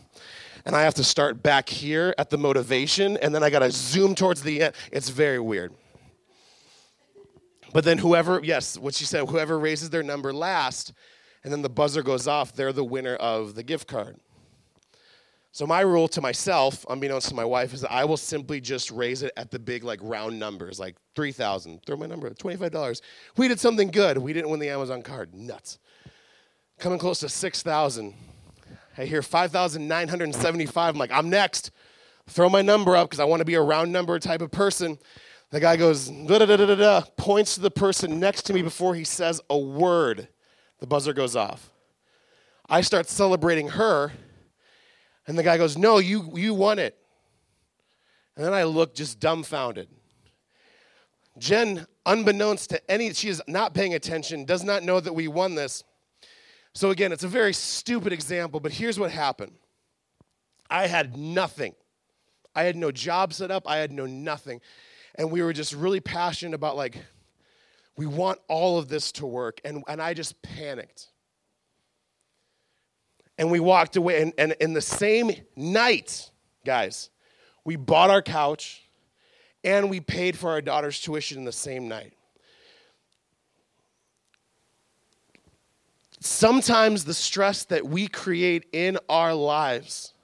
and 0.69 0.77
I 0.77 0.83
have 0.83 0.95
to 0.95 1.05
start 1.05 1.43
back 1.43 1.66
here 1.66 2.14
at 2.19 2.29
the 2.29 2.37
motivation, 2.37 3.16
and 3.16 3.35
then 3.35 3.43
I 3.43 3.49
got 3.49 3.61
to 3.61 3.71
zoom 3.71 4.14
towards 4.14 4.43
the 4.43 4.64
end. 4.64 4.75
It's 4.93 5.09
very 5.09 5.41
weird. 5.41 5.73
But 7.73 7.85
then 7.85 7.97
whoever, 7.97 8.39
yes, 8.45 8.77
what 8.77 8.93
she 8.93 9.07
said, 9.07 9.27
whoever 9.31 9.59
raises 9.59 9.89
their 9.89 10.03
number 10.03 10.31
last, 10.31 10.93
and 11.43 11.51
then 11.51 11.62
the 11.62 11.71
buzzer 11.71 12.03
goes 12.03 12.29
off, 12.29 12.53
they're 12.53 12.75
the 12.75 12.85
winner 12.85 13.14
of 13.14 13.55
the 13.55 13.62
gift 13.62 13.89
card. 13.89 14.19
So 15.53 15.66
my 15.66 15.81
rule 15.81 16.07
to 16.09 16.21
myself, 16.21 16.85
unbeknownst 16.91 17.31
to 17.31 17.35
my 17.35 17.47
wife, 17.47 17.73
is 17.73 17.81
that 17.81 17.91
I 17.91 18.05
will 18.05 18.19
simply 18.19 18.61
just 18.61 18.91
raise 18.91 19.23
it 19.23 19.33
at 19.39 19.51
the 19.51 19.59
big 19.59 19.85
like 19.85 20.01
round 20.03 20.39
numbers, 20.39 20.79
like 20.79 20.97
3,000. 21.16 21.81
Throw 21.87 21.97
my 21.97 22.05
number, 22.05 22.29
$25. 22.29 23.01
We 23.39 23.49
did 23.49 23.59
something 23.59 23.89
good. 23.89 24.19
We 24.19 24.35
didn't 24.35 24.51
win 24.51 24.61
the 24.61 24.69
Amazon 24.69 25.01
card. 25.01 25.35
Nuts. 25.35 25.79
Coming 26.79 26.99
close 26.99 27.21
to 27.21 27.31
6,000. 27.31 28.14
I 28.99 29.05
hear 29.05 29.22
5,975. 29.22 30.94
I'm 30.94 30.99
like, 30.99 31.12
I'm 31.12 31.30
next. 31.30 31.70
Throw 32.26 32.49
my 32.49 32.62
number 32.62 32.96
up 32.96 33.09
because 33.09 33.20
I 33.20 33.24
want 33.24 33.40
to 33.40 33.44
be 33.44 33.55
a 33.55 33.62
round 33.62 33.92
number 33.92 34.18
type 34.18 34.42
of 34.42 34.51
person. 34.51 34.99
The 35.51 35.61
guy 35.61 35.76
goes, 35.76 36.09
da 36.09 36.38
da 36.38 36.46
da 36.46 36.57
da 36.57 36.74
da, 36.74 37.01
points 37.16 37.55
to 37.55 37.61
the 37.61 37.70
person 37.70 38.18
next 38.18 38.42
to 38.46 38.53
me 38.53 38.61
before 38.61 38.96
he 38.96 39.05
says 39.05 39.40
a 39.49 39.57
word. 39.57 40.28
The 40.80 40.86
buzzer 40.86 41.12
goes 41.12 41.36
off. 41.36 41.70
I 42.68 42.82
start 42.82 43.09
celebrating 43.09 43.68
her, 43.68 44.12
and 45.26 45.38
the 45.38 45.42
guy 45.42 45.57
goes, 45.57 45.78
No, 45.78 45.99
you, 45.99 46.32
you 46.34 46.53
won 46.53 46.78
it. 46.78 46.99
And 48.36 48.44
then 48.44 48.53
I 48.53 48.64
look 48.64 48.94
just 48.94 49.18
dumbfounded. 49.20 49.88
Jen, 51.38 51.86
unbeknownst 52.05 52.70
to 52.70 52.90
any, 52.90 53.12
she 53.14 53.28
is 53.28 53.40
not 53.46 53.74
paying 53.74 53.94
attention, 53.94 54.44
does 54.44 54.64
not 54.64 54.82
know 54.82 55.01
that 55.01 55.14
we 55.14 55.28
won 55.28 55.55
this. 55.55 55.82
So, 56.79 56.91
again, 56.91 57.11
it's 57.11 57.24
a 57.24 57.29
very 57.29 57.53
stupid 57.55 58.12
example, 58.12 58.61
but 58.61 58.70
here's 58.70 59.01
what 59.01 59.11
happened 59.11 59.51
I 60.70 60.87
had 60.87 61.16
nothing. 61.16 61.74
I 62.55 62.62
had 62.62 62.76
no 62.76 62.93
job 62.93 63.33
set 63.33 63.51
up, 63.51 63.68
I 63.68 63.79
had 63.79 63.91
no 63.91 64.07
nothing. 64.07 64.61
And 65.16 65.33
we 65.33 65.43
were 65.43 65.53
just 65.53 65.74
really 65.74 65.99
passionate 65.99 66.55
about, 66.55 66.76
like, 66.76 67.03
we 67.97 68.07
want 68.07 68.39
all 68.47 68.79
of 68.79 68.87
this 68.87 69.11
to 69.14 69.26
work. 69.26 69.61
And, 69.64 69.83
and 69.89 70.01
I 70.01 70.14
just 70.14 70.41
panicked. 70.41 71.09
And 73.39 73.51
we 73.51 73.59
walked 73.59 73.97
away. 73.97 74.22
And, 74.22 74.33
and 74.39 74.55
in 74.61 74.72
the 74.72 74.81
same 74.81 75.33
night, 75.57 76.31
guys, 76.64 77.11
we 77.64 77.74
bought 77.74 78.11
our 78.11 78.22
couch 78.22 78.85
and 79.64 79.91
we 79.91 79.99
paid 79.99 80.39
for 80.39 80.51
our 80.51 80.61
daughter's 80.61 81.01
tuition 81.01 81.39
in 81.39 81.45
the 81.45 81.51
same 81.51 81.89
night. 81.89 82.12
Sometimes 86.21 87.05
the 87.05 87.14
stress 87.14 87.64
that 87.64 87.87
we 87.87 88.09
create 88.09 88.66
in 88.73 88.99
our 89.09 89.35
lives 89.35 90.14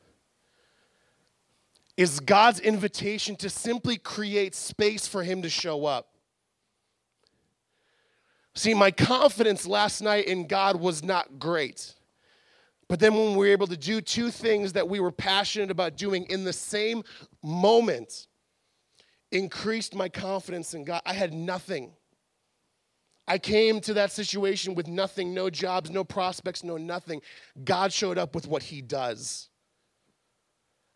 is 1.96 2.20
God's 2.20 2.60
invitation 2.60 3.36
to 3.36 3.48
simply 3.48 3.96
create 3.96 4.54
space 4.54 5.06
for 5.06 5.22
Him 5.22 5.42
to 5.42 5.48
show 5.48 5.86
up. 5.86 6.08
See, 8.54 8.74
my 8.74 8.90
confidence 8.90 9.66
last 9.66 10.00
night 10.00 10.26
in 10.26 10.46
God 10.46 10.80
was 10.80 11.02
not 11.02 11.38
great. 11.38 11.94
But 12.88 13.00
then 13.00 13.14
when 13.14 13.32
we 13.32 13.46
were 13.46 13.52
able 13.52 13.66
to 13.68 13.76
do 13.76 14.00
two 14.00 14.30
things 14.30 14.74
that 14.74 14.88
we 14.88 15.00
were 15.00 15.10
passionate 15.10 15.70
about 15.70 15.96
doing 15.96 16.24
in 16.24 16.44
the 16.44 16.52
same 16.52 17.02
moment, 17.42 18.26
increased 19.32 19.94
my 19.94 20.08
confidence 20.08 20.74
in 20.74 20.84
God. 20.84 21.02
I 21.04 21.12
had 21.12 21.32
nothing. 21.32 21.92
I 23.26 23.38
came 23.38 23.80
to 23.82 23.94
that 23.94 24.12
situation 24.12 24.74
with 24.74 24.86
nothing, 24.86 25.32
no 25.32 25.48
jobs, 25.48 25.90
no 25.90 26.04
prospects, 26.04 26.62
no 26.62 26.76
nothing. 26.76 27.22
God 27.64 27.92
showed 27.92 28.18
up 28.18 28.34
with 28.34 28.46
what 28.46 28.62
He 28.62 28.82
does. 28.82 29.48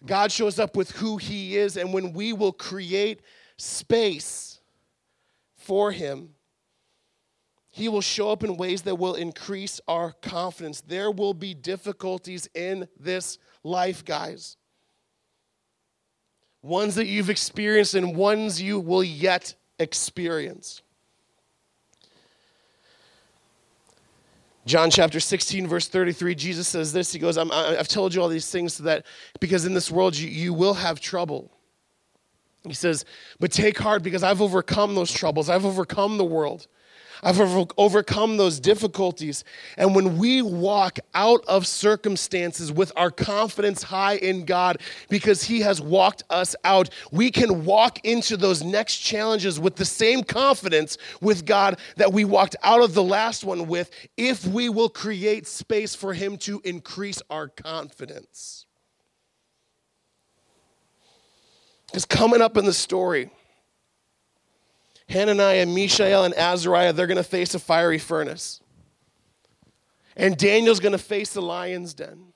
God 0.04 0.30
shows 0.30 0.58
up 0.58 0.76
with 0.76 0.90
who 0.92 1.16
He 1.16 1.56
is, 1.56 1.76
and 1.76 1.92
when 1.92 2.12
we 2.12 2.32
will 2.32 2.52
create 2.52 3.22
space 3.56 4.60
for 5.56 5.90
Him, 5.90 6.34
He 7.70 7.88
will 7.88 8.02
show 8.02 8.30
up 8.30 8.44
in 8.44 8.58
ways 8.58 8.82
that 8.82 8.96
will 8.96 9.14
increase 9.14 9.80
our 9.88 10.12
confidence. 10.20 10.82
There 10.82 11.10
will 11.10 11.34
be 11.34 11.54
difficulties 11.54 12.48
in 12.54 12.88
this 13.00 13.38
life, 13.64 14.04
guys. 14.04 14.56
Ones 16.60 16.96
that 16.96 17.06
you've 17.06 17.30
experienced 17.30 17.94
and 17.94 18.16
ones 18.16 18.60
you 18.60 18.80
will 18.80 19.04
yet 19.04 19.54
experience. 19.78 20.82
John 24.68 24.90
chapter 24.90 25.18
16, 25.18 25.66
verse 25.66 25.88
33, 25.88 26.34
Jesus 26.34 26.68
says 26.68 26.92
this. 26.92 27.10
He 27.10 27.18
goes, 27.18 27.38
i 27.38 27.74
have 27.74 27.88
told 27.88 28.14
you 28.14 28.20
all 28.20 28.28
these 28.28 28.50
things 28.50 28.74
so 28.74 28.82
that 28.84 29.06
because 29.40 29.64
in 29.64 29.72
this 29.72 29.90
world 29.90 30.14
you, 30.14 30.28
you 30.28 30.52
will 30.52 30.74
have 30.74 31.00
trouble. 31.00 31.50
He 32.64 32.74
says, 32.74 33.06
but 33.40 33.50
take 33.50 33.78
heart 33.78 34.02
because 34.02 34.22
I've 34.22 34.42
overcome 34.42 34.94
those 34.94 35.10
troubles. 35.10 35.48
I've 35.48 35.64
overcome 35.64 36.18
the 36.18 36.24
world. 36.24 36.66
I've 37.22 37.40
overcome 37.76 38.36
those 38.36 38.60
difficulties. 38.60 39.44
And 39.76 39.94
when 39.94 40.18
we 40.18 40.42
walk 40.42 40.98
out 41.14 41.44
of 41.46 41.66
circumstances 41.66 42.72
with 42.72 42.92
our 42.96 43.10
confidence 43.10 43.82
high 43.82 44.16
in 44.16 44.44
God 44.44 44.80
because 45.08 45.42
He 45.42 45.60
has 45.60 45.80
walked 45.80 46.22
us 46.30 46.54
out, 46.64 46.90
we 47.10 47.30
can 47.30 47.64
walk 47.64 48.04
into 48.04 48.36
those 48.36 48.62
next 48.62 48.98
challenges 48.98 49.58
with 49.58 49.76
the 49.76 49.84
same 49.84 50.22
confidence 50.22 50.98
with 51.20 51.44
God 51.44 51.78
that 51.96 52.12
we 52.12 52.24
walked 52.24 52.56
out 52.62 52.82
of 52.82 52.94
the 52.94 53.02
last 53.02 53.44
one 53.44 53.66
with 53.66 53.90
if 54.16 54.46
we 54.46 54.68
will 54.68 54.88
create 54.88 55.46
space 55.46 55.94
for 55.94 56.14
Him 56.14 56.36
to 56.38 56.60
increase 56.64 57.20
our 57.30 57.48
confidence. 57.48 58.66
Because 61.86 62.04
coming 62.04 62.42
up 62.42 62.56
in 62.56 62.64
the 62.64 62.72
story, 62.72 63.30
Hananiah, 65.08 65.66
Mishael, 65.66 66.24
and 66.24 66.34
Azariah, 66.34 66.92
they're 66.92 67.06
going 67.06 67.16
to 67.16 67.22
face 67.22 67.54
a 67.54 67.58
fiery 67.58 67.98
furnace. 67.98 68.60
And 70.16 70.36
Daniel's 70.36 70.80
going 70.80 70.92
to 70.92 70.98
face 70.98 71.32
the 71.32 71.40
lion's 71.40 71.94
den. 71.94 72.32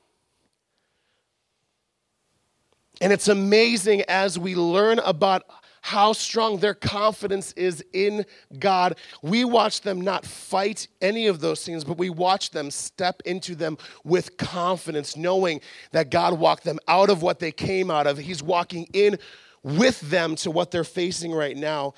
And 3.01 3.13
it's 3.13 3.29
amazing 3.29 4.03
as 4.09 4.39
we 4.39 4.55
learn 4.55 5.01
about 5.01 5.43
how 5.83 6.13
strong 6.13 6.59
their 6.59 6.75
confidence 6.75 7.51
is 7.53 7.85
in 7.93 8.25
God. 8.61 8.97
We 9.21 9.45
watch 9.45 9.81
them 9.81 10.01
not 10.01 10.25
fight 10.25 10.87
any 11.01 11.27
of 11.27 11.41
those 11.41 11.67
things, 11.67 11.83
but 11.83 11.99
we 11.99 12.09
watch 12.09 12.51
them 12.51 12.71
step 12.71 13.21
into 13.25 13.57
them 13.57 13.77
with 14.05 14.37
confidence, 14.37 15.17
knowing 15.17 15.61
that 15.91 16.11
God 16.11 16.39
walked 16.39 16.63
them 16.63 16.79
out 16.87 17.11
of 17.11 17.21
what 17.23 17.41
they 17.41 17.51
came 17.51 17.91
out 17.91 18.07
of. 18.07 18.17
He's 18.17 18.45
walking 18.45 18.87
in 18.93 19.19
with 19.65 20.01
them 20.03 20.37
to 20.37 20.53
what 20.53 20.71
they're 20.71 20.85
facing 20.85 21.33
right 21.33 21.57
now 21.57 21.95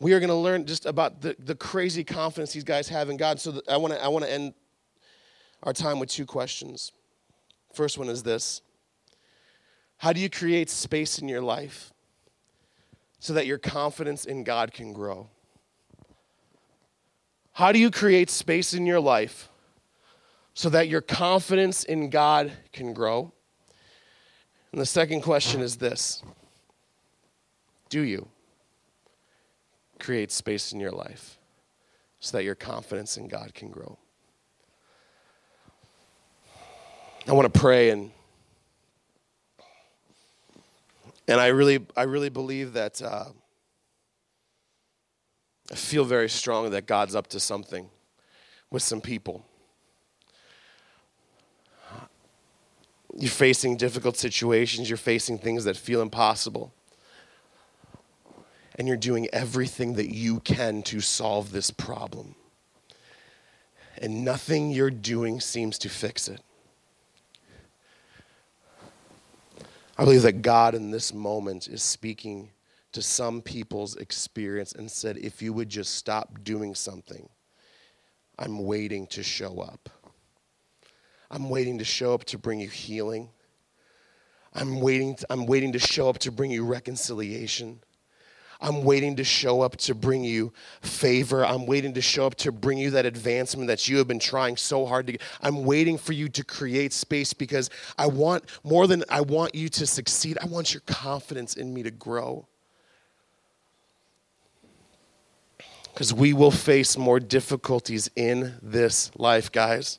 we 0.00 0.12
are 0.12 0.20
going 0.20 0.28
to 0.28 0.34
learn 0.34 0.66
just 0.66 0.86
about 0.86 1.20
the, 1.20 1.36
the 1.38 1.54
crazy 1.54 2.04
confidence 2.04 2.52
these 2.52 2.64
guys 2.64 2.88
have 2.88 3.08
in 3.08 3.16
God. 3.16 3.40
So 3.40 3.60
I 3.68 3.76
want 3.76 3.94
to 3.94 4.02
I 4.02 4.08
want 4.08 4.24
to 4.24 4.30
end 4.30 4.54
our 5.62 5.72
time 5.72 5.98
with 5.98 6.10
two 6.10 6.26
questions. 6.26 6.92
First 7.72 7.98
one 7.98 8.08
is 8.08 8.22
this 8.22 8.62
How 9.98 10.12
do 10.12 10.20
you 10.20 10.30
create 10.30 10.70
space 10.70 11.18
in 11.18 11.28
your 11.28 11.40
life 11.40 11.92
so 13.18 13.32
that 13.32 13.46
your 13.46 13.58
confidence 13.58 14.24
in 14.24 14.44
God 14.44 14.72
can 14.72 14.92
grow? 14.92 15.28
How 17.52 17.70
do 17.70 17.78
you 17.78 17.90
create 17.90 18.30
space 18.30 18.74
in 18.74 18.84
your 18.84 19.00
life 19.00 19.48
so 20.54 20.68
that 20.70 20.88
your 20.88 21.00
confidence 21.00 21.84
in 21.84 22.10
God 22.10 22.52
can 22.72 22.92
grow? 22.92 23.32
And 24.72 24.80
the 24.80 24.86
second 24.86 25.22
question 25.22 25.60
is 25.60 25.76
this 25.76 26.22
Do 27.88 28.02
you 28.02 28.28
create 30.04 30.30
space 30.30 30.72
in 30.72 30.80
your 30.80 30.90
life 30.90 31.38
so 32.20 32.36
that 32.36 32.44
your 32.44 32.54
confidence 32.54 33.16
in 33.16 33.26
God 33.28 33.54
can 33.54 33.70
grow? 33.70 33.98
I 37.26 37.32
want 37.32 37.52
to 37.52 37.58
pray 37.58 37.90
and 37.90 38.10
and 41.26 41.40
I 41.40 41.46
really 41.46 41.86
I 41.96 42.02
really 42.02 42.28
believe 42.28 42.74
that 42.74 43.00
uh, 43.00 43.24
I 45.72 45.74
feel 45.74 46.04
very 46.04 46.28
strongly 46.28 46.70
that 46.70 46.86
God's 46.86 47.14
up 47.14 47.28
to 47.28 47.40
something 47.40 47.88
with 48.70 48.82
some 48.82 49.00
people. 49.00 49.46
You're 53.16 53.30
facing 53.30 53.76
difficult 53.76 54.16
situations, 54.16 54.90
you're 54.90 54.96
facing 54.98 55.38
things 55.38 55.64
that 55.64 55.76
feel 55.76 56.02
impossible. 56.02 56.74
And 58.76 58.88
you're 58.88 58.96
doing 58.96 59.28
everything 59.32 59.94
that 59.94 60.12
you 60.12 60.40
can 60.40 60.82
to 60.84 61.00
solve 61.00 61.52
this 61.52 61.70
problem. 61.70 62.34
And 63.98 64.24
nothing 64.24 64.70
you're 64.70 64.90
doing 64.90 65.40
seems 65.40 65.78
to 65.78 65.88
fix 65.88 66.28
it. 66.28 66.40
I 69.96 70.04
believe 70.04 70.22
that 70.22 70.42
God 70.42 70.74
in 70.74 70.90
this 70.90 71.14
moment 71.14 71.68
is 71.68 71.82
speaking 71.82 72.50
to 72.90 73.00
some 73.00 73.40
people's 73.40 73.94
experience 73.96 74.72
and 74.72 74.90
said, 74.90 75.18
if 75.18 75.40
you 75.40 75.52
would 75.52 75.68
just 75.68 75.94
stop 75.94 76.42
doing 76.42 76.74
something, 76.74 77.28
I'm 78.36 78.64
waiting 78.64 79.06
to 79.08 79.22
show 79.22 79.60
up. 79.60 79.88
I'm 81.30 81.48
waiting 81.48 81.78
to 81.78 81.84
show 81.84 82.12
up 82.12 82.24
to 82.24 82.38
bring 82.38 82.58
you 82.58 82.68
healing. 82.68 83.28
I'm 84.52 84.80
waiting, 84.80 85.14
to, 85.16 85.26
I'm 85.30 85.46
waiting 85.46 85.72
to 85.72 85.78
show 85.78 86.08
up 86.08 86.18
to 86.20 86.32
bring 86.32 86.50
you 86.50 86.64
reconciliation. 86.64 87.80
I'm 88.64 88.82
waiting 88.82 89.16
to 89.16 89.24
show 89.24 89.60
up 89.60 89.76
to 89.76 89.94
bring 89.94 90.24
you 90.24 90.50
favor. 90.80 91.44
I'm 91.44 91.66
waiting 91.66 91.92
to 91.92 92.00
show 92.00 92.26
up 92.26 92.34
to 92.36 92.50
bring 92.50 92.78
you 92.78 92.92
that 92.92 93.04
advancement 93.04 93.68
that 93.68 93.88
you 93.88 93.98
have 93.98 94.08
been 94.08 94.18
trying 94.18 94.56
so 94.56 94.86
hard 94.86 95.06
to 95.06 95.12
get. 95.12 95.22
I'm 95.42 95.66
waiting 95.66 95.98
for 95.98 96.14
you 96.14 96.30
to 96.30 96.42
create 96.42 96.94
space 96.94 97.34
because 97.34 97.68
I 97.98 98.06
want 98.06 98.44
more 98.64 98.86
than 98.86 99.04
I 99.10 99.20
want 99.20 99.54
you 99.54 99.68
to 99.68 99.86
succeed. 99.86 100.38
I 100.40 100.46
want 100.46 100.72
your 100.72 100.80
confidence 100.86 101.56
in 101.56 101.74
me 101.74 101.82
to 101.82 101.90
grow. 101.90 102.46
Because 105.92 106.14
we 106.14 106.32
will 106.32 106.50
face 106.50 106.96
more 106.96 107.20
difficulties 107.20 108.10
in 108.16 108.54
this 108.62 109.10
life, 109.18 109.52
guys. 109.52 109.98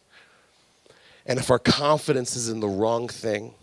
And 1.28 1.38
if 1.38 1.52
our 1.52 1.60
confidence 1.60 2.36
is 2.36 2.50
in 2.50 2.62
the 2.62 2.68
wrong 2.68 3.10
thing, 3.10 3.54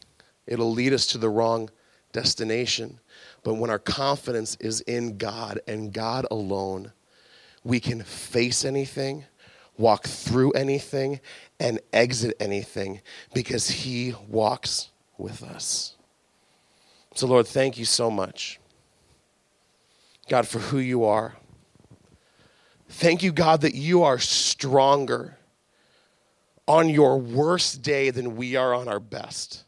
it'll 0.47 0.71
lead 0.71 0.93
us 0.93 1.09
to 1.09 1.19
the 1.19 1.29
wrong 1.29 1.71
destination. 2.13 3.01
But 3.43 3.55
when 3.55 3.71
our 3.71 3.79
confidence 3.79 4.57
is 4.61 4.81
in 4.83 5.19
God 5.19 5.61
and 5.67 5.93
God 5.93 6.27
alone, 6.31 6.93
we 7.65 7.81
can 7.81 8.03
face 8.03 8.65
anything, 8.65 9.25
walk 9.77 10.05
through 10.07 10.53
anything, 10.53 11.21
and 11.59 11.81
exit 11.93 12.37
anything 12.39 13.01
because 13.35 13.69
He 13.69 14.15
walks 14.29 14.91
with 15.19 15.43
us. 15.43 15.97
So, 17.15 17.27
Lord, 17.27 17.47
thank 17.47 17.79
you 17.79 17.85
so 17.85 18.11
much, 18.11 18.59
God, 20.29 20.47
for 20.47 20.59
who 20.59 20.79
you 20.79 21.05
are. 21.05 21.35
Thank 22.89 23.23
you, 23.23 23.33
God, 23.33 23.63
that 23.63 23.75
you 23.75 24.03
are 24.03 24.19
stronger 24.19 25.37
on 26.69 26.89
your 26.89 27.19
worst 27.19 27.83
day 27.83 28.11
than 28.11 28.37
we 28.37 28.57
are 28.57 28.75
on 28.75 28.89
our 28.89 29.01
best. 29.01 29.65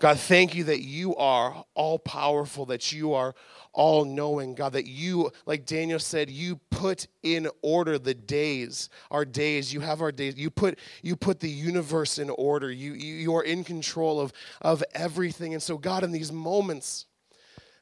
God, 0.00 0.18
thank 0.20 0.54
you 0.54 0.64
that 0.64 0.80
you 0.80 1.16
are 1.16 1.64
all 1.74 1.98
powerful, 1.98 2.66
that 2.66 2.92
you 2.92 3.14
are 3.14 3.34
all 3.72 4.04
knowing. 4.04 4.54
God, 4.54 4.74
that 4.74 4.86
you, 4.86 5.32
like 5.44 5.66
Daniel 5.66 5.98
said, 5.98 6.30
you 6.30 6.60
put 6.70 7.08
in 7.24 7.48
order 7.62 7.98
the 7.98 8.14
days, 8.14 8.90
our 9.10 9.24
days. 9.24 9.72
You 9.72 9.80
have 9.80 10.00
our 10.00 10.12
days. 10.12 10.36
You 10.36 10.50
put, 10.50 10.78
you 11.02 11.16
put 11.16 11.40
the 11.40 11.50
universe 11.50 12.18
in 12.18 12.30
order. 12.30 12.70
You, 12.70 12.92
you, 12.92 13.14
you 13.14 13.34
are 13.34 13.42
in 13.42 13.64
control 13.64 14.20
of, 14.20 14.32
of 14.62 14.84
everything. 14.94 15.52
And 15.52 15.62
so, 15.62 15.76
God, 15.76 16.04
in 16.04 16.12
these 16.12 16.30
moments, 16.30 17.06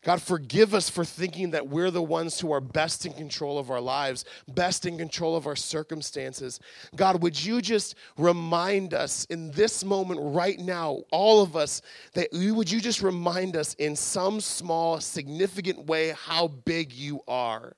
God, 0.06 0.22
forgive 0.22 0.72
us 0.72 0.88
for 0.88 1.04
thinking 1.04 1.50
that 1.50 1.66
we're 1.66 1.90
the 1.90 2.00
ones 2.00 2.38
who 2.38 2.52
are 2.52 2.60
best 2.60 3.06
in 3.06 3.12
control 3.12 3.58
of 3.58 3.72
our 3.72 3.80
lives, 3.80 4.24
best 4.46 4.86
in 4.86 4.96
control 4.96 5.34
of 5.34 5.48
our 5.48 5.56
circumstances. 5.56 6.60
God, 6.94 7.24
would 7.24 7.44
you 7.44 7.60
just 7.60 7.96
remind 8.16 8.94
us 8.94 9.24
in 9.30 9.50
this 9.50 9.84
moment 9.84 10.20
right 10.22 10.60
now, 10.60 11.02
all 11.10 11.42
of 11.42 11.56
us, 11.56 11.82
that 12.12 12.32
you, 12.32 12.54
would 12.54 12.70
you 12.70 12.80
just 12.80 13.02
remind 13.02 13.56
us 13.56 13.74
in 13.74 13.96
some 13.96 14.40
small, 14.40 15.00
significant 15.00 15.86
way 15.86 16.14
how 16.16 16.46
big 16.46 16.92
you 16.92 17.20
are? 17.26 17.74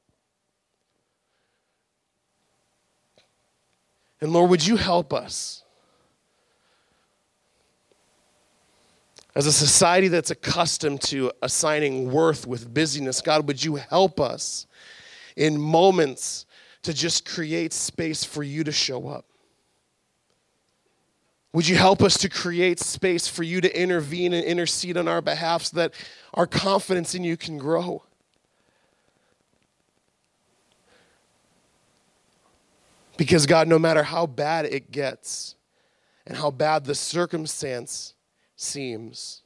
And 4.20 4.34
Lord, 4.34 4.50
would 4.50 4.66
you 4.66 4.76
help 4.76 5.14
us? 5.14 5.64
As 9.34 9.46
a 9.46 9.52
society 9.52 10.08
that's 10.08 10.30
accustomed 10.30 11.00
to 11.02 11.30
assigning 11.42 12.10
worth 12.10 12.46
with 12.46 12.72
busyness, 12.72 13.20
God, 13.20 13.46
would 13.46 13.62
you 13.62 13.76
help 13.76 14.20
us 14.20 14.66
in 15.36 15.60
moments 15.60 16.46
to 16.82 16.92
just 16.92 17.28
create 17.28 17.72
space 17.72 18.24
for 18.24 18.42
you 18.42 18.64
to 18.64 18.72
show 18.72 19.08
up? 19.08 19.24
Would 21.52 21.66
you 21.66 21.76
help 21.76 22.02
us 22.02 22.18
to 22.18 22.28
create 22.28 22.78
space 22.78 23.26
for 23.26 23.42
you 23.42 23.60
to 23.60 23.80
intervene 23.80 24.32
and 24.32 24.44
intercede 24.44 24.96
on 24.96 25.08
our 25.08 25.22
behalf 25.22 25.64
so 25.64 25.76
that 25.78 25.94
our 26.34 26.46
confidence 26.46 27.14
in 27.14 27.24
you 27.24 27.36
can 27.36 27.58
grow? 27.58 28.02
Because, 33.16 33.46
God, 33.46 33.66
no 33.66 33.78
matter 33.78 34.04
how 34.04 34.26
bad 34.26 34.66
it 34.66 34.92
gets 34.92 35.56
and 36.26 36.36
how 36.36 36.50
bad 36.50 36.84
the 36.84 36.94
circumstance, 36.94 38.14
seems. 38.58 39.42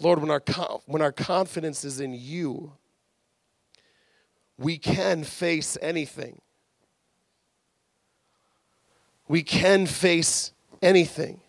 Lord, 0.00 0.20
when 0.20 0.30
our, 0.30 0.42
when 0.86 1.00
our 1.00 1.12
confidence 1.12 1.84
is 1.84 2.00
in 2.00 2.12
you, 2.12 2.72
we 4.58 4.78
can 4.78 5.24
face 5.24 5.78
anything. 5.80 6.40
We 9.28 9.42
can 9.42 9.86
face 9.86 10.52
anything. 10.82 11.40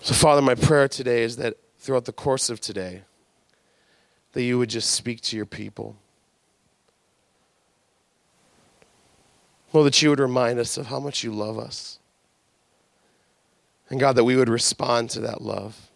So, 0.00 0.14
Father, 0.14 0.42
my 0.42 0.54
prayer 0.54 0.88
today 0.88 1.22
is 1.22 1.36
that 1.36 1.56
throughout 1.78 2.04
the 2.04 2.12
course 2.12 2.50
of 2.50 2.60
today, 2.60 3.02
that 4.32 4.42
you 4.42 4.58
would 4.58 4.70
just 4.70 4.90
speak 4.90 5.20
to 5.22 5.36
your 5.36 5.46
people. 5.46 5.96
Lord, 9.72 9.86
that 9.86 10.02
you 10.02 10.10
would 10.10 10.20
remind 10.20 10.58
us 10.58 10.76
of 10.76 10.86
how 10.86 11.00
much 11.00 11.24
you 11.24 11.32
love 11.32 11.58
us. 11.58 11.98
And 13.88 14.00
God, 14.00 14.16
that 14.16 14.24
we 14.24 14.36
would 14.36 14.48
respond 14.48 15.10
to 15.10 15.20
that 15.20 15.42
love. 15.42 15.90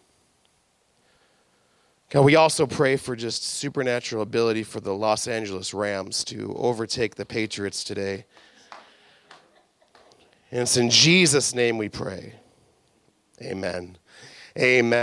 God, 2.09 2.21
we 2.21 2.35
also 2.35 2.65
pray 2.65 2.95
for 2.95 3.15
just 3.15 3.43
supernatural 3.43 4.21
ability 4.21 4.63
for 4.63 4.79
the 4.79 4.93
Los 4.93 5.27
Angeles 5.27 5.73
Rams 5.73 6.23
to 6.25 6.55
overtake 6.57 7.15
the 7.15 7.25
Patriots 7.25 7.83
today. 7.83 8.25
And 10.51 10.61
it's 10.61 10.77
in 10.77 10.89
Jesus' 10.89 11.53
name 11.53 11.77
we 11.77 11.89
pray. 11.89 12.33
Amen. 13.41 13.97
Amen. 14.57 14.89